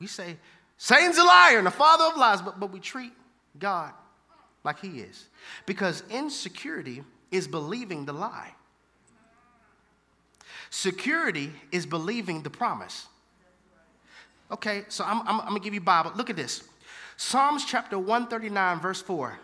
We 0.00 0.06
say, 0.06 0.36
Satan's 0.78 1.18
a 1.18 1.24
liar 1.24 1.58
and 1.58 1.66
the 1.66 1.70
father 1.70 2.04
of 2.04 2.16
lies, 2.16 2.40
but, 2.40 2.58
but 2.58 2.72
we 2.72 2.80
treat 2.80 3.12
God 3.58 3.92
like 4.64 4.80
he 4.80 5.00
is. 5.00 5.26
Because 5.66 6.02
insecurity 6.08 7.04
is 7.30 7.46
believing 7.46 8.06
the 8.06 8.12
lie, 8.12 8.54
security 10.70 11.52
is 11.70 11.84
believing 11.84 12.42
the 12.42 12.50
promise. 12.50 13.06
Okay, 14.50 14.84
so 14.88 15.04
I'm, 15.04 15.20
I'm, 15.20 15.40
I'm 15.40 15.48
gonna 15.48 15.60
give 15.60 15.74
you 15.74 15.80
Bible. 15.80 16.12
Look 16.16 16.30
at 16.30 16.36
this 16.36 16.62
Psalms 17.16 17.64
chapter 17.64 17.98
139, 17.98 18.80
verse 18.80 19.02
4. 19.02 19.38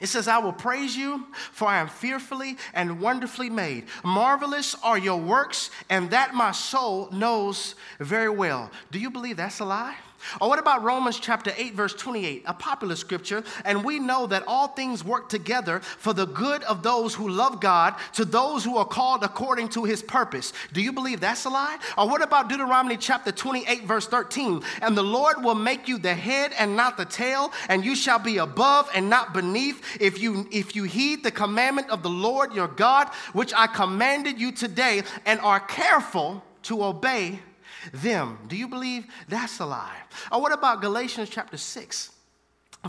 It 0.00 0.06
says, 0.06 0.28
I 0.28 0.38
will 0.38 0.52
praise 0.52 0.96
you, 0.96 1.26
for 1.50 1.66
I 1.66 1.78
am 1.78 1.88
fearfully 1.88 2.56
and 2.72 3.00
wonderfully 3.00 3.50
made. 3.50 3.86
Marvelous 4.04 4.76
are 4.84 4.96
your 4.96 5.18
works, 5.18 5.70
and 5.90 6.10
that 6.10 6.34
my 6.34 6.52
soul 6.52 7.10
knows 7.10 7.74
very 7.98 8.28
well. 8.28 8.70
Do 8.92 9.00
you 9.00 9.10
believe 9.10 9.38
that's 9.38 9.58
a 9.58 9.64
lie? 9.64 9.96
Or 10.40 10.48
what 10.48 10.58
about 10.58 10.82
Romans 10.82 11.18
chapter 11.18 11.52
8, 11.56 11.74
verse 11.74 11.94
28, 11.94 12.42
a 12.46 12.54
popular 12.54 12.96
scripture? 12.96 13.44
And 13.64 13.84
we 13.84 13.98
know 13.98 14.26
that 14.26 14.44
all 14.46 14.68
things 14.68 15.04
work 15.04 15.28
together 15.28 15.80
for 15.80 16.12
the 16.12 16.26
good 16.26 16.62
of 16.64 16.82
those 16.82 17.14
who 17.14 17.28
love 17.28 17.60
God, 17.60 17.94
to 18.14 18.24
those 18.24 18.64
who 18.64 18.76
are 18.76 18.84
called 18.84 19.22
according 19.22 19.68
to 19.70 19.84
his 19.84 20.02
purpose. 20.02 20.52
Do 20.72 20.82
you 20.82 20.92
believe 20.92 21.20
that's 21.20 21.44
a 21.44 21.50
lie? 21.50 21.78
Or 21.96 22.08
what 22.08 22.22
about 22.22 22.48
Deuteronomy 22.48 22.96
chapter 22.96 23.32
28, 23.32 23.84
verse 23.84 24.06
13? 24.06 24.62
And 24.82 24.96
the 24.96 25.02
Lord 25.02 25.42
will 25.42 25.54
make 25.54 25.88
you 25.88 25.98
the 25.98 26.14
head 26.14 26.52
and 26.58 26.76
not 26.76 26.96
the 26.96 27.04
tail, 27.04 27.52
and 27.68 27.84
you 27.84 27.94
shall 27.94 28.18
be 28.18 28.38
above 28.38 28.90
and 28.94 29.08
not 29.08 29.32
beneath 29.32 29.82
if 30.00 30.20
you 30.20 30.46
if 30.50 30.74
you 30.74 30.84
heed 30.84 31.22
the 31.22 31.30
commandment 31.30 31.90
of 31.90 32.02
the 32.02 32.10
Lord 32.10 32.54
your 32.54 32.68
God, 32.68 33.08
which 33.32 33.52
I 33.54 33.66
commanded 33.66 34.40
you 34.40 34.52
today, 34.52 35.02
and 35.24 35.40
are 35.40 35.60
careful 35.60 36.42
to 36.62 36.84
obey 36.84 37.40
them. 37.92 38.38
Do 38.48 38.56
you 38.56 38.68
believe 38.68 39.06
that's 39.28 39.60
a 39.60 39.66
lie? 39.66 39.96
Or 40.30 40.40
what 40.40 40.52
about 40.52 40.80
Galatians 40.80 41.28
chapter 41.30 41.56
6? 41.56 42.10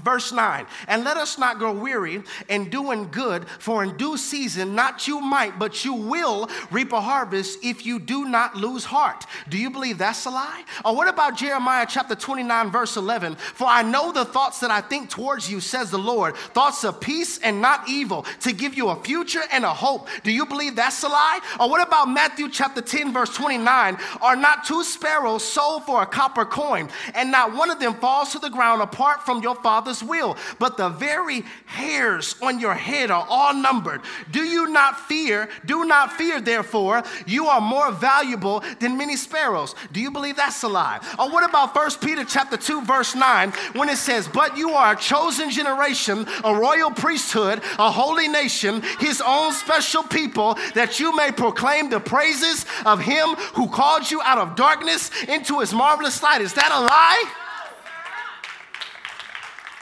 Verse 0.03 0.31
9, 0.31 0.65
and 0.87 1.03
let 1.03 1.17
us 1.17 1.37
not 1.37 1.59
grow 1.59 1.73
weary 1.73 2.23
in 2.47 2.69
doing 2.69 3.09
good, 3.11 3.47
for 3.59 3.83
in 3.83 3.97
due 3.97 4.17
season, 4.17 4.75
not 4.75 5.07
you 5.07 5.19
might, 5.19 5.59
but 5.59 5.83
you 5.83 5.93
will 5.93 6.49
reap 6.71 6.93
a 6.93 7.01
harvest 7.01 7.59
if 7.63 7.85
you 7.85 7.99
do 7.99 8.25
not 8.25 8.55
lose 8.55 8.85
heart. 8.85 9.25
Do 9.49 9.57
you 9.57 9.69
believe 9.69 9.97
that's 9.97 10.25
a 10.25 10.29
lie? 10.29 10.63
Or 10.85 10.95
what 10.95 11.09
about 11.09 11.37
Jeremiah 11.37 11.85
chapter 11.87 12.15
29, 12.15 12.71
verse 12.71 12.95
11? 12.95 13.35
For 13.35 13.67
I 13.67 13.81
know 13.81 14.11
the 14.11 14.25
thoughts 14.25 14.59
that 14.61 14.71
I 14.71 14.81
think 14.81 15.09
towards 15.09 15.51
you, 15.51 15.59
says 15.59 15.91
the 15.91 15.97
Lord, 15.97 16.35
thoughts 16.37 16.83
of 16.83 17.01
peace 17.01 17.37
and 17.39 17.61
not 17.61 17.89
evil, 17.89 18.25
to 18.41 18.53
give 18.53 18.75
you 18.75 18.89
a 18.89 19.03
future 19.03 19.43
and 19.51 19.65
a 19.65 19.73
hope. 19.73 20.07
Do 20.23 20.31
you 20.31 20.45
believe 20.45 20.75
that's 20.75 21.03
a 21.03 21.09
lie? 21.09 21.39
Or 21.59 21.69
what 21.69 21.85
about 21.85 22.05
Matthew 22.09 22.49
chapter 22.49 22.81
10, 22.81 23.11
verse 23.11 23.33
29? 23.35 23.97
Are 24.21 24.35
not 24.35 24.65
two 24.65 24.83
sparrows 24.83 25.43
sold 25.43 25.85
for 25.85 26.01
a 26.01 26.05
copper 26.05 26.45
coin, 26.45 26.89
and 27.13 27.31
not 27.31 27.53
one 27.53 27.69
of 27.69 27.79
them 27.79 27.95
falls 27.95 28.31
to 28.31 28.39
the 28.39 28.49
ground 28.49 28.81
apart 28.81 29.25
from 29.25 29.41
your 29.41 29.55
father? 29.55 29.88
Father's 29.89 30.07
will, 30.07 30.37
but 30.59 30.77
the 30.77 30.89
very 30.89 31.43
hairs 31.65 32.35
on 32.41 32.59
your 32.59 32.75
head 32.75 33.09
are 33.09 33.25
all 33.27 33.53
numbered. 33.53 34.01
Do 34.31 34.43
you 34.43 34.69
not 34.69 34.99
fear? 34.99 35.49
Do 35.65 35.85
not 35.85 36.13
fear, 36.13 36.39
therefore, 36.39 37.03
you 37.25 37.47
are 37.47 37.61
more 37.61 37.91
valuable 37.91 38.63
than 38.79 38.97
many 38.97 39.15
sparrows. 39.15 39.73
Do 39.91 39.99
you 39.99 40.11
believe 40.11 40.35
that's 40.35 40.61
a 40.63 40.67
lie? 40.67 40.99
Or 41.17 41.31
what 41.31 41.47
about 41.47 41.75
1 41.75 41.91
Peter 42.01 42.23
chapter 42.23 42.57
2, 42.57 42.81
verse 42.83 43.15
9, 43.15 43.51
when 43.73 43.89
it 43.89 43.97
says, 43.97 44.27
But 44.27 44.57
you 44.57 44.71
are 44.71 44.93
a 44.93 44.95
chosen 44.95 45.49
generation, 45.49 46.27
a 46.43 46.53
royal 46.53 46.91
priesthood, 46.91 47.61
a 47.79 47.89
holy 47.89 48.27
nation, 48.27 48.83
his 48.99 49.21
own 49.25 49.53
special 49.53 50.03
people, 50.03 50.55
that 50.75 50.99
you 50.99 51.15
may 51.15 51.31
proclaim 51.31 51.89
the 51.89 51.99
praises 51.99 52.65
of 52.85 52.99
him 52.99 53.29
who 53.55 53.67
called 53.67 54.09
you 54.11 54.21
out 54.21 54.37
of 54.37 54.55
darkness 54.55 55.09
into 55.27 55.59
his 55.59 55.73
marvelous 55.73 56.21
light. 56.21 56.41
Is 56.41 56.53
that 56.53 56.71
a 56.71 56.79
lie? 56.79 57.48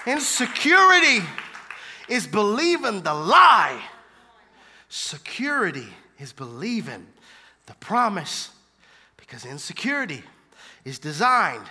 Insecurity 0.08 1.20
is 2.08 2.26
believing 2.26 3.02
the 3.02 3.14
lie. 3.14 3.82
Security 4.88 5.90
is 6.18 6.32
believing 6.32 7.06
the 7.66 7.74
promise 7.74 8.52
because 9.18 9.44
insecurity 9.46 10.24
is 10.86 10.98
designed 10.98 11.66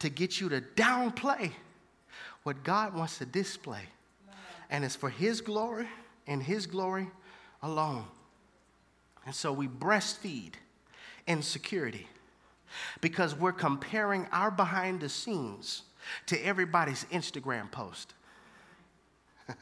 to 0.00 0.10
get 0.10 0.38
you 0.38 0.50
to 0.50 0.60
downplay 0.60 1.50
what 2.42 2.62
God 2.62 2.94
wants 2.94 3.16
to 3.18 3.24
display. 3.24 3.84
And 4.68 4.84
it's 4.84 4.94
for 4.94 5.08
His 5.08 5.40
glory 5.40 5.88
and 6.26 6.42
His 6.42 6.66
glory 6.66 7.08
alone. 7.62 8.04
And 9.24 9.34
so 9.34 9.50
we 9.50 9.66
breastfeed 9.66 10.52
insecurity 11.26 12.06
because 13.00 13.34
we're 13.34 13.52
comparing 13.52 14.26
our 14.30 14.50
behind 14.50 15.00
the 15.00 15.08
scenes 15.08 15.84
to 16.26 16.38
everybody's 16.44 17.04
Instagram 17.04 17.70
post. 17.70 18.14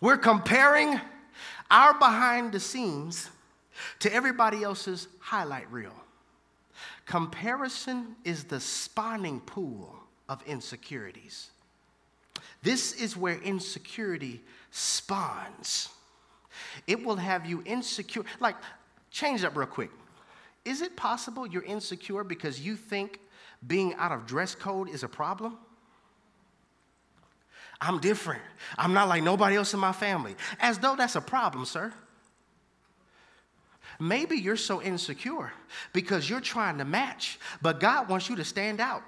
We're 0.00 0.18
comparing 0.18 1.00
our 1.70 1.98
behind 1.98 2.52
the 2.52 2.60
scenes 2.60 3.30
to 4.00 4.12
everybody 4.12 4.62
else's 4.62 5.08
highlight 5.20 5.70
reel. 5.70 5.94
Comparison 7.06 8.16
is 8.24 8.44
the 8.44 8.60
spawning 8.60 9.40
pool 9.40 9.96
of 10.28 10.42
insecurities. 10.46 11.50
This 12.62 12.92
is 12.92 13.16
where 13.16 13.38
insecurity 13.38 14.40
spawns. 14.70 15.88
It 16.86 17.04
will 17.04 17.16
have 17.16 17.46
you 17.46 17.62
insecure. 17.64 18.24
Like, 18.38 18.56
change 19.10 19.42
that 19.42 19.56
real 19.56 19.66
quick. 19.66 19.90
Is 20.64 20.82
it 20.82 20.96
possible 20.96 21.46
you're 21.46 21.64
insecure 21.64 22.22
because 22.22 22.60
you 22.60 22.76
think 22.76 23.18
being 23.66 23.94
out 23.94 24.12
of 24.12 24.26
dress 24.26 24.54
code 24.54 24.88
is 24.88 25.02
a 25.02 25.08
problem? 25.08 25.58
I'm 27.80 27.98
different. 27.98 28.42
I'm 28.76 28.92
not 28.92 29.08
like 29.08 29.22
nobody 29.22 29.56
else 29.56 29.72
in 29.72 29.80
my 29.80 29.92
family. 29.92 30.36
As 30.58 30.78
though 30.78 30.96
that's 30.96 31.16
a 31.16 31.20
problem, 31.20 31.64
sir. 31.64 31.92
Maybe 33.98 34.36
you're 34.36 34.56
so 34.56 34.80
insecure 34.80 35.52
because 35.92 36.28
you're 36.28 36.40
trying 36.40 36.78
to 36.78 36.84
match, 36.84 37.38
but 37.60 37.80
God 37.80 38.08
wants 38.08 38.28
you 38.28 38.36
to 38.36 38.44
stand 38.44 38.80
out. 38.80 39.02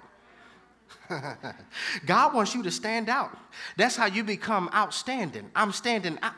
God 2.07 2.35
wants 2.35 2.55
you 2.55 2.63
to 2.63 2.71
stand 2.71 3.09
out. 3.09 3.37
That's 3.77 3.97
how 3.97 4.07
you 4.07 4.23
become 4.23 4.69
outstanding. 4.75 5.51
I'm 5.55 5.73
standing 5.73 6.19
out. 6.23 6.35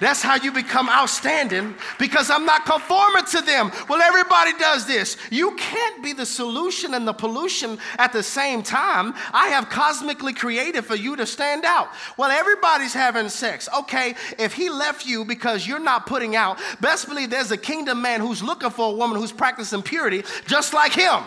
That's 0.00 0.22
how 0.22 0.36
you 0.36 0.52
become 0.52 0.88
outstanding 0.88 1.74
because 1.98 2.30
I'm 2.30 2.44
not 2.44 2.66
conforming 2.66 3.24
to 3.26 3.40
them. 3.40 3.70
Well, 3.88 4.02
everybody 4.02 4.52
does 4.58 4.86
this. 4.86 5.16
You 5.30 5.56
can't 5.56 6.02
be 6.02 6.12
the 6.12 6.26
solution 6.26 6.94
and 6.94 7.06
the 7.06 7.12
pollution 7.12 7.78
at 7.98 8.12
the 8.12 8.22
same 8.22 8.62
time. 8.62 9.14
I 9.32 9.48
have 9.48 9.68
cosmically 9.68 10.32
created 10.32 10.84
for 10.84 10.94
you 10.94 11.16
to 11.16 11.26
stand 11.26 11.64
out. 11.64 11.88
Well, 12.16 12.30
everybody's 12.30 12.94
having 12.94 13.28
sex. 13.28 13.68
Okay, 13.78 14.14
if 14.38 14.52
he 14.52 14.68
left 14.68 15.06
you 15.06 15.24
because 15.24 15.66
you're 15.66 15.78
not 15.78 16.06
putting 16.06 16.36
out, 16.36 16.58
best 16.80 17.08
believe 17.08 17.30
there's 17.30 17.50
a 17.50 17.56
kingdom 17.56 18.02
man 18.02 18.20
who's 18.20 18.42
looking 18.42 18.70
for 18.70 18.92
a 18.92 18.96
woman 18.96 19.18
who's 19.18 19.32
practicing 19.32 19.82
purity 19.82 20.24
just 20.46 20.74
like 20.74 20.92
him. 20.92 21.22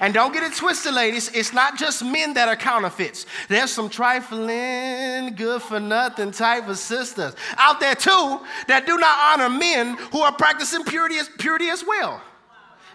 And 0.00 0.12
don't 0.12 0.32
get 0.32 0.42
it 0.42 0.54
twisted, 0.54 0.92
ladies. 0.92 1.30
It's 1.32 1.52
not 1.52 1.78
just 1.78 2.04
men 2.04 2.34
that 2.34 2.48
are 2.48 2.56
counterfeits. 2.56 3.24
There's 3.48 3.70
some 3.70 3.88
trifling, 3.88 5.34
good 5.34 5.62
for 5.62 5.80
nothing 5.80 6.32
type 6.32 6.68
of 6.68 6.78
sisters 6.78 7.34
out 7.56 7.80
there 7.80 7.94
too 7.94 8.40
that 8.68 8.84
do 8.86 8.98
not 8.98 9.40
honor 9.40 9.48
men 9.48 9.96
who 10.12 10.20
are 10.20 10.32
practicing 10.32 10.84
purity 10.84 11.16
as, 11.16 11.28
purity 11.38 11.68
as 11.68 11.84
well. 11.86 12.20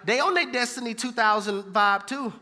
They 0.03 0.19
own 0.21 0.33
their 0.33 0.51
Destiny 0.51 0.93
2000 0.93 1.63
vibe 1.63 2.07
too. 2.07 2.33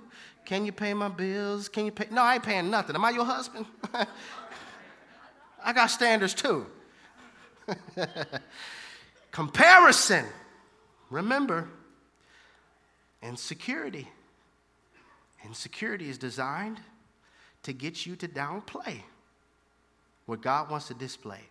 Can 0.46 0.66
you 0.66 0.72
pay 0.72 0.94
my 0.94 1.10
bills? 1.10 1.70
Can 1.70 1.86
you 1.86 1.92
pay? 1.92 2.08
No, 2.12 2.22
I 2.22 2.36
ain't 2.36 2.44
paying 2.44 2.70
nothing. 2.70 2.96
Am 2.96 3.06
I 3.06 3.12
your 3.12 3.26
husband? 3.26 3.66
I 5.64 5.74
got 5.74 5.88
standards 5.88 6.34
too. 6.34 6.66
Comparison. 9.32 10.26
Remember, 11.10 11.68
insecurity. 13.22 14.08
Insecurity 15.46 16.10
is 16.10 16.18
designed 16.18 16.80
to 17.64 17.74
get 17.74 18.06
you 18.06 18.16
to 18.18 18.28
downplay 18.28 19.02
what 20.26 20.42
God 20.42 20.70
wants 20.70 20.88
to 20.88 20.94
display. 20.94 21.42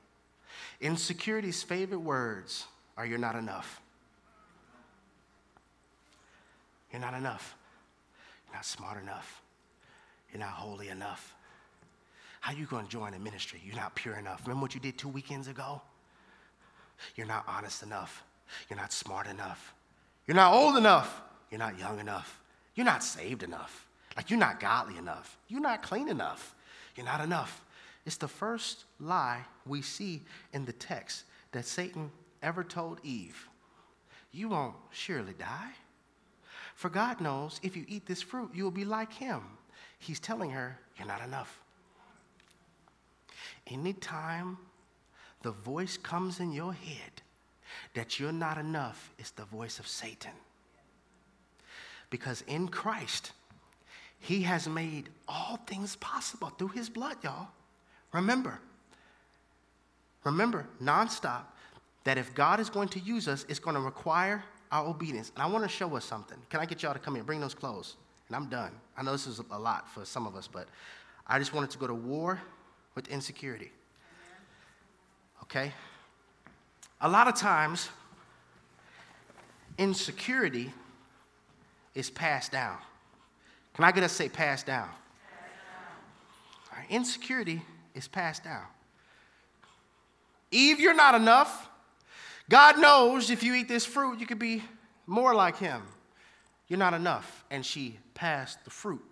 Insecurity's 0.81 1.63
favorite 1.63 2.01
words 2.01 2.67
are 2.97 3.07
you're 3.07 3.19
not 3.19 3.35
enough. 3.35 3.81
You're 6.93 7.01
not 7.01 7.15
enough. 7.15 7.57
You're 8.47 8.57
not 8.57 8.65
smart 8.65 9.03
enough. 9.03 9.43
You're 10.33 10.41
not 10.41 10.51
holy 10.51 10.89
enough. 10.89 11.35
How 12.41 12.53
are 12.53 12.57
you 12.57 12.67
going 12.67 12.85
to 12.85 12.91
join 12.91 13.15
a 13.15 13.19
ministry? 13.19 13.61
You're 13.65 13.77
not 13.77 13.95
pure 13.95 14.15
enough. 14.15 14.43
Remember 14.45 14.63
what 14.63 14.75
you 14.75 14.81
did 14.81 14.97
two 14.97 15.09
weekends 15.09 15.49
ago? 15.49 15.83
You're 17.17 17.27
not 17.27 17.45
honest 17.47 17.83
enough. 17.83 18.25
You're 18.69 18.79
not 18.79 18.93
smart 18.93 19.27
enough. 19.27 19.75
You're 20.27 20.37
not 20.37 20.53
old 20.53 20.77
enough. 20.77 21.21
You're 21.51 21.59
not 21.59 21.79
young 21.79 21.99
enough. 22.01 22.41
You're 22.79 22.85
not 22.85 23.03
saved 23.03 23.43
enough. 23.43 23.89
Like, 24.17 24.31
you're 24.31 24.39
not 24.39 24.61
godly 24.61 24.99
enough. 24.99 25.37
You're 25.49 25.61
not 25.61 25.83
clean 25.83 26.09
enough. 26.09 26.55
You're 26.95 27.05
not 27.05 27.21
enough. 27.21 27.65
It's 28.07 28.19
the 28.19 28.29
first 28.29 28.85
lie 29.01 29.41
we 29.67 29.83
see 29.83 30.23
in 30.53 30.65
the 30.65 30.73
text 30.73 31.25
that 31.51 31.65
Satan 31.65 32.13
ever 32.41 32.63
told 32.63 33.01
Eve. 33.03 33.49
You 34.31 34.51
won't 34.51 34.77
surely 34.93 35.33
die. 35.37 35.73
For 36.77 36.89
God 36.89 37.21
knows 37.21 37.59
if 37.65 37.77
you 37.77 37.85
eat 37.89 38.07
this 38.07 38.23
fruit, 38.23 38.53
you 38.55 38.63
will 38.63 38.71
be 38.71 38.85
like 38.85 39.13
him. 39.13 39.41
He's 39.99 40.21
telling 40.21 40.51
her, 40.51 40.79
You're 40.97 41.09
not 41.09 41.25
enough. 41.25 41.61
Anytime 43.67 44.57
the 45.43 45.51
voice 45.51 45.97
comes 45.97 46.39
in 46.39 46.53
your 46.53 46.75
head 46.75 47.23
that 47.95 48.21
you're 48.21 48.31
not 48.31 48.57
enough, 48.57 49.11
it's 49.19 49.33
the 49.33 49.47
voice 49.47 49.81
of 49.81 49.89
Satan. 49.89 50.31
Because 52.11 52.43
in 52.47 52.69
Christ, 52.69 53.33
He 54.21 54.43
has 54.43 54.69
made 54.69 55.09
all 55.27 55.59
things 55.67 55.97
possible 55.97 56.49
through 56.51 56.69
His 56.69 56.89
blood, 56.89 57.17
y'all. 57.23 57.49
Remember, 58.13 58.59
remember, 60.25 60.67
nonstop, 60.83 61.43
that 62.05 62.17
if 62.17 62.35
God 62.35 62.59
is 62.59 62.71
going 62.71 62.89
to 62.91 63.01
use 63.01 63.29
us, 63.29 63.45
it's 63.49 63.59
going 63.59 63.77
to 63.77 63.83
require 63.83 64.43
our 64.73 64.87
obedience. 64.87 65.31
And 65.35 65.43
I 65.43 65.47
want 65.47 65.65
to 65.65 65.69
show 65.69 65.95
us 65.97 66.05
something. 66.05 66.39
Can 66.49 66.61
I 66.61 66.67
get 66.67 66.83
y'all 66.83 66.95
to 66.95 66.99
come 66.99 67.15
here? 67.15 67.25
Bring 67.25 67.41
those 67.41 67.55
clothes. 67.55 67.97
And 68.29 68.37
I'm 68.37 68.49
done. 68.49 68.73
I 68.97 69.03
know 69.03 69.13
this 69.13 69.27
is 69.27 69.41
a 69.51 69.59
lot 69.59 69.89
for 69.89 70.05
some 70.05 70.27
of 70.27 70.37
us, 70.37 70.49
but 70.49 70.69
I 71.27 71.39
just 71.39 71.53
wanted 71.53 71.71
to 71.71 71.79
go 71.79 71.87
to 71.87 71.95
war 71.95 72.41
with 72.95 73.09
insecurity. 73.09 73.71
Okay? 75.43 75.73
A 77.01 77.09
lot 77.09 77.29
of 77.29 77.37
times, 77.37 77.89
insecurity 79.79 80.73
is 81.95 82.11
passed 82.11 82.53
down. 82.53 82.79
Can 83.75 83.85
I 83.85 83.93
get 83.93 84.05
us 84.05 84.13
say 84.13 84.29
passed 84.29 84.67
down? 84.67 84.89
Right, 86.73 86.87
insecurity 86.91 87.63
is 87.95 88.09
passed 88.09 88.45
down. 88.45 88.65
Eve, 90.51 90.81
you're 90.81 90.95
not 90.95 91.15
enough. 91.15 91.69
God 92.49 92.79
knows 92.79 93.31
if 93.31 93.43
you 93.43 93.55
eat 93.55 93.69
this 93.69 93.85
fruit, 93.85 94.21
you 94.21 94.27
could 94.27 94.39
be 94.39 94.63
more 95.07 95.35
like 95.35 95.59
him. 95.59 95.83
You're 96.69 96.79
not 96.79 96.95
enough. 96.95 97.45
And 97.51 97.65
she 97.65 97.99
passed 98.15 98.65
the 98.65 98.71
fruit 98.71 99.05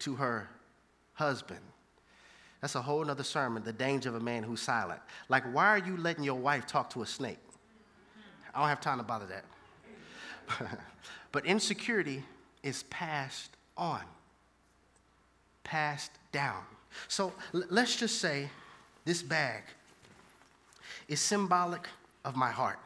to 0.00 0.16
her 0.16 0.48
husband. 1.14 1.60
That's 2.60 2.74
a 2.74 2.82
whole 2.82 3.08
other 3.10 3.22
sermon 3.22 3.62
the 3.62 3.72
danger 3.72 4.08
of 4.08 4.14
a 4.14 4.20
man 4.20 4.42
who's 4.42 4.60
silent. 4.60 5.00
Like, 5.28 5.44
why 5.54 5.68
are 5.68 5.78
you 5.78 5.96
letting 5.96 6.24
your 6.24 6.34
wife 6.34 6.66
talk 6.66 6.90
to 6.90 7.02
a 7.02 7.06
snake? 7.06 7.38
I 8.54 8.60
don't 8.60 8.68
have 8.68 8.80
time 8.80 8.98
to 8.98 9.04
bother 9.04 9.26
that. 9.26 9.44
But 11.36 11.44
insecurity 11.44 12.22
is 12.62 12.84
passed 12.84 13.50
on, 13.76 14.00
passed 15.64 16.12
down. 16.32 16.62
So 17.08 17.34
l- 17.52 17.64
let's 17.68 17.94
just 17.94 18.22
say 18.22 18.48
this 19.04 19.20
bag 19.20 19.64
is 21.08 21.20
symbolic 21.20 21.88
of 22.24 22.36
my 22.36 22.50
heart. 22.50 22.78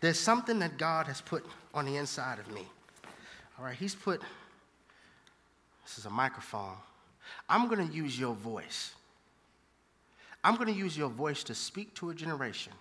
There's 0.00 0.18
something 0.18 0.60
that 0.60 0.78
God 0.78 1.08
has 1.08 1.20
put 1.20 1.44
on 1.74 1.84
the 1.84 1.96
inside 1.96 2.38
of 2.38 2.50
me. 2.50 2.66
All 3.58 3.66
right, 3.66 3.76
He's 3.76 3.94
put, 3.94 4.22
this 5.84 5.98
is 5.98 6.06
a 6.06 6.10
microphone. 6.10 6.78
I'm 7.50 7.68
going 7.68 7.86
to 7.86 7.94
use 7.94 8.18
your 8.18 8.34
voice. 8.34 8.94
I'm 10.42 10.56
going 10.56 10.72
to 10.72 10.80
use 10.80 10.96
your 10.96 11.10
voice 11.10 11.44
to 11.44 11.54
speak 11.54 11.92
to 11.96 12.08
a 12.08 12.14
generation 12.14 12.72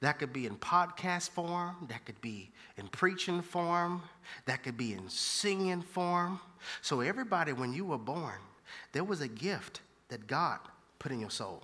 that 0.00 0.18
could 0.18 0.32
be 0.32 0.46
in 0.46 0.56
podcast 0.56 1.30
form, 1.30 1.76
that 1.88 2.04
could 2.04 2.20
be 2.20 2.50
in 2.76 2.86
preaching 2.88 3.42
form, 3.42 4.02
that 4.46 4.62
could 4.62 4.76
be 4.76 4.92
in 4.92 5.08
singing 5.08 5.82
form. 5.82 6.40
So, 6.82 7.00
everybody, 7.00 7.52
when 7.52 7.72
you 7.72 7.84
were 7.84 7.98
born, 7.98 8.38
there 8.92 9.04
was 9.04 9.20
a 9.20 9.28
gift 9.28 9.80
that 10.08 10.26
God 10.26 10.58
put 10.98 11.12
in 11.12 11.20
your 11.20 11.30
soul. 11.30 11.62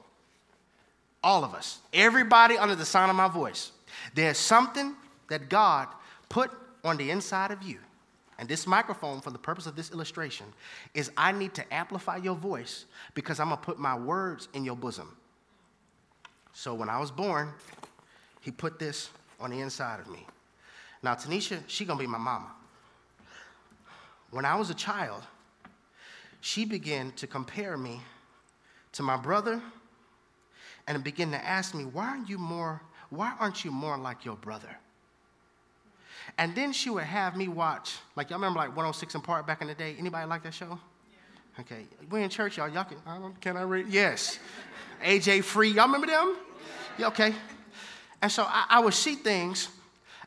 All 1.23 1.45
of 1.45 1.55
us, 1.55 1.79
everybody 1.93 2.59
under 2.59 2.75
the 2.75 2.85
sound 2.85 3.11
of 3.11 3.17
my 3.17 3.29
voice, 3.29 3.73
there's 4.15 4.39
something 4.39 4.95
that 5.29 5.49
God 5.49 5.89
put 6.29 6.51
on 6.85 6.97
the 6.97 7.11
inside 7.11 7.51
of 7.51 7.63
you. 7.63 7.79
And 8.39 8.49
this 8.49 8.67
microphone, 8.67 9.21
for 9.21 9.31
the 9.31 9.39
purpose 9.39 9.67
of 9.67 9.77
this 9.77 9.93
illustration, 9.93 10.47
is 10.93 11.11
I 11.17 11.33
need 11.33 11.55
to 11.55 11.75
amplify 11.75 12.17
your 12.17 12.35
voice 12.35 12.85
because 13.15 13.39
I'm 13.39 13.49
gonna 13.49 13.61
put 13.61 13.79
my 13.79 13.97
words 13.97 14.49
in 14.55 14.65
your 14.65 14.77
bosom. 14.77 15.17
So 16.53 16.75
when 16.75 16.89
I 16.89 16.99
was 16.99 17.11
born, 17.11 17.53
he 18.45 18.51
put 18.51 18.79
this 18.79 19.09
on 19.41 19.51
the 19.51 19.61
inside 19.61 20.01
of 20.01 20.09
me. 20.09 20.27
Now, 21.03 21.15
Tanisha, 21.15 21.61
she 21.67 21.87
gonna 21.87 21.99
be 21.99 22.07
my 22.07 22.19
mama. 22.19 22.51
When 24.31 24.45
I 24.45 24.55
was 24.57 24.69
a 24.69 24.75
child, 24.75 25.23
she 26.43 26.67
began 26.67 27.11
to 27.13 27.27
compare 27.27 27.79
me 27.79 28.03
to 28.93 29.03
my 29.03 29.17
brother 29.17 29.63
and 30.87 31.03
began 31.03 31.31
to 31.31 31.43
ask 31.43 31.75
me, 31.75 31.85
why 31.85 32.09
aren't 32.09 32.29
you 32.29 32.37
more, 32.37 32.83
why 33.09 33.33
aren't 33.41 33.65
you 33.65 33.71
more 33.71 33.97
like 33.97 34.27
your 34.27 34.37
brother? 34.37 34.77
And 36.37 36.55
then 36.55 36.73
she 36.75 36.91
would 36.91 37.05
have 37.05 37.35
me 37.35 37.49
watch, 37.49 37.97
like 38.15 38.29
y'all 38.29 38.39
remember 38.39 38.59
like 38.59 38.69
106 38.69 39.17
& 39.21 39.23
Park 39.23 39.47
back 39.47 39.63
in 39.63 39.69
the 39.69 39.75
day? 39.75 39.97
Anybody 39.99 40.29
like 40.29 40.43
that 40.43 40.53
show? 40.53 40.79
Yeah. 41.09 41.61
Okay, 41.61 41.87
we 42.11 42.23
in 42.23 42.29
church, 42.29 42.59
y'all. 42.59 42.69
Y'all 42.69 42.85
can, 42.85 42.99
I 43.07 43.19
can 43.41 43.57
I 43.57 43.63
read? 43.63 43.89
Yes. 43.89 44.39
AJ 45.03 45.45
Free, 45.45 45.71
y'all 45.71 45.87
remember 45.87 46.09
them? 46.09 46.37
Yeah, 46.99 47.07
okay. 47.07 47.35
And 48.25 48.33
so 48.33 48.45
I, 48.45 48.65
I 48.71 48.81
would 48.81 48.95
see 48.95 49.17
things 49.17 49.69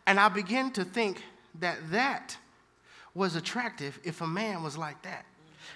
and 0.06 0.20
I 0.20 0.30
began 0.30 0.70
to 0.74 0.84
think 0.84 1.24
that 1.62 1.80
that 1.89 2.38
was 3.16 3.36
attractive 3.36 4.00
if 4.04 4.22
a 4.22 4.28
man 4.28 4.62
was 4.62 4.78
like 4.78 5.02
that. 5.02 5.26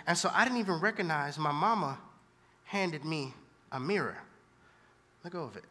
And 0.05 0.15
so 0.15 0.29
I 0.31 0.43
didn't 0.43 0.59
even 0.59 0.79
recognize 0.79 1.39
my 1.39 1.51
mama 1.51 1.97
handed 2.65 3.05
me 3.05 3.33
a 3.71 3.79
mirror. 3.79 4.19
Let 5.23 5.33
go 5.33 5.45
of 5.45 5.57
it. 5.57 5.63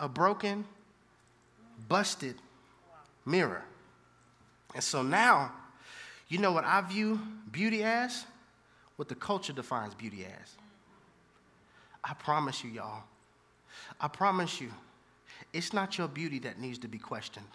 A 0.00 0.08
broken, 0.08 0.64
busted 1.90 2.36
mirror. 3.26 3.62
And 4.74 4.82
so 4.82 5.02
now, 5.02 5.52
you 6.30 6.38
know 6.38 6.52
what 6.52 6.64
I 6.64 6.80
view 6.80 7.20
beauty 7.50 7.84
as? 7.84 8.24
What 8.96 9.10
the 9.10 9.14
culture 9.14 9.52
defines 9.52 9.92
beauty 9.92 10.24
as. 10.24 10.56
I 12.02 12.14
promise 12.14 12.64
you, 12.64 12.70
y'all. 12.70 13.02
I 14.00 14.08
promise 14.08 14.58
you, 14.58 14.72
it's 15.52 15.72
not 15.72 15.98
your 15.98 16.08
beauty 16.08 16.38
that 16.40 16.58
needs 16.58 16.78
to 16.78 16.88
be 16.88 16.98
questioned, 16.98 17.46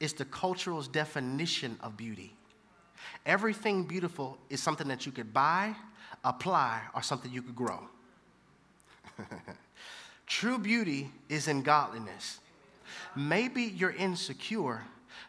it's 0.00 0.12
the 0.12 0.24
cultural's 0.24 0.88
definition 0.88 1.78
of 1.80 1.96
beauty. 1.96 2.34
Everything 3.24 3.84
beautiful 3.84 4.38
is 4.50 4.62
something 4.62 4.88
that 4.88 5.06
you 5.06 5.12
could 5.12 5.32
buy, 5.32 5.74
apply, 6.24 6.80
or 6.94 7.02
something 7.02 7.30
you 7.32 7.42
could 7.42 7.54
grow. 7.54 7.80
True 10.26 10.58
beauty 10.58 11.10
is 11.28 11.46
in 11.46 11.62
godliness. 11.62 12.40
Maybe 13.14 13.62
you're 13.62 13.92
insecure 13.92 14.82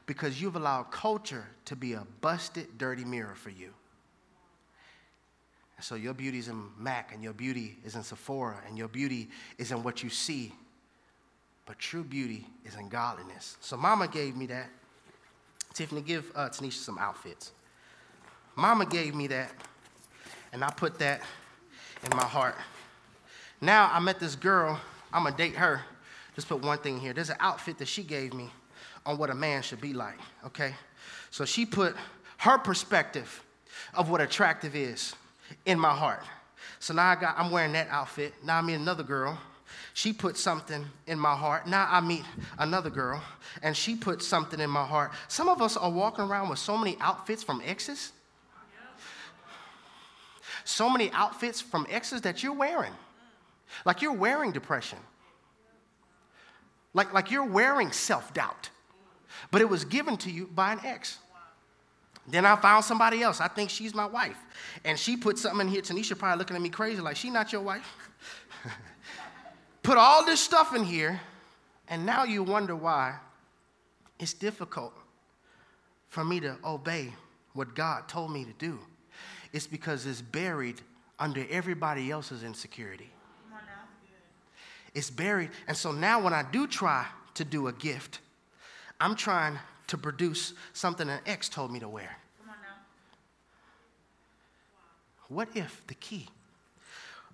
because 0.06 0.41
you've 0.41 0.56
allowed 0.56 0.91
culture 0.91 1.45
to 1.66 1.76
be 1.76 1.93
a 1.93 2.04
busted, 2.22 2.78
dirty 2.78 3.06
mirror 3.06 3.36
for 3.36 3.50
you. 3.50 3.74
So 5.80 5.95
your 5.95 6.14
beauty 6.14 6.39
is 6.39 6.48
in 6.48 6.64
Mac, 6.80 7.14
and 7.14 7.24
your 7.24 7.34
beauty 7.34 7.78
is 7.86 7.95
in 7.95 8.02
Sephora, 8.02 8.62
and 8.68 8.78
your 8.78 8.88
beauty 8.88 9.30
is 9.60 9.72
in 9.72 9.84
what 9.84 10.02
you 10.02 10.10
see. 10.10 10.52
But 11.68 11.78
true 11.78 12.03
beauty 12.03 12.47
is 12.65 12.76
in 12.76 12.89
godliness. 12.89 13.57
So 13.61 13.78
Mama 13.78 14.07
gave 14.07 14.36
me 14.36 14.47
that. 14.47 14.70
Tiffany, 15.74 16.01
give 16.01 16.32
uh, 16.34 16.49
Tanisha 16.49 16.80
some 16.80 16.97
outfits. 16.97 17.51
Mama 18.55 18.88
gave 18.88 19.13
me 19.13 19.28
that, 19.28 19.51
and 20.51 20.63
I 20.63 20.72
put 20.72 20.97
that 20.97 21.22
in 22.03 22.18
my 22.18 22.24
heart. 22.24 22.55
Now 23.61 23.91
I 23.93 23.99
met 23.99 24.20
this 24.20 24.36
girl, 24.36 24.80
I'm 25.13 25.26
gonna 25.26 25.38
date 25.38 25.55
her. 25.55 25.82
Just 26.34 26.49
put 26.49 26.63
one 26.63 26.80
thing 26.80 26.99
here. 26.99 27.13
There's 27.13 27.30
an 27.30 27.38
outfit 27.39 27.78
that 27.80 27.88
she 27.88 28.01
gave 28.01 28.34
me 28.34 28.49
on 29.05 29.18
what 29.18 29.30
a 29.30 29.36
man 29.36 29.61
should 29.61 29.82
be 29.82 29.93
like, 29.93 30.18
okay? 30.45 30.74
So 31.30 31.45
she 31.45 31.65
put 31.65 31.95
her 32.38 32.57
perspective 32.57 33.43
of 33.93 34.09
what 34.09 34.22
attractive 34.22 34.76
is 34.76 35.15
in 35.65 35.80
my 35.80 35.93
heart. 35.93 36.24
So 36.80 36.93
now 36.93 37.09
I 37.09 37.15
got, 37.15 37.38
I'm 37.38 37.51
wearing 37.51 37.74
that 37.74 37.88
outfit. 37.89 38.34
Now 38.43 38.57
I 38.57 38.61
meet 38.61 38.76
another 38.76 39.03
girl. 39.03 39.38
She 39.98 40.14
put 40.14 40.38
something 40.38 40.86
in 41.08 41.18
my 41.18 41.36
heart. 41.36 41.66
Now 41.66 41.88
I 41.89 42.02
meet 42.02 42.24
another 42.60 42.91
girl, 42.91 43.20
and 43.64 43.76
she 43.76 43.95
put 43.95 44.22
something 44.22 44.60
in 44.60 44.70
my 44.70 44.86
heart. 44.86 45.12
Some 45.28 45.50
of 45.50 45.60
us 45.60 45.76
are 45.76 45.89
walking 45.89 46.24
around 46.24 46.50
with 46.50 46.60
so 46.60 46.78
many 46.78 46.98
outfits 47.02 47.41
from 47.41 47.64
exes. 47.66 48.12
So 50.66 50.88
many 50.88 51.10
outfits 51.14 51.62
from 51.62 51.88
exes 51.89 52.22
that 52.22 52.43
you're 52.43 52.54
wearing. 52.54 52.93
Like 53.86 54.04
you're 54.04 54.14
wearing 54.14 54.52
depression. 54.52 55.00
Like, 56.93 57.12
like 57.12 57.32
you're 57.32 57.43
wearing 57.43 57.91
self 57.91 58.36
doubt. 58.36 58.70
But 59.50 59.62
it 59.62 59.68
was 59.68 59.84
given 59.84 60.16
to 60.18 60.30
you 60.30 60.45
by 60.45 60.74
an 60.74 60.80
ex. 60.84 61.18
Then 62.28 62.45
I 62.45 62.56
found 62.58 62.86
somebody 62.86 63.24
else. 63.24 63.41
I 63.41 63.48
think 63.48 63.72
she's 63.72 63.95
my 63.95 64.06
wife. 64.06 64.38
And 64.86 65.00
she 65.00 65.18
put 65.18 65.39
something 65.39 65.62
in 65.62 65.74
here. 65.74 65.82
Tanisha 65.82 66.16
probably 66.16 66.38
looking 66.38 66.56
at 66.56 66.62
me 66.62 66.70
crazy, 66.70 67.02
like, 67.02 67.16
she 67.16 67.32
not 67.32 67.52
your 67.52 67.62
wife? 67.62 67.89
Put 69.88 69.98
all 69.98 70.26
this 70.26 70.42
stuff 70.42 70.76
in 70.76 70.84
here, 70.84 71.18
and 71.88 72.06
now 72.06 72.26
you 72.26 72.44
wonder 72.44 72.76
why 72.76 73.16
it's 74.20 74.34
difficult 74.34 74.92
for 76.10 76.26
me 76.26 76.42
to 76.42 76.58
obey 76.66 77.14
what 77.54 77.74
God 77.74 78.10
told 78.10 78.34
me 78.34 78.44
to 78.44 78.52
do. 78.60 78.80
It's 79.54 79.66
because 79.66 80.06
it's 80.06 80.22
buried 80.22 80.82
under 81.18 81.46
everybody 81.50 82.12
else's 82.12 82.44
insecurity. 82.44 83.10
It's 84.94 85.10
buried. 85.10 85.52
And 85.70 85.78
so 85.78 85.94
now 85.94 86.20
when 86.20 86.34
I 86.34 86.44
do 86.44 86.68
try 86.68 87.06
to 87.36 87.46
do 87.46 87.68
a 87.68 87.72
gift, 87.72 88.20
I'm 89.00 89.16
trying 89.16 89.58
to 89.88 89.98
produce 89.98 90.54
something 90.74 91.08
an 91.08 91.22
ex 91.26 91.48
told 91.48 91.72
me 91.72 91.80
to 91.80 91.88
wear. 91.88 92.18
What 95.30 95.48
if 95.56 95.82
the 95.88 95.94
key 95.94 96.28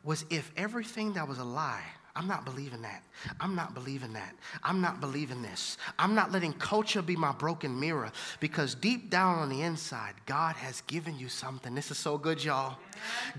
was 0.04 0.24
if 0.30 0.52
everything 0.56 1.14
that 1.14 1.28
was 1.28 1.40
a 1.40 1.44
lie, 1.44 1.84
I'm 2.16 2.28
not 2.28 2.46
believing 2.46 2.84
that. 2.84 3.02
I'm 3.40 3.56
not 3.56 3.74
believing 3.74 4.14
that. 4.14 4.36
I'm 4.64 4.82
not 4.82 5.02
believing 5.02 5.42
this. 5.42 5.78
I'm 5.98 6.14
not 6.14 6.32
letting 6.32 6.54
culture 6.54 7.02
be 7.02 7.16
my 7.16 7.32
broken 7.32 7.80
mirror 7.80 8.12
because 8.40 8.76
deep 8.76 9.10
down 9.10 9.40
on 9.40 9.50
the 9.50 9.64
inside, 9.64 10.14
God 10.28 10.56
has 10.58 10.82
given 10.82 11.18
you 11.18 11.28
something. 11.28 11.74
This 11.74 11.90
is 11.90 11.98
so 11.98 12.20
good, 12.20 12.44
y'all. 12.44 12.78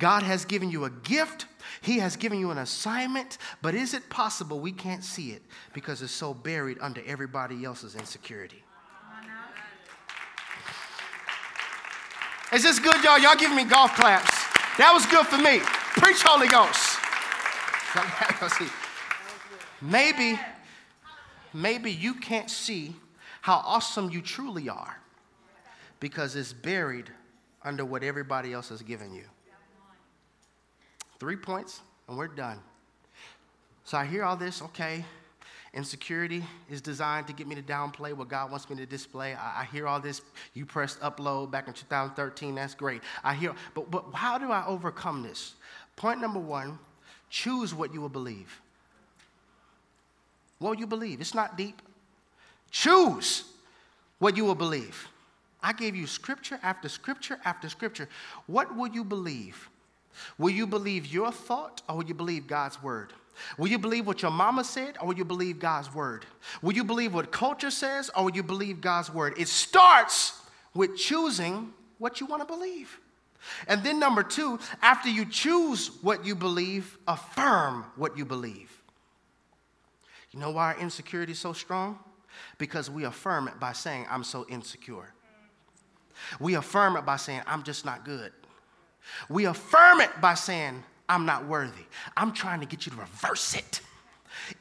God 0.01 0.25
has 0.25 0.45
given 0.45 0.71
you 0.71 0.87
a 0.87 0.91
gift, 0.91 1.47
He 1.83 2.01
has 2.01 2.17
given 2.17 2.41
you 2.41 2.51
an 2.51 2.59
assignment, 2.59 3.39
but 3.63 3.77
is 3.77 3.95
it 3.95 4.11
possible 4.11 4.59
we 4.59 4.73
can't 4.73 5.05
see 5.05 5.31
it 5.31 5.43
because 5.73 6.03
it's 6.03 6.13
so 6.13 6.35
buried 6.35 6.79
under 6.81 7.01
everybody 7.07 7.65
else's 7.65 7.95
insecurity? 7.95 8.65
Is 12.53 12.65
this 12.65 12.81
good, 12.81 13.03
y'all? 13.05 13.19
Y'all 13.21 13.37
giving 13.37 13.57
me 13.57 13.65
golf 13.65 13.95
claps. 13.95 14.31
That 14.79 14.91
was 14.93 15.07
good 15.07 15.27
for 15.27 15.39
me. 15.39 15.61
Preach, 16.01 16.23
Holy 16.23 16.49
Ghost. 16.49 16.94
Maybe, 19.81 20.39
maybe 21.53 21.91
you 21.91 22.15
can't 22.15 22.51
see 22.51 22.95
how 23.41 23.63
awesome 23.65 24.11
you 24.11 24.23
truly 24.23 24.69
are 24.69 24.99
because 26.01 26.37
it's 26.37 26.53
buried 26.53 27.11
under 27.63 27.85
what 27.85 28.03
everybody 28.03 28.53
else 28.53 28.69
has 28.69 28.83
given 28.83 29.15
you. 29.15 29.25
Three 31.19 31.37
points, 31.37 31.81
and 32.09 32.19
we're 32.19 32.29
done. 32.29 32.59
So 33.85 33.97
I 33.99 34.05
hear 34.05 34.25
all 34.25 34.37
this, 34.37 34.63
okay. 34.63 35.05
Insecurity 35.75 36.45
is 36.71 36.81
designed 36.81 37.27
to 37.27 37.33
get 37.33 37.49
me 37.49 37.55
to 37.57 37.63
downplay 37.63 38.13
what 38.13 38.29
God 38.29 38.51
wants 38.51 38.71
me 38.71 38.77
to 38.77 38.87
display. 38.87 39.35
I, 39.35 39.63
I, 39.63 39.65
hear 39.65 39.89
all 39.89 39.99
this. 39.99 40.23
You 40.55 40.65
pressed 40.65 41.01
upload 41.01 41.51
back 41.51 41.67
in 41.67 41.75
2013. 41.75 42.55
That's 42.55 42.75
great. 42.75 43.03
I 43.25 43.35
hear, 43.35 43.55
but, 43.75 43.91
but 43.91 44.05
how 44.15 44.39
do 44.39 44.53
I 44.53 44.65
overcome 44.67 45.25
this? 45.25 45.55
Point 45.97 46.21
number 46.21 46.39
one 46.39 46.79
choose 47.35 47.75
what 47.75 47.93
you 47.93 48.01
will 48.01 48.09
believe. 48.09 48.61
What 50.61 50.79
you 50.79 50.87
believe? 50.87 51.21
It's 51.21 51.35
not 51.35 51.59
deep. 51.59 51.83
Choose 52.71 53.43
what 54.21 54.37
you 54.37 54.45
will 54.45 54.55
believe. 54.55 55.09
I 55.61 55.73
gave 55.73 55.97
you 55.97 56.07
scripture 56.07 56.61
after 56.63 56.89
scripture 56.89 57.39
after 57.45 57.69
scripture. 57.69 58.09
What 58.47 58.77
will 58.77 58.87
you 58.87 59.03
believe? 59.03 59.69
Will 60.39 60.51
you 60.51 60.65
believe 60.65 61.07
your 61.07 61.33
thought 61.33 61.83
or 61.89 61.97
will 61.97 62.05
you 62.05 62.15
believe 62.15 62.47
God's 62.47 62.81
word? 62.81 63.13
Will 63.59 63.67
you 63.67 63.81
believe 63.81 64.07
what 64.07 64.23
your 64.23 64.31
mama 64.31 64.63
said 64.63 64.97
or 65.01 65.09
will 65.09 65.17
you 65.17 65.25
believe 65.25 65.59
God's 65.59 65.93
word? 65.93 66.25
Will 66.63 66.73
you 66.73 66.85
believe 66.85 67.15
what 67.15 67.33
culture 67.33 67.73
says 67.73 68.13
or 68.17 68.27
will 68.27 68.37
you 68.37 68.45
believe 68.45 68.81
God's 68.81 69.13
word? 69.13 69.35
It 69.37 69.49
starts 69.49 70.41
with 70.73 70.97
choosing 70.97 71.73
what 71.99 72.21
you 72.21 72.27
want 72.27 72.43
to 72.43 72.47
believe. 72.47 73.01
And 73.69 73.83
then, 73.83 73.99
number 73.99 74.23
two, 74.23 74.59
after 74.83 75.09
you 75.09 75.25
choose 75.25 75.91
what 76.03 76.25
you 76.25 76.35
believe, 76.35 76.99
affirm 77.07 77.85
what 77.97 78.17
you 78.17 78.25
believe. 78.25 78.71
You 80.31 80.41
know 80.41 80.51
why 80.51 80.75
our 80.75 80.81
insecurity 80.81 81.33
is 81.33 81.39
so 81.39 81.53
strong? 81.53 81.99
Because 82.59 82.91
we 82.91 83.05
affirm 83.05 83.49
it 83.49 83.61
by 83.61 83.73
saying, 83.73 84.07
I'm 84.11 84.25
so 84.25 84.45
insecure. 84.49 85.13
We 86.41 86.55
affirm 86.55 86.97
it 86.97 87.07
by 87.07 87.17
saying, 87.17 87.43
I'm 87.47 87.63
just 87.63 87.85
not 87.85 88.05
good. 88.05 88.33
We 89.29 89.45
affirm 89.45 90.01
it 90.01 90.11
by 90.21 90.35
saying, 90.35 90.83
I'm 91.09 91.27
not 91.27 91.47
worthy. 91.47 91.85
I'm 92.17 92.33
trying 92.33 92.61
to 92.61 92.67
get 92.67 92.87
you 92.87 92.93
to 92.93 92.99
reverse 92.99 93.55
it. 93.55 93.81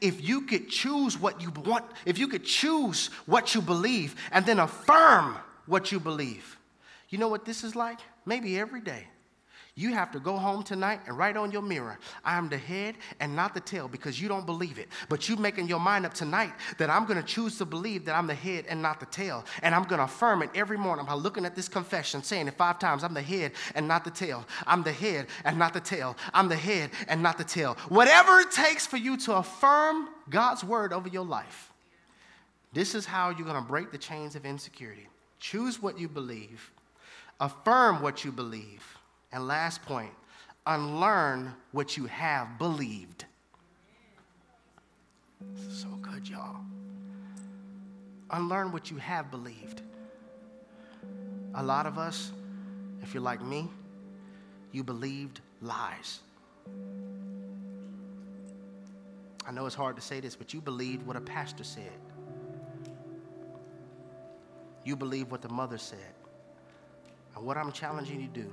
If 0.00 0.26
you 0.26 0.42
could 0.42 0.68
choose 0.68 1.18
what 1.18 1.42
you 1.42 1.50
want, 1.64 1.84
if 2.06 2.18
you 2.18 2.28
could 2.28 2.44
choose 2.44 3.08
what 3.26 3.54
you 3.54 3.60
believe 3.60 4.14
and 4.30 4.46
then 4.46 4.58
affirm 4.58 5.36
what 5.66 5.90
you 5.90 5.98
believe, 5.98 6.58
you 7.08 7.18
know 7.18 7.28
what 7.28 7.44
this 7.44 7.64
is 7.64 7.74
like? 7.74 7.98
Maybe 8.26 8.58
every 8.58 8.80
day. 8.80 9.06
You 9.76 9.92
have 9.92 10.12
to 10.12 10.20
go 10.20 10.36
home 10.36 10.62
tonight 10.62 11.00
and 11.08 11.18
write 11.18 11.36
on 11.36 11.50
your 11.50 11.62
mirror, 11.62 11.98
I 12.24 12.38
am 12.38 12.48
the 12.48 12.56
head 12.56 12.94
and 13.18 13.34
not 13.34 13.54
the 13.54 13.60
tail 13.60 13.88
because 13.88 14.20
you 14.20 14.28
don't 14.28 14.46
believe 14.46 14.78
it. 14.78 14.88
But 15.08 15.28
you're 15.28 15.36
making 15.36 15.66
your 15.66 15.80
mind 15.80 16.06
up 16.06 16.14
tonight 16.14 16.52
that 16.78 16.90
I'm 16.90 17.06
going 17.06 17.20
to 17.20 17.26
choose 17.26 17.58
to 17.58 17.64
believe 17.64 18.04
that 18.04 18.14
I'm 18.14 18.28
the 18.28 18.34
head 18.34 18.66
and 18.68 18.80
not 18.80 19.00
the 19.00 19.06
tail. 19.06 19.44
And 19.62 19.74
I'm 19.74 19.82
going 19.82 19.98
to 19.98 20.04
affirm 20.04 20.42
it 20.42 20.50
every 20.54 20.78
morning 20.78 21.06
by 21.06 21.14
looking 21.14 21.44
at 21.44 21.56
this 21.56 21.68
confession, 21.68 22.22
saying 22.22 22.46
it 22.46 22.54
five 22.54 22.78
times 22.78 23.02
I'm 23.02 23.14
the 23.14 23.22
head 23.22 23.50
and 23.74 23.88
not 23.88 24.04
the 24.04 24.12
tail. 24.12 24.46
I'm 24.64 24.84
the 24.84 24.92
head 24.92 25.26
and 25.44 25.58
not 25.58 25.74
the 25.74 25.80
tail. 25.80 26.16
I'm 26.32 26.48
the 26.48 26.56
head 26.56 26.90
and 27.08 27.20
not 27.20 27.36
the 27.36 27.44
tail. 27.44 27.76
Whatever 27.88 28.38
it 28.40 28.52
takes 28.52 28.86
for 28.86 28.96
you 28.96 29.16
to 29.18 29.34
affirm 29.34 30.08
God's 30.30 30.62
word 30.62 30.92
over 30.92 31.08
your 31.08 31.24
life, 31.24 31.72
this 32.72 32.94
is 32.94 33.06
how 33.06 33.30
you're 33.30 33.46
going 33.46 33.60
to 33.60 33.68
break 33.68 33.90
the 33.90 33.98
chains 33.98 34.36
of 34.36 34.46
insecurity. 34.46 35.08
Choose 35.40 35.82
what 35.82 35.98
you 35.98 36.08
believe, 36.08 36.70
affirm 37.40 38.02
what 38.02 38.24
you 38.24 38.32
believe 38.32 38.98
and 39.32 39.46
last 39.46 39.82
point 39.82 40.12
unlearn 40.66 41.54
what 41.72 41.96
you 41.96 42.06
have 42.06 42.58
believed. 42.58 43.26
So 45.70 45.88
good, 46.00 46.28
y'all. 46.28 46.56
Unlearn 48.30 48.72
what 48.72 48.90
you 48.90 48.96
have 48.96 49.30
believed. 49.30 49.82
A 51.54 51.62
lot 51.62 51.86
of 51.86 51.98
us, 51.98 52.32
if 53.02 53.12
you're 53.12 53.22
like 53.22 53.42
me, 53.42 53.68
you 54.72 54.82
believed 54.82 55.40
lies. 55.60 56.20
I 59.46 59.52
know 59.52 59.66
it's 59.66 59.74
hard 59.74 59.96
to 59.96 60.02
say 60.02 60.20
this, 60.20 60.34
but 60.34 60.54
you 60.54 60.60
believed 60.60 61.06
what 61.06 61.16
a 61.16 61.20
pastor 61.20 61.64
said. 61.64 61.92
You 64.84 64.96
believed 64.96 65.30
what 65.30 65.42
the 65.42 65.50
mother 65.50 65.78
said. 65.78 65.98
And 67.34 67.44
what 67.44 67.56
I'm 67.56 67.72
challenging 67.72 68.20
you 68.20 68.28
to 68.28 68.40
do 68.42 68.52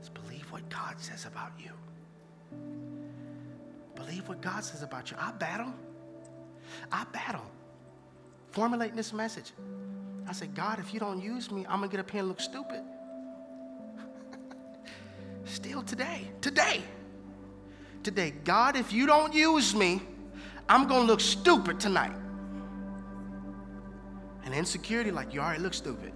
is 0.00 0.08
believe 0.08 0.50
what 0.50 0.68
God 0.68 0.94
says 0.98 1.26
about 1.26 1.52
you. 1.58 1.70
Believe 3.94 4.28
what 4.28 4.40
God 4.40 4.64
says 4.64 4.82
about 4.82 5.10
you. 5.10 5.16
I 5.20 5.32
battle. 5.32 5.72
I 6.90 7.04
battle 7.12 7.44
formulating 8.54 8.96
this 8.96 9.12
message. 9.12 9.52
I 10.28 10.32
said, 10.32 10.54
God, 10.54 10.78
if 10.78 10.94
you 10.94 11.00
don't 11.00 11.20
use 11.20 11.50
me, 11.50 11.66
I'm 11.68 11.80
going 11.80 11.90
to 11.90 11.96
get 11.96 12.00
up 12.00 12.10
here 12.10 12.20
and 12.20 12.28
look 12.28 12.40
stupid. 12.40 12.82
Still 15.44 15.82
today, 15.82 16.30
today, 16.40 16.80
today 18.02 18.32
God, 18.44 18.76
if 18.76 18.92
you 18.92 19.06
don't 19.06 19.34
use 19.34 19.74
me, 19.74 20.00
I'm 20.68 20.86
going 20.86 21.02
to 21.02 21.06
look 21.06 21.20
stupid 21.20 21.80
tonight. 21.80 22.14
And 24.44 24.54
insecurity, 24.54 25.10
like, 25.10 25.34
you 25.34 25.40
already 25.40 25.62
look 25.62 25.74
stupid. 25.74 26.12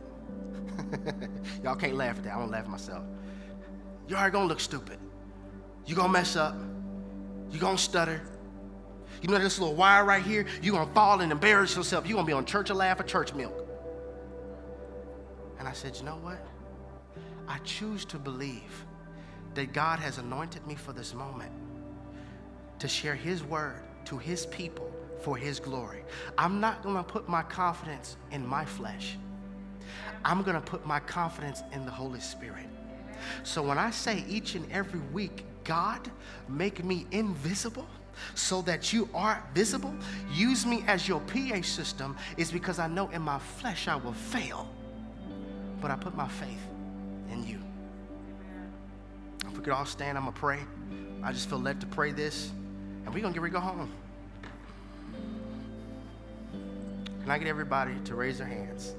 Y'all 1.62 1.76
can't 1.76 1.94
laugh 1.94 2.18
at 2.18 2.24
that. 2.24 2.34
I 2.34 2.36
won't 2.36 2.50
laugh 2.50 2.64
at 2.64 2.70
myself. 2.70 3.04
You 4.08 4.16
already 4.16 4.32
to 4.32 4.44
look 4.44 4.60
stupid. 4.60 4.98
You're 5.86 6.02
to 6.02 6.08
mess 6.08 6.36
up. 6.36 6.56
You're 7.50 7.60
to 7.60 7.78
stutter. 7.78 8.22
You 9.22 9.28
know 9.28 9.38
this 9.38 9.58
little 9.58 9.74
wire 9.74 10.04
right 10.04 10.22
here? 10.22 10.46
You're 10.62 10.84
to 10.84 10.92
fall 10.92 11.20
and 11.20 11.32
embarrass 11.32 11.76
yourself. 11.76 12.06
You're 12.06 12.18
to 12.18 12.24
be 12.24 12.32
on 12.32 12.44
church 12.44 12.70
alive 12.70 13.00
or 13.00 13.04
church 13.04 13.34
milk. 13.34 13.66
And 15.58 15.66
I 15.66 15.72
said, 15.72 15.96
you 15.96 16.04
know 16.04 16.18
what? 16.22 16.38
I 17.48 17.58
choose 17.58 18.04
to 18.06 18.18
believe 18.18 18.84
that 19.54 19.72
God 19.72 19.98
has 19.98 20.18
anointed 20.18 20.66
me 20.66 20.74
for 20.74 20.92
this 20.92 21.14
moment 21.14 21.50
to 22.78 22.86
share 22.86 23.14
His 23.14 23.42
word 23.42 23.82
to 24.04 24.18
His 24.18 24.46
people 24.46 24.92
for 25.20 25.36
His 25.36 25.58
glory. 25.58 26.04
I'm 26.36 26.60
not 26.60 26.82
to 26.82 27.02
put 27.02 27.28
my 27.28 27.42
confidence 27.42 28.16
in 28.30 28.46
my 28.46 28.64
flesh. 28.64 29.18
I'm 30.24 30.42
going 30.42 30.54
to 30.54 30.60
put 30.60 30.86
my 30.86 31.00
confidence 31.00 31.62
in 31.72 31.84
the 31.84 31.90
Holy 31.90 32.20
Spirit. 32.20 32.66
So 33.42 33.62
when 33.62 33.78
I 33.78 33.90
say 33.90 34.24
each 34.28 34.54
and 34.54 34.70
every 34.70 35.00
week, 35.12 35.44
God, 35.64 36.10
make 36.48 36.84
me 36.84 37.06
invisible 37.10 37.86
so 38.34 38.62
that 38.62 38.92
you 38.92 39.08
are 39.14 39.42
visible, 39.54 39.94
use 40.32 40.66
me 40.66 40.84
as 40.86 41.06
your 41.06 41.20
PA 41.20 41.62
system, 41.62 42.16
is 42.36 42.50
because 42.50 42.78
I 42.78 42.88
know 42.88 43.08
in 43.10 43.22
my 43.22 43.38
flesh 43.38 43.88
I 43.88 43.96
will 43.96 44.12
fail. 44.12 44.68
But 45.80 45.90
I 45.90 45.96
put 45.96 46.16
my 46.16 46.28
faith 46.28 46.66
in 47.30 47.46
you. 47.46 47.60
If 49.46 49.56
we 49.56 49.62
could 49.62 49.72
all 49.72 49.86
stand, 49.86 50.18
I'm 50.18 50.24
going 50.24 50.34
to 50.34 50.40
pray. 50.40 50.60
I 51.22 51.32
just 51.32 51.48
feel 51.48 51.58
led 51.58 51.80
to 51.80 51.86
pray 51.86 52.12
this, 52.12 52.50
and 53.04 53.14
we're 53.14 53.20
going 53.20 53.32
to 53.32 53.38
get 53.38 53.42
ready 53.42 53.54
to 53.54 53.60
go 53.60 53.64
home. 53.64 53.92
Can 57.22 57.30
I 57.30 57.38
get 57.38 57.48
everybody 57.48 57.94
to 58.04 58.14
raise 58.14 58.38
their 58.38 58.46
hands? 58.46 58.94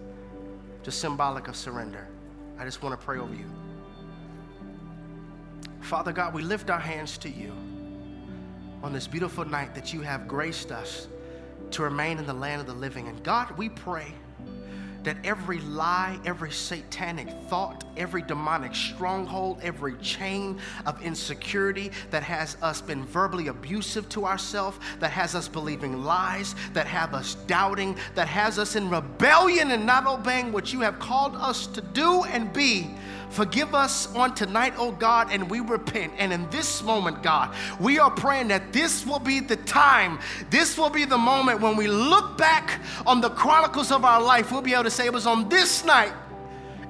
Just 0.83 0.99
symbolic 0.99 1.47
of 1.47 1.55
surrender. 1.55 2.07
I 2.57 2.65
just 2.65 2.81
want 2.81 2.99
to 2.99 3.05
pray 3.05 3.19
over 3.19 3.33
you. 3.33 3.45
Father 5.81 6.11
God, 6.11 6.33
we 6.33 6.41
lift 6.41 6.69
our 6.69 6.79
hands 6.79 7.17
to 7.19 7.29
you 7.29 7.51
on 8.83 8.93
this 8.93 9.07
beautiful 9.07 9.45
night 9.45 9.75
that 9.75 9.93
you 9.93 10.01
have 10.01 10.27
graced 10.27 10.71
us 10.71 11.07
to 11.71 11.83
remain 11.83 12.17
in 12.17 12.25
the 12.25 12.33
land 12.33 12.61
of 12.61 12.67
the 12.67 12.73
living. 12.73 13.07
And 13.07 13.21
God, 13.23 13.51
we 13.57 13.69
pray 13.69 14.13
that 15.03 15.17
every 15.23 15.59
lie, 15.59 16.19
every 16.25 16.51
satanic 16.51 17.29
thought, 17.47 17.83
every 17.97 18.21
demonic 18.21 18.75
stronghold, 18.75 19.59
every 19.61 19.95
chain 19.97 20.59
of 20.85 21.01
insecurity 21.01 21.91
that 22.11 22.23
has 22.23 22.57
us 22.61 22.81
been 22.81 23.05
verbally 23.05 23.47
abusive 23.47 24.07
to 24.09 24.25
ourselves, 24.25 24.77
that 24.99 25.11
has 25.11 25.35
us 25.35 25.47
believing 25.47 26.03
lies, 26.03 26.55
that 26.73 26.87
have 26.87 27.13
us 27.13 27.35
doubting, 27.47 27.97
that 28.15 28.27
has 28.27 28.59
us 28.59 28.75
in 28.75 28.89
rebellion 28.89 29.71
and 29.71 29.85
not 29.85 30.05
obeying 30.05 30.51
what 30.51 30.73
you 30.73 30.81
have 30.81 30.99
called 30.99 31.35
us 31.35 31.67
to 31.67 31.81
do 31.81 32.23
and 32.25 32.51
be. 32.53 32.89
Forgive 33.29 33.75
us 33.75 34.13
on 34.15 34.33
tonight, 34.33 34.73
oh 34.77 34.91
God, 34.91 35.31
and 35.31 35.49
we 35.49 35.59
repent. 35.59 36.13
And 36.17 36.33
in 36.33 36.49
this 36.49 36.81
moment, 36.81 37.21
God, 37.21 37.53
we 37.79 37.99
are 37.99 38.09
praying 38.09 38.47
that 38.47 38.73
this 38.73 39.05
will 39.05 39.19
be 39.19 39.39
the 39.39 39.55
time, 39.55 40.19
this 40.49 40.77
will 40.77 40.89
be 40.89 41.05
the 41.05 41.17
moment 41.17 41.61
when 41.61 41.77
we 41.77 41.87
look 41.87 42.37
back 42.37 42.81
on 43.05 43.21
the 43.21 43.29
chronicles 43.29 43.91
of 43.91 44.03
our 44.03 44.21
life, 44.21 44.51
we'll 44.51 44.61
be 44.61 44.73
able 44.73 44.85
to 44.85 44.88
say 44.89 45.05
it 45.05 45.13
was 45.13 45.27
on 45.27 45.49
this 45.49 45.85
night 45.85 46.13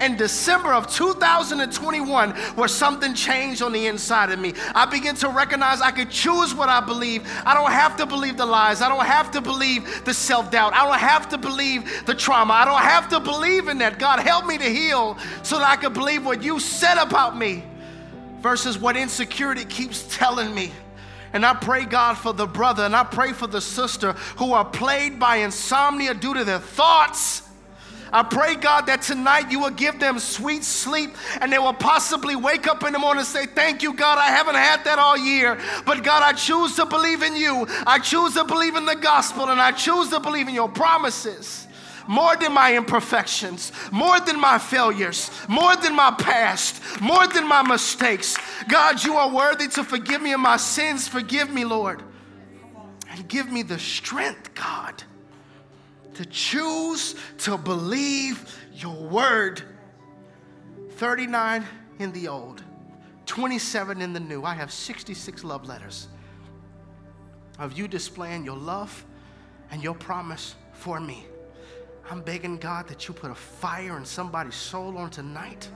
in 0.01 0.15
December 0.15 0.73
of 0.73 0.87
2021 0.87 2.31
where 2.31 2.67
something 2.67 3.13
changed 3.13 3.61
on 3.61 3.71
the 3.71 3.87
inside 3.87 4.31
of 4.31 4.39
me. 4.39 4.53
I 4.73 4.85
began 4.85 5.15
to 5.15 5.29
recognize 5.29 5.81
I 5.81 5.91
could 5.91 6.09
choose 6.09 6.55
what 6.55 6.69
I 6.69 6.79
believe. 6.79 7.29
I 7.45 7.53
don't 7.53 7.71
have 7.71 7.97
to 7.97 8.05
believe 8.05 8.37
the 8.37 8.45
lies. 8.45 8.81
I 8.81 8.89
don't 8.89 9.05
have 9.05 9.31
to 9.31 9.41
believe 9.41 10.05
the 10.05 10.13
self 10.13 10.51
doubt. 10.51 10.73
I 10.73 10.85
don't 10.85 10.99
have 10.99 11.29
to 11.29 11.37
believe 11.37 12.05
the 12.05 12.15
trauma. 12.15 12.53
I 12.53 12.65
don't 12.65 12.81
have 12.81 13.09
to 13.09 13.19
believe 13.19 13.67
in 13.67 13.77
that. 13.79 13.99
God, 13.99 14.19
help 14.19 14.45
me 14.45 14.57
to 14.57 14.69
heal 14.69 15.17
so 15.43 15.59
that 15.59 15.69
I 15.69 15.75
can 15.75 15.93
believe 15.93 16.25
what 16.25 16.43
you 16.43 16.59
said 16.59 16.97
about 16.97 17.37
me 17.37 17.63
versus 18.39 18.77
what 18.77 18.95
insecurity 18.95 19.65
keeps 19.65 20.15
telling 20.15 20.53
me. 20.53 20.71
And 21.31 21.45
I 21.45 21.53
pray, 21.53 21.85
God, 21.85 22.17
for 22.17 22.33
the 22.33 22.47
brother 22.47 22.83
and 22.83 22.95
I 22.95 23.03
pray 23.03 23.33
for 23.33 23.45
the 23.45 23.61
sister 23.61 24.13
who 24.37 24.53
are 24.53 24.65
plagued 24.65 25.19
by 25.19 25.37
insomnia 25.37 26.15
due 26.15 26.33
to 26.33 26.43
their 26.43 26.59
thoughts 26.59 27.48
I 28.11 28.23
pray, 28.23 28.55
God, 28.55 28.87
that 28.87 29.01
tonight 29.01 29.51
you 29.51 29.59
will 29.59 29.69
give 29.69 29.99
them 29.99 30.19
sweet 30.19 30.63
sleep 30.63 31.15
and 31.41 31.51
they 31.51 31.59
will 31.59 31.73
possibly 31.73 32.35
wake 32.35 32.67
up 32.67 32.83
in 32.83 32.93
the 32.93 32.99
morning 32.99 33.19
and 33.19 33.27
say, 33.27 33.45
Thank 33.45 33.83
you, 33.83 33.93
God. 33.93 34.17
I 34.17 34.27
haven't 34.27 34.55
had 34.55 34.83
that 34.85 34.99
all 34.99 35.17
year. 35.17 35.59
But 35.85 36.03
God, 36.03 36.23
I 36.23 36.33
choose 36.33 36.75
to 36.75 36.85
believe 36.85 37.21
in 37.21 37.35
you. 37.35 37.67
I 37.85 37.99
choose 37.99 38.33
to 38.33 38.43
believe 38.43 38.75
in 38.75 38.85
the 38.85 38.95
gospel 38.95 39.49
and 39.49 39.61
I 39.61 39.71
choose 39.71 40.09
to 40.09 40.19
believe 40.19 40.47
in 40.47 40.55
your 40.55 40.69
promises 40.69 41.67
more 42.09 42.35
than 42.35 42.51
my 42.51 42.75
imperfections, 42.75 43.71
more 43.91 44.19
than 44.19 44.39
my 44.39 44.57
failures, 44.57 45.29
more 45.47 45.75
than 45.75 45.95
my 45.95 46.09
past, 46.09 46.81
more 46.99 47.27
than 47.27 47.47
my 47.47 47.61
mistakes. 47.61 48.35
God, 48.67 49.03
you 49.03 49.15
are 49.17 49.31
worthy 49.31 49.67
to 49.67 49.83
forgive 49.83 50.19
me 50.19 50.33
of 50.33 50.39
my 50.39 50.57
sins. 50.57 51.07
Forgive 51.07 51.53
me, 51.53 51.65
Lord. 51.65 52.01
And 53.11 53.27
give 53.27 53.51
me 53.51 53.61
the 53.61 53.77
strength, 53.77 54.55
God, 54.55 55.03
to 56.19 56.25
choose 56.25 57.15
to 57.37 57.57
believe 57.57 58.53
your 58.73 59.07
word. 59.07 59.63
39 60.97 61.63
in 61.99 62.11
the 62.11 62.27
old, 62.27 62.61
27 63.25 64.01
in 64.01 64.11
the 64.11 64.19
new. 64.19 64.43
I 64.43 64.53
have 64.53 64.69
66 64.69 65.45
love 65.45 65.65
letters 65.65 66.09
of 67.57 67.71
you 67.71 67.87
displaying 67.87 68.43
your 68.43 68.57
love 68.57 69.05
and 69.71 69.81
your 69.81 69.93
promise 69.93 70.55
for 70.73 70.99
me. 70.99 71.25
I'm 72.11 72.21
begging 72.21 72.57
God 72.57 72.89
that 72.89 73.07
you 73.07 73.13
put 73.13 73.31
a 73.31 73.35
fire 73.35 73.95
in 73.95 74.03
somebody's 74.03 74.55
soul 74.55 74.97
on 74.97 75.11
tonight 75.11 75.69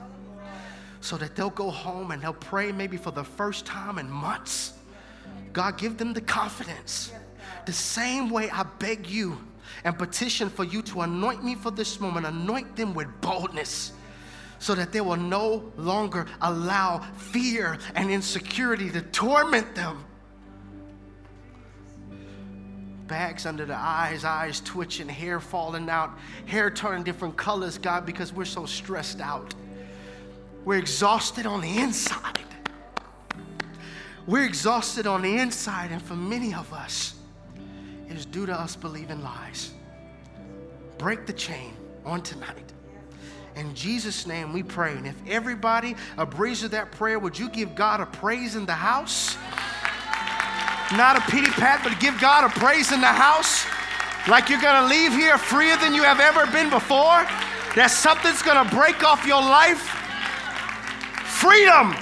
so 1.00 1.16
that 1.16 1.36
they'll 1.36 1.48
go 1.48 1.70
home 1.70 2.10
and 2.10 2.20
they'll 2.20 2.34
pray 2.34 2.70
maybe 2.70 2.98
for 2.98 3.12
the 3.12 3.24
first 3.24 3.64
time 3.64 3.98
in 3.98 4.10
months. 4.10 4.74
God, 5.54 5.78
give 5.78 5.96
them 5.96 6.12
the 6.12 6.20
confidence. 6.20 7.12
The 7.64 7.72
same 7.72 8.28
way 8.28 8.50
I 8.50 8.64
beg 8.78 9.06
you 9.06 9.38
and 9.84 9.98
petition 9.98 10.48
for 10.48 10.64
you 10.64 10.82
to 10.82 11.02
anoint 11.02 11.44
me 11.44 11.54
for 11.54 11.70
this 11.70 12.00
moment. 12.00 12.26
Anoint 12.26 12.74
them 12.76 12.94
with 12.94 13.08
boldness 13.20 13.92
so 14.58 14.74
that 14.74 14.92
they 14.92 15.00
will 15.00 15.16
no 15.16 15.70
longer 15.76 16.26
allow 16.40 17.00
fear 17.16 17.78
and 17.94 18.10
insecurity 18.10 18.90
to 18.90 19.02
torment 19.02 19.74
them. 19.74 20.02
Bags 23.06 23.44
under 23.44 23.66
the 23.66 23.76
eyes, 23.76 24.24
eyes 24.24 24.60
twitching, 24.60 25.08
hair 25.08 25.38
falling 25.38 25.90
out, 25.90 26.18
hair 26.46 26.70
turning 26.70 27.04
different 27.04 27.36
colors, 27.36 27.76
God, 27.76 28.06
because 28.06 28.32
we're 28.32 28.46
so 28.46 28.64
stressed 28.64 29.20
out. 29.20 29.54
We're 30.64 30.78
exhausted 30.78 31.44
on 31.44 31.60
the 31.60 31.76
inside. 31.78 32.38
We're 34.26 34.46
exhausted 34.46 35.06
on 35.06 35.20
the 35.20 35.36
inside, 35.36 35.92
and 35.92 36.00
for 36.00 36.16
many 36.16 36.54
of 36.54 36.72
us, 36.72 37.13
is 38.08 38.26
due 38.26 38.46
to 38.46 38.52
us 38.52 38.76
believing 38.76 39.22
lies. 39.22 39.72
Break 40.98 41.26
the 41.26 41.32
chain 41.32 41.74
on 42.04 42.22
tonight. 42.22 42.72
In 43.56 43.74
Jesus' 43.74 44.26
name 44.26 44.52
we 44.52 44.62
pray. 44.62 44.92
And 44.92 45.06
if 45.06 45.16
everybody 45.28 45.94
agrees 46.18 46.62
with 46.62 46.72
that 46.72 46.90
prayer, 46.92 47.18
would 47.18 47.38
you 47.38 47.48
give 47.48 47.74
God 47.74 48.00
a 48.00 48.06
praise 48.06 48.56
in 48.56 48.66
the 48.66 48.72
house? 48.72 49.36
Not 50.96 51.16
a 51.16 51.20
pity 51.30 51.50
pat, 51.50 51.80
but 51.82 51.98
give 52.00 52.20
God 52.20 52.44
a 52.44 52.48
praise 52.58 52.92
in 52.92 53.00
the 53.00 53.06
house. 53.06 53.64
Like 54.28 54.48
you're 54.48 54.60
gonna 54.60 54.88
leave 54.88 55.12
here 55.12 55.38
freer 55.38 55.76
than 55.76 55.94
you 55.94 56.02
have 56.02 56.20
ever 56.20 56.46
been 56.50 56.70
before. 56.70 57.26
That 57.74 57.88
something's 57.90 58.42
gonna 58.42 58.68
break 58.70 59.02
off 59.04 59.26
your 59.26 59.42
life. 59.42 59.82
Freedom 61.24 61.94